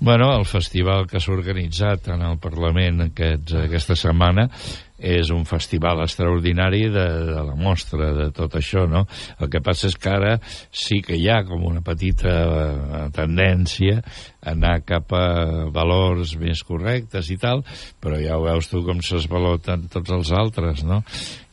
Bueno, 0.01 0.33
el 0.39 0.47
festival 0.47 1.07
que 1.11 1.23
s'ha 1.23 1.35
organitzat 1.35 2.11
en 2.15 2.25
el 2.27 2.39
Parlament 2.43 3.09
aquests, 3.09 3.55
aquesta 3.65 3.97
setmana 3.99 4.49
és 5.05 5.31
un 5.35 5.45
festival 5.49 6.01
extraordinari 6.05 6.87
de, 6.93 7.07
de 7.31 7.43
la 7.45 7.57
mostra 7.59 8.11
de 8.17 8.29
tot 8.35 8.57
això, 8.57 8.87
no? 8.89 9.05
El 9.39 9.51
que 9.53 9.61
passa 9.65 9.91
és 9.91 9.99
que 10.01 10.13
ara 10.15 10.37
sí 10.73 11.03
que 11.05 11.19
hi 11.21 11.29
ha 11.29 11.43
com 11.49 11.67
una 11.69 11.85
petita 11.85 12.35
eh, 12.35 13.03
tendència 13.15 14.01
a 14.01 14.55
anar 14.55 14.79
cap 14.89 15.13
a 15.17 15.27
valors 15.75 16.37
més 16.41 16.63
correctes 16.65 17.29
i 17.33 17.37
tal, 17.41 17.65
però 18.01 18.21
ja 18.21 18.39
ho 18.39 18.47
veus 18.47 18.71
tu 18.71 18.85
com 18.87 19.03
s'esvaloten 19.05 19.89
tots 19.93 20.15
els 20.15 20.33
altres, 20.33 20.85
no? 20.89 21.03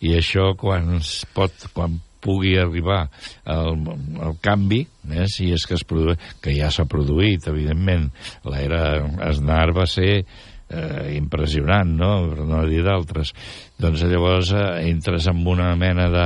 I 0.02 0.16
això 0.18 0.54
quan 0.60 0.96
es 1.00 1.22
pot, 1.36 1.68
quan 1.76 2.00
pugui 2.22 2.56
arribar 2.62 3.10
el, 3.50 3.82
el 4.22 4.38
canvi, 4.46 4.84
eh, 5.10 5.26
si 5.32 5.50
és 5.56 5.66
que 5.68 5.76
es 5.80 5.84
produeix, 5.88 6.22
que 6.44 6.54
ja 6.56 6.70
s'ha 6.72 6.86
produït, 6.90 7.50
evidentment. 7.50 8.12
L'era 8.46 9.02
Aznar 9.28 9.72
va 9.76 9.88
ser 9.90 10.24
eh, 10.72 11.16
impressionant, 11.18 11.92
no? 12.00 12.12
Per 12.32 12.46
no 12.48 12.64
dir 12.70 12.82
d'altres. 12.86 13.34
Doncs 13.82 14.04
llavors 14.06 14.52
eh, 14.54 14.90
entres 14.90 15.26
en 15.28 15.40
una 15.48 15.76
mena 15.76 16.08
de 16.14 16.26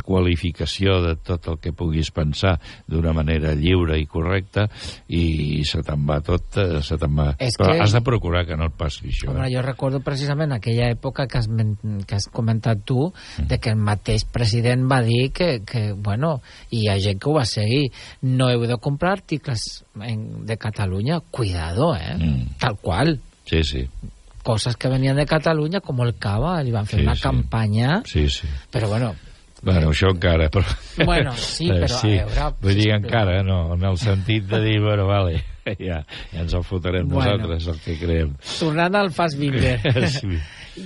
desqualificació 0.00 0.98
de 1.04 1.14
tot 1.16 1.46
el 1.48 1.58
que 1.62 1.72
puguis 1.76 2.10
pensar 2.14 2.56
d'una 2.90 3.12
manera 3.16 3.52
lliure 3.54 3.98
i 4.00 4.06
correcta 4.10 4.66
i 5.08 5.62
se 5.68 5.82
te'n 5.86 6.02
va 6.08 6.18
tot, 6.24 6.58
eh, 6.58 6.80
se 6.82 6.98
te'n 6.98 7.14
va... 7.16 7.28
És 7.38 7.56
Però 7.58 7.72
que- 7.74 7.84
has 7.84 7.94
de 7.94 8.02
procurar 8.04 8.44
que 8.48 8.56
no 8.58 8.66
et 8.70 8.76
passi 8.76 9.06
això. 9.08 9.30
Home, 9.30 9.46
Eh? 9.48 9.54
jo 9.54 9.62
recordo 9.62 10.00
precisament 10.00 10.52
aquella 10.52 10.90
època 10.90 11.26
que 11.30 11.38
has, 11.38 11.48
que 12.06 12.14
has 12.18 12.28
comentat 12.28 12.82
tu, 12.84 13.12
Mm. 13.38 13.46
de 13.48 13.58
que 13.58 13.70
el 13.70 13.76
mateix 13.76 14.24
president 14.24 14.84
va 14.90 15.00
dir 15.02 15.30
que, 15.32 15.62
que, 15.64 15.92
bueno, 15.92 16.40
i 16.70 16.82
hi 16.84 16.88
ha 16.88 16.98
gent 17.00 17.20
que 17.20 17.28
ho 17.30 17.34
va 17.34 17.44
seguir, 17.46 17.90
no 18.22 18.50
heu 18.50 18.66
de 18.66 18.76
comprar 18.78 19.12
articles 19.12 19.84
en, 20.02 20.44
de 20.46 20.56
Catalunya, 20.56 21.20
cuidado, 21.30 21.94
eh? 21.96 22.16
Mm. 22.18 22.56
Tal 22.58 22.76
qual. 22.82 23.18
Sí, 23.50 23.64
sí. 23.64 23.88
Cosas 24.42 24.76
que 24.76 24.88
venían 24.88 25.16
de 25.16 25.26
Catalunya, 25.26 25.80
como 25.80 26.04
el 26.06 26.14
cava, 26.16 26.62
li 26.62 26.70
van 26.72 26.86
fer 26.86 27.00
Sí, 27.00 27.04
una 27.04 27.16
sí. 27.16 27.22
campanya, 27.22 28.02
Sí, 28.06 28.28
sí. 28.30 28.46
però 28.70 28.88
bueno, 28.88 29.14
Bueno, 29.62 29.90
això 29.90 30.08
encara, 30.08 30.46
però... 30.48 30.64
Bueno, 31.04 31.34
sí, 31.36 31.66
Eh, 31.68 31.80
però, 31.82 31.98
a 31.98 32.06
veure, 32.06 32.44
Vull 32.62 32.74
dir, 32.78 32.86
encara, 32.94 33.42
no, 33.44 33.74
en 33.74 33.82
el 33.84 33.98
sentit 34.00 34.46
de 34.48 34.60
dir, 34.64 34.78
bueno, 34.80 35.04
vale, 35.06 35.42
ja, 35.78 35.98
ja 36.32 36.40
ens 36.40 36.54
el 36.56 36.64
fotrem 36.64 37.06
Bueno. 37.06 37.36
nosaltres, 37.36 37.66
el 37.68 37.80
que 37.84 37.98
creem. 38.00 38.30
tornant 38.58 38.94
al 38.96 39.10
Fassbinder. 39.12 39.76
Sí. 40.08 40.38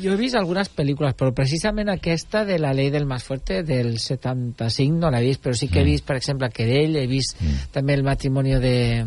Jo 0.03 0.15
he 0.15 0.17
vist 0.17 0.35
algunes 0.35 0.73
pel·lícules, 0.75 1.15
però 1.15 1.31
precisament 1.37 1.91
aquesta 1.93 2.43
de 2.49 2.59
la 2.59 2.73
llei 2.75 2.91
del 2.91 3.05
más 3.07 3.23
fuerte 3.23 3.63
del 3.63 3.99
75 4.01 4.99
no 4.99 5.11
l'he 5.13 5.21
vist, 5.23 5.45
però 5.45 5.55
sí 5.55 5.69
que 5.69 5.79
he 5.81 5.85
Mm. 5.85 5.93
vist, 5.93 6.05
per 6.09 6.17
exemple, 6.17 6.49
Querell, 6.51 6.97
he 6.97 7.07
vist 7.07 7.39
també 7.71 7.95
el 7.95 8.03
matrimoni 8.03 8.59
de 8.59 9.05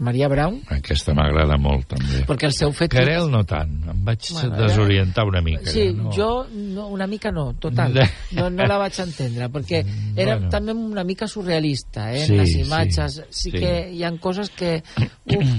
Maria 0.00 0.28
Brown, 0.32 0.60
Aquesta 0.72 1.12
m'agrada 1.14 1.56
molt, 1.60 1.86
també. 1.92 2.22
perquè 2.28 2.48
el 2.48 2.54
seu 2.56 2.72
fet... 2.72 2.90
Querel 2.94 3.28
no 3.30 3.42
tant, 3.44 3.74
em 3.92 3.98
vaig 4.04 4.30
Bueno, 4.32 4.56
desorientar 4.56 5.26
una 5.28 5.42
mica. 5.44 5.70
Sí, 5.70 5.90
no? 5.94 6.10
jo 6.16 6.46
no, 6.50 6.88
una 6.88 7.06
mica 7.06 7.30
no, 7.30 7.52
total. 7.60 7.98
No, 8.32 8.48
no 8.50 8.66
la 8.66 8.78
vaig 8.80 8.98
entendre, 9.04 9.50
perquè 9.52 9.82
era 10.16 10.36
Bueno. 10.38 10.48
també 10.50 10.72
una 10.72 11.04
mica 11.04 11.28
surrealista, 11.28 12.12
eh, 12.14 12.24
Sí, 12.24 12.32
en 12.32 12.38
les 12.40 12.54
imatges. 12.62 13.20
Sí, 13.30 13.50
sí. 13.50 13.52
que 13.58 13.74
hi 13.92 14.02
han 14.04 14.16
coses 14.18 14.50
que... 14.50 14.82
Uf, 15.30 15.52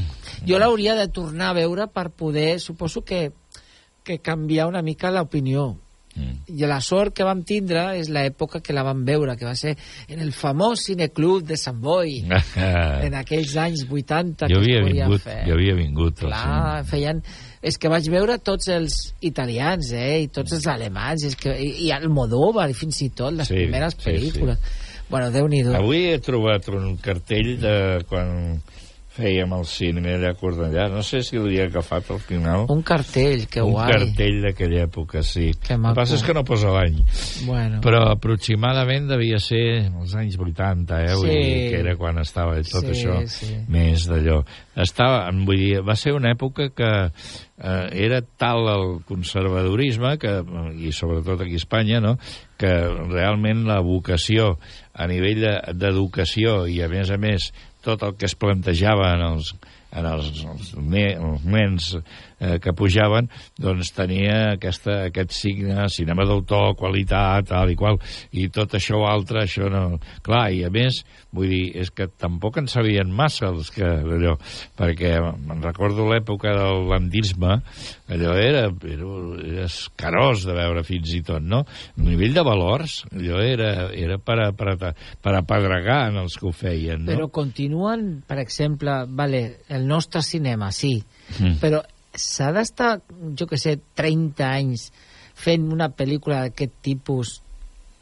jo 0.47 0.57
l'hauria 0.59 0.95
de 0.97 1.07
tornar 1.13 1.51
a 1.51 1.53
veure 1.61 1.87
per 1.93 2.09
poder, 2.09 2.59
suposo 2.59 3.03
que, 3.05 3.31
que 4.03 4.19
canviar 4.19 4.67
una 4.67 4.81
mica 4.81 5.11
l'opinió. 5.11 5.77
Mm. 6.15 6.33
I 6.51 6.67
la 6.67 6.81
sort 6.83 7.15
que 7.15 7.23
vam 7.23 7.43
tindre 7.47 7.85
és 7.99 8.09
l'època 8.11 8.59
que 8.59 8.73
la 8.75 8.83
vam 8.83 9.05
veure, 9.07 9.37
que 9.39 9.47
va 9.47 9.55
ser 9.55 9.77
en 10.11 10.19
el 10.19 10.33
famós 10.35 10.83
cineclub 10.89 11.45
de 11.47 11.55
Sant 11.59 11.79
Boi, 11.79 12.17
en 13.07 13.15
aquells 13.15 13.55
anys 13.61 13.85
80 13.87 14.49
jo 14.51 14.59
que 14.59 14.59
havia 14.59 14.81
es 14.81 14.87
podia 14.89 15.05
vingut, 15.07 15.23
fer. 15.23 15.37
jo 15.47 15.55
havia 15.55 15.77
vingut. 15.79 16.19
Clar, 16.25 16.83
feien... 16.89 17.23
És 17.61 17.75
que 17.77 17.91
vaig 17.93 18.07
veure 18.09 18.39
tots 18.41 18.71
els 18.73 18.95
italians, 19.21 19.91
eh, 19.93 20.23
i 20.23 20.29
tots 20.33 20.55
els 20.57 20.63
alemans, 20.65 21.21
és 21.27 21.35
que, 21.37 21.51
i, 21.53 21.85
i 21.85 21.91
Almodóvar, 21.93 22.65
i 22.71 22.73
fins 22.73 23.03
i 23.05 23.11
tot 23.13 23.35
les 23.37 23.51
Sí, 23.51 23.59
primeres 23.59 23.93
sí, 23.99 24.01
pel·lícules. 24.07 24.57
Bueno, 25.11 25.27
Déu-n'hi-do. 25.29 25.75
Avui 25.77 26.07
he 26.09 26.17
trobat 26.25 26.65
un 26.73 26.95
cartell 27.03 27.51
de 27.61 27.75
quan 28.09 28.57
fèiem 29.11 29.51
el 29.57 29.65
cinema 29.67 30.13
allà 30.15 30.29
a 30.31 30.37
Cornellà. 30.39 30.85
No 30.89 31.01
sé 31.03 31.19
si 31.27 31.35
he 31.35 31.61
agafat 31.65 32.09
al 32.13 32.19
final. 32.23 32.65
Un 32.71 32.81
cartell, 32.81 33.45
que 33.51 33.61
un 33.61 33.73
guai. 33.73 33.91
cartell 33.91 34.37
d'aquella 34.45 34.85
època, 34.87 35.21
sí. 35.21 35.51
Que 35.59 35.73
El 35.75 35.81
que 35.83 35.93
passa 35.97 36.15
és 36.15 36.23
que 36.23 36.33
no 36.33 36.43
posa 36.47 36.71
l'any. 36.71 37.01
Bueno. 37.45 37.81
Però 37.83 38.05
aproximadament 38.13 39.09
devia 39.11 39.39
ser 39.43 39.89
els 39.91 40.15
anys 40.15 40.37
80, 40.39 41.01
eh? 41.03 41.15
Vull 41.15 41.27
Sí. 41.29 41.35
dir 41.35 41.69
que 41.71 41.79
era 41.81 41.95
quan 41.97 42.19
estava 42.19 42.55
tot 42.63 42.85
Sí, 42.87 42.91
això 42.95 43.19
sí. 43.27 43.55
més 43.67 44.07
d'allò. 44.07 44.45
Estava, 44.75 45.29
vull 45.45 45.57
dir, 45.57 45.81
va 45.83 45.95
ser 45.95 46.13
una 46.13 46.31
època 46.31 46.69
que 46.73 47.11
eh, 47.63 47.89
era 48.05 48.21
tal 48.37 48.65
el 48.69 49.03
conservadorisme 49.05 50.17
que, 50.17 50.31
i 50.79 50.91
sobretot 50.91 51.41
aquí 51.41 51.53
a 51.53 51.61
Espanya, 51.61 51.99
no? 51.99 52.17
que 52.57 52.71
realment 53.09 53.65
la 53.67 53.79
vocació 53.81 54.57
a 54.93 55.07
nivell 55.07 55.41
de- 55.41 55.73
d'educació 55.73 56.67
i 56.69 56.79
a 56.81 56.87
més 56.87 57.09
a 57.09 57.17
més 57.17 57.51
tot 57.85 58.03
el 58.07 58.15
que 58.17 58.27
es 58.29 58.35
plantejava 58.37 59.11
en 59.15 59.23
els, 59.25 59.53
en 59.97 60.07
els, 60.07 60.31
els, 60.45 60.73
ne, 60.77 61.05
els 61.17 61.47
nens 61.47 61.91
eh, 62.41 62.57
que 62.61 62.73
pujaven, 62.73 63.29
doncs 63.61 63.93
tenia 63.95 64.55
aquesta, 64.55 64.97
aquest 65.11 65.35
signe, 65.37 65.85
cinema 65.93 66.25
d'autor, 66.27 66.73
qualitat, 66.79 67.51
tal 67.51 67.71
i 67.71 67.77
qual, 67.77 67.99
i 68.33 68.47
tot 68.53 68.75
això 68.77 69.03
altre, 69.07 69.45
això 69.45 69.69
no... 69.71 69.99
Clar, 70.25 70.47
i 70.53 70.63
a 70.65 70.71
més, 70.73 71.01
vull 71.33 71.51
dir, 71.51 71.63
és 71.81 71.91
que 71.93 72.09
tampoc 72.09 72.57
en 72.61 72.67
sabien 72.71 73.11
massa 73.13 73.51
els 73.51 73.69
que 73.73 73.85
allò, 73.85 74.35
perquè 74.79 75.13
me'n 75.21 75.61
recordo 75.63 76.07
l'època 76.09 76.53
del 76.57 76.87
landisme, 76.89 77.59
allò 78.11 78.35
era, 78.39 78.65
era, 78.89 79.11
era 79.45 79.67
escarós 79.69 80.45
de 80.47 80.57
veure 80.57 80.83
fins 80.87 81.13
i 81.17 81.21
tot, 81.25 81.43
no? 81.45 81.63
A 81.63 82.03
nivell 82.05 82.35
de 82.35 82.45
valors, 82.45 83.01
allò 83.13 83.39
era, 83.45 83.71
era 83.95 84.17
per, 84.21 84.39
a, 84.47 84.51
per, 84.57 84.75
a, 84.75 84.91
per 85.21 85.35
apedregar 85.37 86.01
en 86.09 86.21
els 86.25 86.37
que 86.39 86.49
ho 86.49 86.55
feien, 86.55 87.05
no? 87.05 87.13
Però 87.13 87.29
continuen, 87.33 88.09
per 88.27 88.41
exemple, 88.41 89.01
vale, 89.07 89.45
el 89.69 89.87
nostre 89.87 90.25
cinema, 90.25 90.71
sí, 90.75 90.97
Mm. 91.39 91.61
però 91.61 91.79
s'ha 92.17 92.51
d'estar, 92.55 92.99
jo 93.39 93.47
que 93.47 93.59
sé, 93.61 93.77
30 93.99 94.43
anys 94.47 94.89
fent 95.41 95.69
una 95.71 95.89
pel·lícula 95.95 96.43
d'aquest 96.45 96.73
tipus 96.83 97.39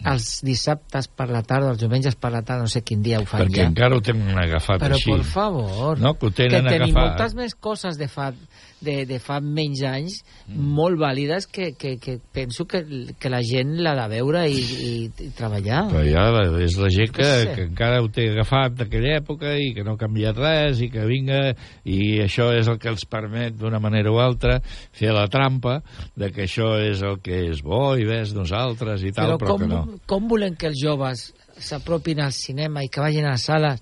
els 0.05 0.39
dissabtes 0.47 1.09
per 1.11 1.27
la 1.29 1.41
tarda, 1.43 1.71
els 1.73 1.79
diumenges 1.81 2.15
per 2.15 2.31
la 2.31 2.41
tarda, 2.41 2.63
no 2.63 2.71
sé 2.71 2.81
quin 2.87 3.01
dia 3.03 3.19
ho 3.19 3.25
fan 3.27 3.41
perquè 3.43 3.63
ja. 3.65 3.67
encara 3.67 3.97
ho 3.97 4.01
tenen 4.01 4.37
agafat 4.39 4.79
Però, 4.79 4.95
així. 4.95 5.11
por 5.11 5.23
favor, 5.27 5.99
No, 5.99 6.13
que 6.15 6.25
ho 6.27 6.31
tenen 6.31 6.63
que 6.63 6.69
tenim 6.77 6.95
agafat. 6.95 7.19
moltes 7.19 7.35
més 7.35 7.55
coses 7.55 7.97
de 7.99 8.07
fa, 8.07 8.31
de, 8.79 9.05
de 9.05 9.19
fa 9.19 9.41
menys 9.43 9.81
anys 9.83 10.21
Mm. 10.49 10.69
molt 10.73 10.97
vàlides 10.97 11.45
que, 11.45 11.73
que, 11.77 11.97
que 11.99 12.17
penso 12.33 12.65
que, 12.65 12.79
que 13.19 13.29
la 13.29 13.43
gent 13.43 13.75
l'ha 13.83 13.91
de 13.93 14.07
veure 14.15 14.47
i, 14.49 14.55
i, 14.57 15.11
i 15.19 15.27
treballar. 15.37 15.83
Però 15.91 16.01
ja 16.07 16.23
la- 16.31 16.63
és 16.63 16.77
la 16.79 16.89
gent 16.89 17.11
que, 17.13 17.21
què 17.21 17.43
sé. 17.43 17.51
que 17.55 17.61
encara 17.67 17.99
ho 18.01 18.07
té 18.09 18.29
agafat 18.31 18.73
d'aquella 18.79 19.19
època 19.19 19.51
i 19.61 19.73
que 19.75 19.83
no 19.83 19.93
ha 19.93 19.97
canviat 20.01 20.37
res 20.41 20.81
i 20.81 20.89
que 20.89 21.05
vinga 21.05 21.53
i 21.85 22.17
això 22.23 22.47
és 22.57 22.67
el 22.67 22.79
que 22.79 22.89
els 22.89 23.05
permet 23.05 23.53
d'una 23.59 23.77
manera 23.79 24.09
o 24.11 24.17
altra 24.17 24.61
fer 24.91 25.11
la 25.13 25.27
trampa 25.27 25.83
de 26.15 26.31
que 26.31 26.47
això 26.47 26.71
és 26.81 27.03
el 27.03 27.19
que 27.21 27.43
és 27.51 27.61
bo 27.61 27.93
i 27.99 28.05
ves 28.09 28.33
nosaltres 28.33 29.03
i 29.03 29.11
tal, 29.11 29.35
però, 29.37 29.53
com, 29.53 29.59
que 29.61 29.67
no. 29.67 29.83
Com 30.05 30.27
volem 30.31 30.55
que 30.55 30.67
els 30.71 30.79
joves 30.81 31.29
s'apropin 31.59 32.21
al 32.23 32.31
cinema 32.35 32.83
i 32.85 32.89
que 32.89 33.01
vagin 33.03 33.25
a 33.27 33.33
les 33.35 33.43
sales? 33.49 33.81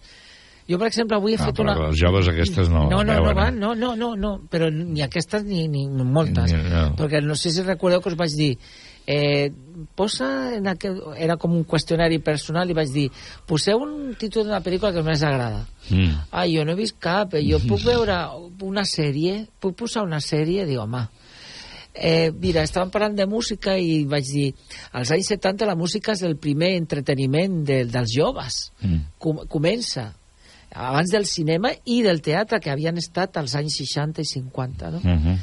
Jo, 0.68 0.76
per 0.82 0.89
exemple, 0.89 1.16
avui 1.16 1.32
he 1.34 1.38
Ah, 1.39 1.45
fet 1.47 1.60
una... 1.64 1.78
els 1.88 1.95
joves 1.95 2.28
aquestes 2.28 2.68
no 2.68 2.89
no, 2.89 2.97
no, 2.99 3.03
no, 3.08 3.14
veuen, 3.22 3.36
van, 3.38 3.55
eh? 3.55 3.60
no, 3.62 3.70
no, 3.76 3.93
no, 3.95 4.10
no, 4.20 4.34
però 4.51 4.68
ni 4.74 4.99
aquestes 5.05 5.45
ni, 5.47 5.68
ni 5.72 5.86
moltes. 5.88 6.51
Ni- 6.51 6.70
no. 6.74 6.89
Perquè 6.99 7.22
no 7.24 7.36
sé 7.39 7.53
si 7.55 7.64
recordeu 7.64 8.01
que 8.03 8.10
us 8.12 8.18
vaig 8.20 8.36
dir 8.36 8.49
eh, 9.08 9.47
posa 9.95 10.28
en 10.58 10.68
aquel, 10.68 10.97
era 11.16 11.38
com 11.39 11.53
un 11.55 11.64
qüestionari 11.64 12.20
personal 12.20 12.68
i 12.70 12.76
vaig 12.76 12.91
dir 12.91 13.05
poseu 13.47 13.80
un 13.86 14.16
títol 14.20 14.43
d'una 14.49 14.60
pel·lícula 14.66 14.91
que 14.93 15.03
més 15.08 15.24
agrada 15.24 15.64
Mm. 15.88 16.12
ah, 16.36 16.43
jo 16.51 16.66
no 16.68 16.74
he 16.74 16.76
vist 16.82 16.97
cap 16.99 17.32
eh, 17.39 17.45
jo 17.47 17.62
puc 17.64 17.80
veure 17.88 18.18
una 18.68 18.84
sèrie 18.84 19.45
puc 19.62 19.78
posar 19.80 20.03
una 20.03 20.20
sèrie? 20.20 20.66
dic, 20.68 20.76
home 20.84 21.05
Eh, 21.98 22.32
mira, 22.32 22.62
estàvem 22.64 22.91
parlant 22.93 23.16
de 23.18 23.26
música 23.26 23.74
i 23.78 24.04
vaig 24.06 24.28
dir, 24.30 24.48
als 24.93 25.12
anys 25.12 25.32
70 25.34 25.66
la 25.66 25.76
música 25.76 26.14
és 26.14 26.22
el 26.28 26.38
primer 26.38 26.76
entreteniment 26.78 27.64
de, 27.66 27.84
dels 27.89 28.14
joves. 28.14 28.72
Mm. 28.82 29.00
Com, 29.18 29.43
comença 29.50 30.12
abans 30.78 31.10
del 31.10 31.26
cinema 31.26 31.72
i 31.86 32.02
del 32.06 32.22
teatre 32.22 32.60
que 32.62 32.70
havien 32.70 32.98
estat 33.02 33.38
als 33.39 33.56
anys 33.58 33.80
60 33.82 34.22
i 34.22 34.26
50, 34.26 34.91
no? 34.91 35.00
Mm 35.04 35.18
-hmm. 35.24 35.38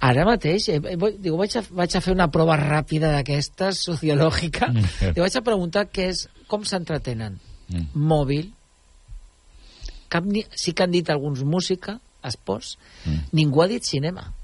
Ara 0.00 0.24
mateix, 0.24 0.68
eh, 0.68 0.76
eh, 0.76 0.96
digo, 1.18 1.36
vaig, 1.36 1.56
a, 1.56 1.62
vaig 1.70 1.96
a 1.96 2.00
fer 2.00 2.12
una 2.14 2.30
prova 2.30 2.56
ràpida 2.56 3.10
d'aquestes, 3.12 3.80
sociològica, 3.84 4.68
Mm. 4.72 5.16
i 5.16 5.20
vaig 5.20 5.36
a 5.36 5.40
preguntar 5.42 5.88
què 5.90 6.08
és, 6.10 6.28
com 6.46 6.64
s'entretenen. 6.64 7.38
Mm. 7.68 7.86
Mòbil, 7.94 8.52
cap 10.08 10.24
ni, 10.24 10.44
sí 10.54 10.72
que 10.72 10.82
han 10.82 10.90
dit 10.90 11.08
alguns 11.10 11.42
música, 11.42 12.00
esports, 12.22 12.78
Mm. 13.04 13.18
ningú 13.32 13.62
ha 13.62 13.66
dit 13.68 13.82
cinema. 13.82 14.34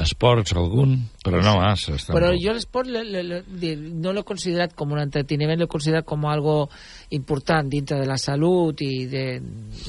Esports, 0.00 0.52
algun, 0.56 0.96
però 1.24 1.40
no 1.42 1.56
masses. 1.60 2.06
Però 2.10 2.28
tampoc. 2.30 2.42
jo 2.44 2.52
l'esport 2.56 2.88
le, 2.90 3.02
le, 3.04 3.22
le, 3.22 3.42
di- 3.46 3.76
no 3.76 4.12
l'he 4.12 4.22
considerat 4.26 4.74
com 4.74 4.92
un 4.92 5.00
entreteniment, 5.02 5.58
l'he 5.60 5.66
considerat 5.70 6.04
com 6.04 6.24
algo 6.26 6.68
important 7.10 7.68
dintre 7.70 8.00
de 8.00 8.06
la 8.08 8.16
salut 8.18 8.80
i 8.84 9.06
de... 9.10 9.24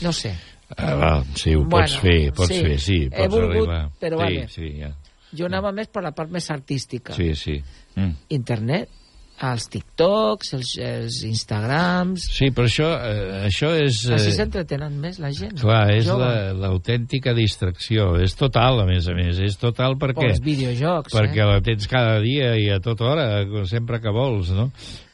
no 0.03 0.11
sé. 0.13 0.33
Ah, 0.77 0.95
va, 0.97 1.09
sí, 1.37 1.53
ho 1.53 1.61
Bueno, 1.63 1.85
pots 1.85 1.97
fer, 2.01 2.31
pots 2.33 2.49
sí. 2.49 2.61
fer, 2.65 2.77
sí, 2.81 2.99
He 3.05 3.09
pots 3.27 3.33
volgut, 3.35 3.67
arribar. 3.69 3.81
però 4.01 4.17
sí, 4.17 4.23
vale. 4.23 4.47
sí, 4.49 4.69
ja. 4.81 4.91
Jo 5.35 5.45
anava 5.49 5.71
més 5.75 5.87
per 5.91 6.01
la 6.05 6.11
part 6.15 6.31
més 6.31 6.47
artística. 6.49 7.13
Sí, 7.13 7.33
sí. 7.35 7.59
Mm. 7.95 8.13
Internet, 8.29 8.89
als 9.43 9.65
TikToks, 9.67 10.53
els, 10.55 10.69
els 10.79 11.17
Instagrams... 11.27 12.23
Sí, 12.37 12.51
però 12.55 12.69
això, 12.69 12.87
eh, 13.03 13.45
això 13.49 13.71
és... 13.75 14.03
Així 14.15 14.29
Eh, 14.31 14.35
s'entretenen 14.37 14.95
més 15.01 15.19
la 15.19 15.31
gent. 15.35 15.57
clar, 15.59 15.89
és 15.91 16.05
jove. 16.07 16.23
la- 16.23 16.53
l'autèntica 16.53 17.33
distracció. 17.35 18.15
És 18.23 18.35
total, 18.39 18.79
a 18.79 18.85
més 18.87 19.07
a 19.11 19.13
més. 19.17 19.39
És 19.43 19.57
total 19.59 19.97
perquè... 19.99 20.23
O 20.29 20.29
els 20.31 20.39
videojocs, 20.43 21.13
Perquè 21.13 21.41
eh? 21.43 21.49
la 21.51 21.59
tens 21.65 21.87
cada 21.91 22.19
dia 22.23 22.53
i 22.55 22.69
a 22.71 22.79
tota 22.79 23.09
hora, 23.11 23.27
sempre 23.67 23.99
que 23.99 24.13
vols, 24.15 24.53
no? 24.55 24.69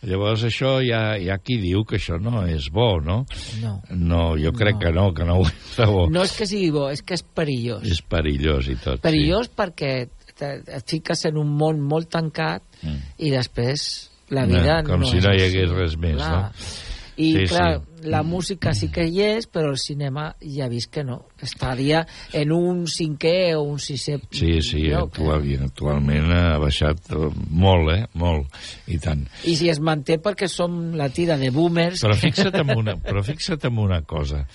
Llavors 0.06 0.44
això 0.48 0.80
hi 0.82 0.92
ha, 0.94 1.18
hi 1.22 1.28
ha 1.30 1.38
qui 1.42 1.58
diu 1.62 1.84
que 1.86 1.98
això 1.98 2.18
no 2.22 2.46
és 2.50 2.70
bo, 2.74 3.00
no? 3.02 3.24
No. 3.62 3.74
No, 3.90 4.22
jo 4.38 4.54
crec 4.54 4.76
No. 4.76 4.80
que 4.82 4.92
no, 4.94 5.08
que 5.14 5.26
no 5.26 5.40
ho 5.42 5.46
és 5.50 5.82
bo. 5.86 6.08
No 6.10 6.24
és 6.24 6.34
que 6.38 6.46
sigui 6.50 6.70
bo, 6.74 6.88
és 6.90 7.02
que 7.02 7.14
és 7.18 7.22
perillós. 7.24 7.84
És 7.90 8.02
perillós 8.02 8.70
i 8.70 8.78
tot. 8.82 9.02
Perillós 9.02 9.50
perquè 9.50 10.08
te- 10.38 10.62
et 10.66 10.86
fiques 10.90 11.26
en 11.30 11.38
un 11.38 11.50
món 11.58 11.82
molt 11.82 12.10
tancat 12.10 12.62
Mm. 12.82 12.98
i 13.22 13.30
després 13.30 14.10
la 14.32 14.46
vida 14.50 14.82
No, 14.82 14.90
com 14.96 15.04
no 15.04 15.12
si 15.12 15.20
no 15.22 15.30
hi 15.34 15.42
així. 15.44 15.52
hagués 15.60 15.76
res 15.78 15.98
més, 16.00 16.18
Clar. 16.18 16.32
no? 16.48 16.72
I, 17.22 17.26
Sí, 17.36 17.42
clar, 17.52 17.82
sí. 17.84 18.08
la 18.10 18.22
música 18.24 18.72
sí 18.74 18.88
que 18.90 19.04
hi 19.06 19.20
és, 19.22 19.46
però 19.52 19.70
el 19.70 19.78
cinema 19.78 20.30
ja 20.42 20.66
vist 20.72 20.90
que 20.90 21.04
no. 21.06 21.28
Estaria 21.44 22.00
en 22.34 22.54
un 22.56 22.86
cinquè 22.90 23.54
o 23.60 23.66
un 23.68 23.78
sisè 23.84 24.16
Sí, 24.32 24.62
sí, 24.64 24.86
lloc. 24.88 25.12
actual, 25.12 25.44
actualment 25.68 26.32
ha 26.34 26.58
baixat 26.58 27.12
eh, 27.12 27.28
molt, 27.52 27.92
eh? 27.94 28.06
Molt, 28.18 28.48
i 28.88 28.98
tant. 28.98 29.28
I 29.46 29.54
si 29.60 29.70
es 29.70 29.80
manté 29.84 30.18
perquè 30.24 30.48
som 30.50 30.96
la 30.98 31.10
tira 31.14 31.38
de 31.38 31.52
boomers... 31.54 32.02
Però 32.02 32.16
fixa't 32.18 32.56
en 32.64 32.74
una, 32.80 32.96
però 32.98 33.22
fixa't 33.28 33.68
en 33.70 33.78
una 33.78 34.02
cosa. 34.08 34.46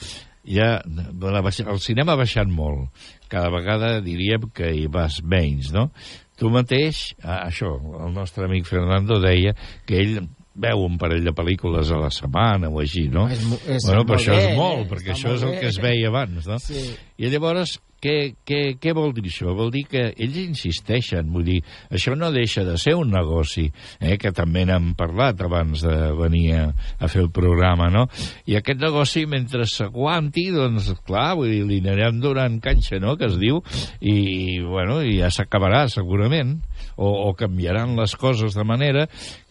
Ja, 0.46 0.80
el 0.86 1.80
cinema 1.84 2.14
ha 2.16 2.20
baixat 2.24 2.48
molt. 2.48 2.88
Cada 3.28 3.50
vegada 3.50 4.00
diríem 4.00 4.48
que 4.54 4.72
hi 4.74 4.86
vas 4.90 5.20
menys, 5.22 5.72
no? 5.74 5.90
Tu 6.36 6.50
mateix, 6.52 7.14
això, 7.24 7.70
el 8.06 8.12
nostre 8.12 8.44
amic 8.44 8.66
Fernando 8.68 9.16
deia 9.22 9.54
que 9.88 10.00
ell 10.02 10.18
veu 10.56 10.82
un 10.86 10.96
parell 11.00 11.24
de 11.24 11.32
pel·lícules 11.36 11.90
a 11.92 11.98
la 12.00 12.10
setmana 12.12 12.70
o 12.72 12.80
així, 12.80 13.06
no? 13.12 13.26
És 13.32 13.42
és 13.68 13.84
bueno, 13.88 14.04
però 14.08 14.16
això 14.20 14.32
bé, 14.36 14.50
és 14.52 14.56
molt, 14.56 14.86
eh? 14.86 14.88
perquè 14.92 15.12
Està 15.12 15.16
això 15.18 15.34
és 15.36 15.42
el 15.44 15.50
bé. 15.54 15.58
que 15.60 15.70
es 15.72 15.80
veia 15.84 16.08
abans, 16.12 16.48
no? 16.48 16.58
Sí. 16.62 16.84
I 17.20 17.32
llavors, 17.32 17.78
què, 18.06 18.16
què, 18.46 18.60
què 18.78 18.94
vol 18.94 19.12
dir 19.16 19.26
això? 19.26 19.50
Vol 19.56 19.72
dir 19.74 19.82
que 19.90 20.04
ells 20.14 20.38
insisteixen, 20.44 21.30
vull 21.34 21.46
dir, 21.48 21.58
això 21.90 22.14
no 22.18 22.30
deixa 22.34 22.62
de 22.66 22.76
ser 22.78 22.94
un 22.98 23.10
negoci, 23.14 23.66
eh, 23.98 24.14
que 24.20 24.30
també 24.36 24.62
n'hem 24.68 24.92
parlat 24.98 25.42
abans 25.42 25.82
de 25.82 25.96
venir 26.18 26.44
a, 26.54 26.62
a 27.00 27.10
fer 27.10 27.24
el 27.24 27.32
programa, 27.34 27.90
no? 27.92 28.06
I 28.46 28.58
aquest 28.60 28.82
negoci, 28.82 29.24
mentre 29.30 29.66
s'aguanti, 29.70 30.48
doncs, 30.54 30.92
clar, 31.06 31.32
vull 31.40 31.50
dir, 31.50 31.64
li 31.66 31.80
anirem 31.82 32.22
donant 32.22 32.60
canxa, 32.62 33.00
no?, 33.02 33.16
que 33.18 33.26
es 33.30 33.38
diu, 33.42 33.62
i, 34.00 34.16
bueno, 34.62 35.00
i 35.02 35.18
ja 35.18 35.32
s'acabarà, 35.34 35.86
segurament, 35.92 36.56
o, 36.96 37.28
o 37.28 37.34
canviaran 37.36 37.94
les 37.96 38.14
coses 38.16 38.54
de 38.56 38.64
manera 38.64 39.06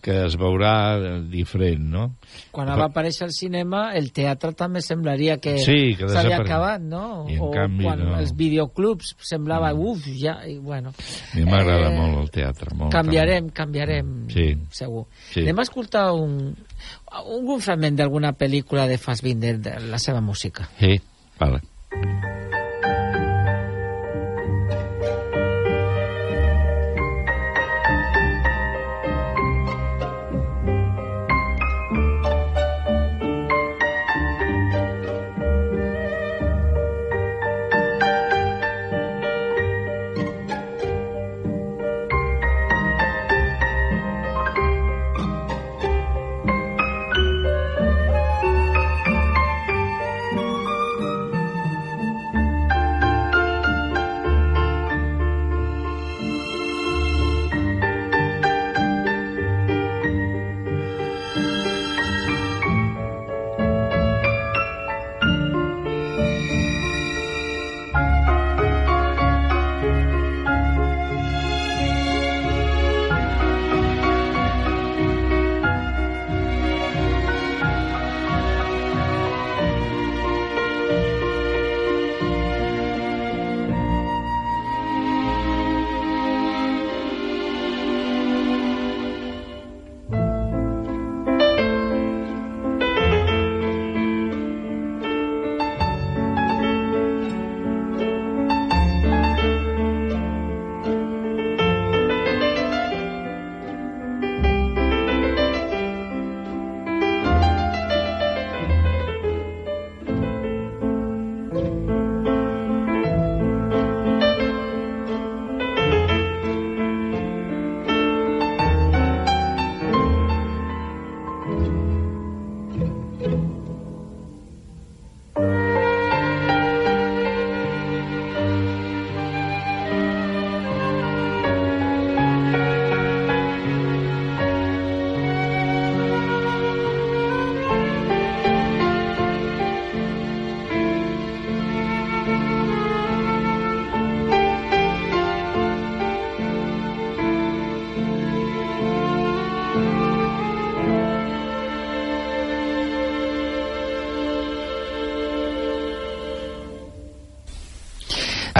que 0.06 0.14
es 0.26 0.36
veurà 0.38 0.72
eh, 0.98 1.12
diferent, 1.32 1.82
no? 1.89 2.04
Quan 2.54 2.70
va 2.78 2.88
aparèixer 2.89 3.26
el 3.26 3.34
cinema, 3.34 3.88
el 3.98 4.12
teatre 4.14 4.52
també 4.54 4.82
semblaria 4.86 5.38
que 5.41 5.56
Sí, 5.62 5.96
que 5.98 6.10
s'havia 6.10 6.39
acabat, 6.43 6.82
no? 6.82 7.26
I 7.30 7.38
en 7.38 7.41
o 7.41 7.50
canvi 7.54 7.86
quan 7.88 8.04
no. 8.04 8.12
Mm. 8.12 8.20
els 8.22 8.36
videoclubs 8.38 9.16
semblava, 9.26 9.74
uf, 9.74 10.06
ja, 10.22 10.39
i 10.46 10.60
bueno. 10.60 10.93
A 10.93 11.38
mi 11.38 11.46
m'agrada 11.50 11.89
Eh, 11.89 11.98
molt 11.98 12.20
el 12.22 12.30
teatre, 12.34 12.76
molt. 12.76 12.91
Canviarem, 12.93 13.50
canviarem, 13.50 14.14
Sí. 14.30 14.52
segur. 14.72 15.06
Sí. 15.32 15.41
Anem 15.41 15.60
a 15.60 15.68
escoltar 15.70 16.12
un, 16.14 16.56
un 17.26 17.62
fragment 17.62 17.98
d'alguna 17.98 18.34
pel·lícula 18.38 18.86
de 18.88 18.98
Fassbinder, 18.98 19.58
de 19.60 19.80
la 19.89 19.98
seva 19.98 20.22
música. 20.22 20.70
Sí, 20.80 21.00
vale. 21.39 21.62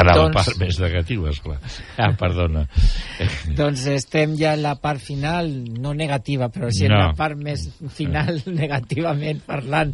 Anava 0.05 0.27
Doncs- 0.27 0.35
doncs... 0.35 0.49
part 0.51 0.61
més 0.61 0.79
negativa, 0.81 1.33
esclar. 1.33 1.57
Ah, 1.97 2.11
perdona. 2.19 2.67
Doncs 3.59 3.86
estem 3.91 4.36
ja 4.39 4.53
en 4.55 4.63
la 4.66 4.76
part 4.82 5.01
final, 5.03 5.49
no 5.80 5.93
negativa, 5.97 6.49
però 6.53 6.70
sí 6.74 6.86
en 6.86 6.95
No. 6.95 6.99
la 7.01 7.13
part 7.18 7.39
més 7.39 7.66
final, 7.95 8.41
negativament 8.61 9.41
parlant, 9.45 9.93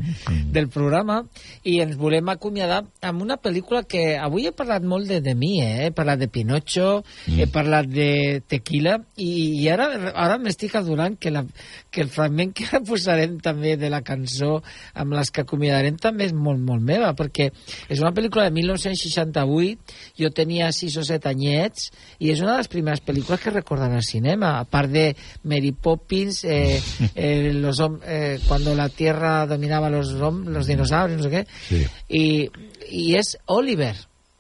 del 0.52 0.68
programa, 0.72 1.22
i 1.68 1.80
ens 1.84 1.98
volem 2.00 2.30
acomiadar 2.32 2.82
amb 3.08 3.24
una 3.24 3.38
pel·lícula 3.42 3.84
que 3.90 4.18
avui 4.20 4.48
he 4.48 4.54
parlat 4.56 4.86
molt 4.88 5.10
de, 5.10 5.22
de 5.24 5.36
mi, 5.38 5.54
eh? 5.64 5.88
he 5.88 5.92
parlat 5.96 6.22
de 6.22 6.30
Pinocho, 6.32 7.04
he 7.32 7.48
parlat 7.52 7.90
de 7.90 8.42
Tequila, 8.50 8.98
i, 9.18 9.32
i 9.62 9.70
ara, 9.72 9.88
ara 10.12 10.38
m'estic 10.42 10.76
adorant 10.80 11.18
que, 11.22 11.32
la, 11.34 11.46
que 11.92 12.04
el 12.06 12.12
fragment 12.14 12.54
que 12.58 12.68
ara 12.70 12.84
posarem 12.86 13.40
també 13.44 13.76
de 13.80 13.90
la 13.92 14.02
cançó 14.06 14.60
amb 14.94 15.16
les 15.18 15.32
que 15.32 15.46
acomiadarem 15.46 15.98
també 16.02 16.28
és 16.30 16.36
molt, 16.36 16.62
molt 16.62 16.84
meva, 16.86 17.14
perquè 17.18 17.50
és 17.88 18.02
una 18.02 18.14
pel·lícula 18.16 18.48
de 18.50 18.56
1968, 18.60 19.98
jo 20.20 20.32
tenia 20.36 20.72
6 20.76 21.00
o 21.02 21.06
7 21.08 21.32
anyets, 21.32 21.90
i 22.20 22.32
és 22.34 22.42
una 22.44 22.56
de 22.56 22.62
les 22.62 22.72
primeres 22.72 23.02
pel·lícules 23.02 23.11
que 23.44 23.50
recordava 23.52 23.96
al 23.96 24.04
cinema, 24.04 24.60
a 24.60 24.66
part 24.66 24.90
de 24.90 25.16
Mary 25.44 25.72
Poppins, 25.72 26.44
eh, 26.46 26.82
eh, 27.16 27.52
los 27.54 27.80
eh, 28.06 28.40
cuando 28.48 28.74
la 28.76 28.90
Tierra 28.90 29.46
dominaba 29.48 29.90
los, 29.90 30.12
los 30.14 30.68
dinosaurios, 30.68 31.18
no 31.22 31.30
sé 31.30 31.32
què, 31.32 31.48
Sí. 31.68 31.86
i, 32.10 32.50
i 32.90 33.16
és 33.16 33.38
Oliver. 33.48 33.96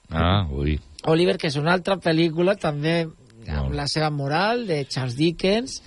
Ah, 0.09 0.47
ui. 0.51 0.79
Oliver, 1.05 1.37
que 1.37 1.47
és 1.47 1.55
una 1.57 1.73
altra 1.73 1.97
pel·lícula 1.97 2.57
també 2.59 3.07
amb 3.47 3.73
la 3.73 3.87
seva 3.87 4.09
moral 4.11 4.67
de 4.67 4.85
Charles 4.85 5.15
Dickens, 5.17 5.81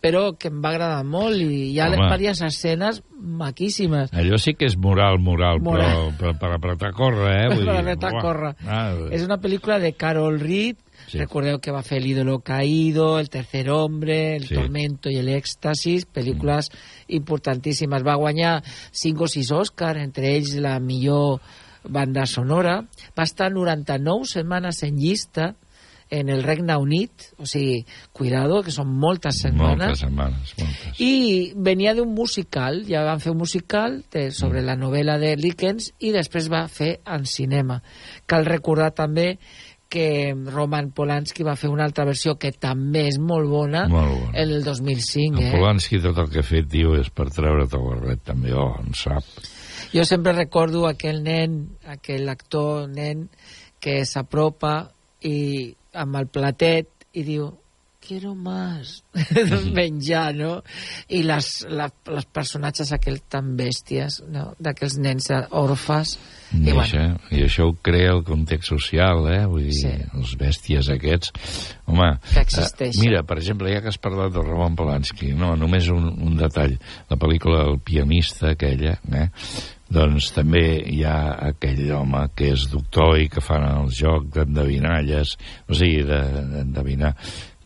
però 0.00 0.36
que 0.38 0.48
em 0.48 0.60
va 0.64 0.70
agradar 0.70 1.04
molt 1.04 1.36
i 1.36 1.72
hi 1.72 1.78
ha 1.80 1.86
Home. 1.88 1.96
diverses 2.16 2.40
escenes 2.54 3.02
maquíssimes. 3.20 4.10
Allò 4.16 4.38
sí 4.40 4.54
que 4.56 4.64
és 4.66 4.76
moral, 4.80 5.18
moral, 5.20 5.60
Moral. 5.60 6.12
però, 6.16 6.16
però 6.18 6.38
per 6.40 6.50
apretar 6.56 6.88
a 6.88 6.92
córrer, 6.96 7.32
eh? 7.44 7.48
Vull 7.54 7.66
Per 7.68 7.76
apretar 7.76 8.12
a 8.14 8.20
córrer. 8.22 8.52
Ah, 8.66 8.94
És 9.12 9.22
una 9.26 9.36
pel·lícula 9.40 9.78
de 9.80 9.92
Carol 9.92 10.38
Reed. 10.40 10.76
Sí. 11.10 11.18
Recordeu 11.18 11.58
que 11.58 11.72
va 11.74 11.82
fer 11.82 11.98
El 11.98 12.06
ídolo 12.06 12.38
caído, 12.40 13.18
El 13.18 13.28
tercer 13.30 13.68
hombre, 13.70 14.36
El 14.36 14.46
Sí. 14.46 14.54
tormento 14.54 15.10
i 15.10 15.16
el 15.18 15.28
èxtasis, 15.28 16.06
pel·lícules 16.06 16.70
importantíssimes. 17.08 18.04
Va 18.06 18.14
guanyar 18.16 18.62
5 18.92 19.24
o 19.24 19.28
6 19.28 19.50
Òscar, 19.50 19.96
entre 19.98 20.36
ells 20.36 20.54
la 20.56 20.78
millor 20.80 21.40
banda 21.88 22.26
sonora. 22.26 22.84
Va 23.18 23.24
estar 23.24 23.50
99 23.50 24.24
setmanes 24.24 24.82
en 24.82 24.96
llista 24.98 25.56
en 26.12 26.28
el 26.28 26.42
Regne 26.42 26.74
Unit, 26.76 27.12
o 27.38 27.46
sigui, 27.46 27.84
cuidado, 28.12 28.64
que 28.66 28.72
són 28.74 28.88
moltes 28.98 29.36
setmanes. 29.44 29.78
Moltes 29.78 30.00
setmanes, 30.00 30.54
moltes. 30.58 30.98
I 30.98 31.52
venia 31.54 31.94
d'un 31.94 32.10
musical, 32.16 32.80
ja 32.88 33.04
van 33.06 33.20
fer 33.22 33.30
un 33.30 33.38
musical 33.38 34.00
de, 34.10 34.32
sobre 34.34 34.60
la 34.60 34.74
novel·la 34.74 35.20
de 35.22 35.36
Dickens 35.38 35.92
i 36.00 36.10
després 36.10 36.50
va 36.50 36.64
fer 36.66 36.96
en 37.06 37.26
cinema. 37.30 37.78
Cal 38.26 38.44
recordar 38.44 38.90
també 38.90 39.36
que 39.90 40.32
Roman 40.46 40.92
Polanski 40.94 41.44
va 41.46 41.56
fer 41.58 41.68
una 41.72 41.84
altra 41.84 42.06
versió 42.06 42.36
que 42.38 42.52
també 42.54 43.08
és 43.10 43.18
molt 43.18 43.50
bona, 43.50 43.86
Molt 43.90 44.12
bona. 44.14 44.30
el 44.38 44.62
2005. 44.64 45.40
En 45.40 45.48
Eh? 45.48 45.52
Polanski 45.56 45.98
tot 46.00 46.18
el 46.22 46.30
que 46.30 46.40
ha 46.44 46.46
fet, 46.46 46.68
tio, 46.70 46.94
és 46.96 47.10
per 47.10 47.26
treure't 47.34 47.74
el 47.74 47.82
barret, 47.88 48.22
també, 48.24 48.54
oh, 48.54 48.76
en 48.78 48.94
sap. 48.94 49.26
Jo 49.90 50.04
sempre 50.06 50.32
recordo 50.36 50.86
aquell 50.86 51.22
nen, 51.26 51.76
aquell 51.90 52.28
actor 52.30 52.86
nen, 52.88 53.26
que 53.80 54.04
s'apropa 54.06 54.92
i 55.26 55.74
amb 55.98 56.16
el 56.20 56.28
platet 56.30 56.88
i 57.18 57.24
diu 57.26 57.48
quiero 58.00 58.34
más 58.34 59.04
menjar, 59.74 60.34
no? 60.34 60.62
I 61.08 61.22
les, 61.22 61.50
la, 61.68 61.90
les 62.10 62.26
personatges 62.32 62.90
aquells 62.96 63.22
tan 63.30 63.52
bèsties, 63.58 64.22
no? 64.32 64.54
D'aquells 64.58 64.96
nens 64.98 65.28
orfes. 65.50 66.16
I, 66.50 66.64
I, 66.64 66.72
bueno, 66.72 66.82
això, 66.82 67.02
I 67.36 67.42
això 67.46 67.68
ho 67.70 67.74
crea 67.86 68.10
el 68.16 68.24
context 68.26 68.72
social, 68.72 69.22
eh? 69.30 69.44
Vull 69.46 69.68
dir, 69.68 69.76
Sí. 69.80 69.92
els 70.18 70.32
bèsties 70.40 70.88
aquests... 70.96 71.30
Home, 71.90 72.08
Que 72.32 72.40
existeixen. 72.44 73.00
eh, 73.02 73.04
mira, 73.08 73.22
per 73.26 73.36
exemple, 73.40 73.70
ja 73.72 73.80
que 73.82 73.90
has 73.90 73.98
parlat 73.98 74.32
de 74.34 74.42
Roman 74.46 74.76
Polanski, 74.78 75.32
no, 75.34 75.52
només 75.58 75.88
un, 75.90 76.04
un 76.22 76.36
detall. 76.38 76.76
La 77.10 77.16
pel·lícula 77.18 77.64
El 77.68 77.80
pianista, 77.82 78.52
aquella, 78.54 78.96
eh? 79.12 79.28
doncs 79.90 80.28
també 80.36 80.60
hi 80.86 81.00
ha 81.02 81.16
aquell 81.48 81.88
home 81.96 82.20
que 82.38 82.52
és 82.54 82.68
doctor 82.70 83.16
i 83.18 83.26
que 83.28 83.42
fan 83.42 83.64
el 83.66 83.88
joc 83.90 84.28
d'endevinalles, 84.36 85.32
o 85.66 85.74
sigui, 85.74 86.04
de- 86.06 86.44
d'endevinar. 86.52 87.10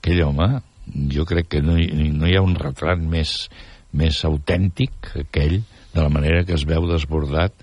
Aquell 0.05 0.21
home, 0.21 0.61
jo 1.09 1.25
crec 1.25 1.47
que 1.49 1.63
no 1.65 1.79
hi, 1.81 1.87
no 2.13 2.29
hi 2.29 2.35
ha 2.37 2.43
un 2.45 2.53
retrat 2.61 3.01
més, 3.01 3.31
més 3.97 4.19
autèntic 4.29 4.93
que 5.07 5.23
aquell, 5.25 5.63
de 5.95 6.03
la 6.03 6.11
manera 6.13 6.43
que 6.45 6.53
es 6.53 6.67
veu 6.69 6.85
desbordat 6.91 7.55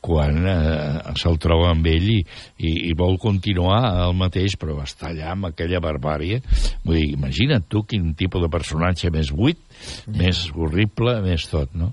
quan 0.00 0.38
eh, 0.48 1.12
se'l 1.20 1.36
troba 1.36 1.74
amb 1.74 1.84
ell 1.92 2.06
i, 2.08 2.16
i, 2.56 2.70
i 2.88 2.94
vol 2.96 3.18
continuar 3.20 3.82
el 4.06 4.14
mateix, 4.16 4.56
però 4.56 4.78
està 4.80 5.10
allà 5.10 5.34
amb 5.34 5.50
aquella 5.50 5.82
barbàrie. 5.84 6.40
Vull 6.86 6.96
dir, 6.96 7.10
imagina't 7.18 7.68
tu 7.68 7.84
quin 7.84 8.14
tipus 8.16 8.46
de 8.46 8.48
personatge 8.48 9.12
més 9.12 9.28
buit, 9.36 9.60
més 10.08 10.46
horrible, 10.56 11.18
més 11.26 11.44
tot, 11.52 11.76
no? 11.76 11.90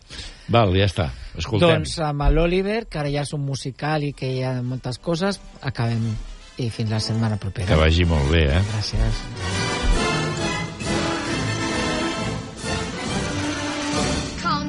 Val, 0.47 0.71
ja 0.79 0.87
està, 0.87 1.09
escoltem. 1.35 1.81
doncs 1.81 1.97
amb 2.07 2.23
l'Oliver, 2.31 2.85
que 2.87 3.03
ara 3.03 3.11
ja 3.11 3.27
és 3.27 3.35
un 3.35 3.43
musical 3.43 4.07
i 4.07 4.13
que 4.15 4.31
hi 4.37 4.39
ha 4.47 4.55
moltes 4.63 5.03
coses, 5.03 5.41
acabem 5.59 6.07
i 6.63 6.71
fins 6.71 6.95
la 6.95 7.03
setmana 7.03 7.35
propera. 7.35 7.67
Que 7.67 7.83
vagi 7.83 8.07
molt 8.07 8.31
bé, 8.31 8.47
eh? 8.55 8.63
Gràcies. 8.71 9.86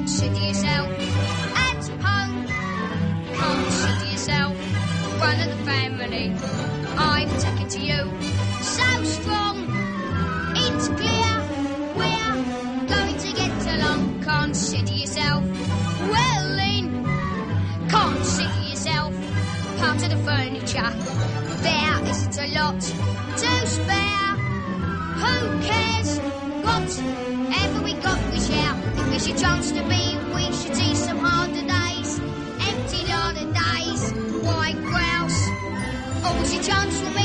Consider 0.08 0.40
yourself 0.40 0.88
at 1.54 1.86
home. 2.00 2.46
Consider 3.34 4.10
yourself 4.10 4.56
one 5.20 5.38
of 5.38 5.48
the 5.50 5.64
family. 5.66 6.34
I'm 6.96 7.28
taken 7.38 7.68
to 7.68 7.78
you 7.78 8.20
so 8.62 9.04
strong. 9.04 9.68
It's 10.56 10.88
clear 10.88 11.32
we're 11.94 12.86
going 12.88 13.18
to 13.18 13.32
get 13.36 13.66
along. 13.76 14.22
Consider 14.22 14.94
yourself 14.94 15.44
well 16.08 16.58
in. 16.58 17.04
Consider 17.90 18.62
yourself 18.62 19.12
part 19.76 20.02
of 20.04 20.08
the 20.08 20.16
furniture. 20.24 20.90
There 21.60 22.08
isn't 22.08 22.38
a 22.38 22.58
lot 22.58 22.80
to 22.80 23.66
spare. 23.66 24.36
Who 25.20 25.60
cares? 25.68 26.18
Whatever 26.64 27.82
we 27.84 27.87
it's 29.18 29.26
your 29.26 29.36
chance 29.36 29.72
to 29.72 29.82
be, 29.88 30.16
we 30.32 30.44
should 30.44 30.76
see 30.76 30.94
some 30.94 31.18
harder 31.18 31.66
days. 31.66 32.20
Empty 32.60 33.02
of 33.10 33.34
days, 33.52 34.12
white 34.46 34.78
grouse. 34.84 35.48
Always 36.24 36.54
a 36.54 36.62
chance 36.62 37.00
to 37.00 37.10
meet 37.10 37.17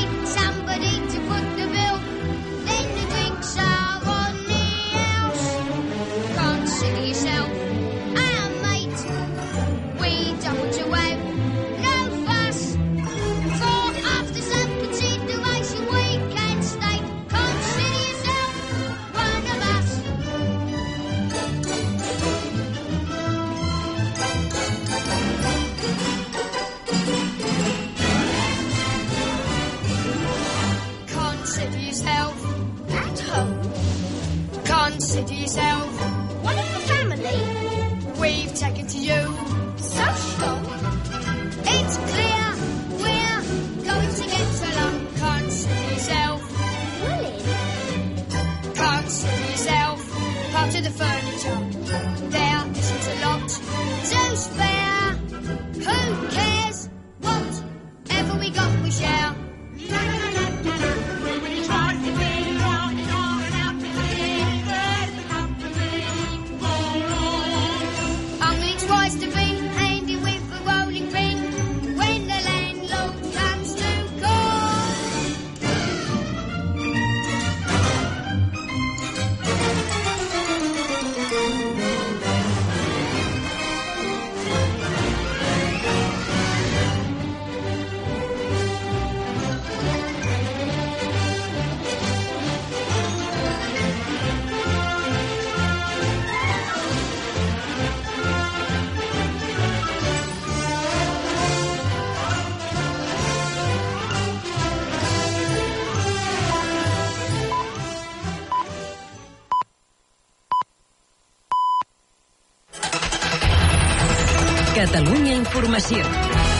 Informació. 115.43 116.52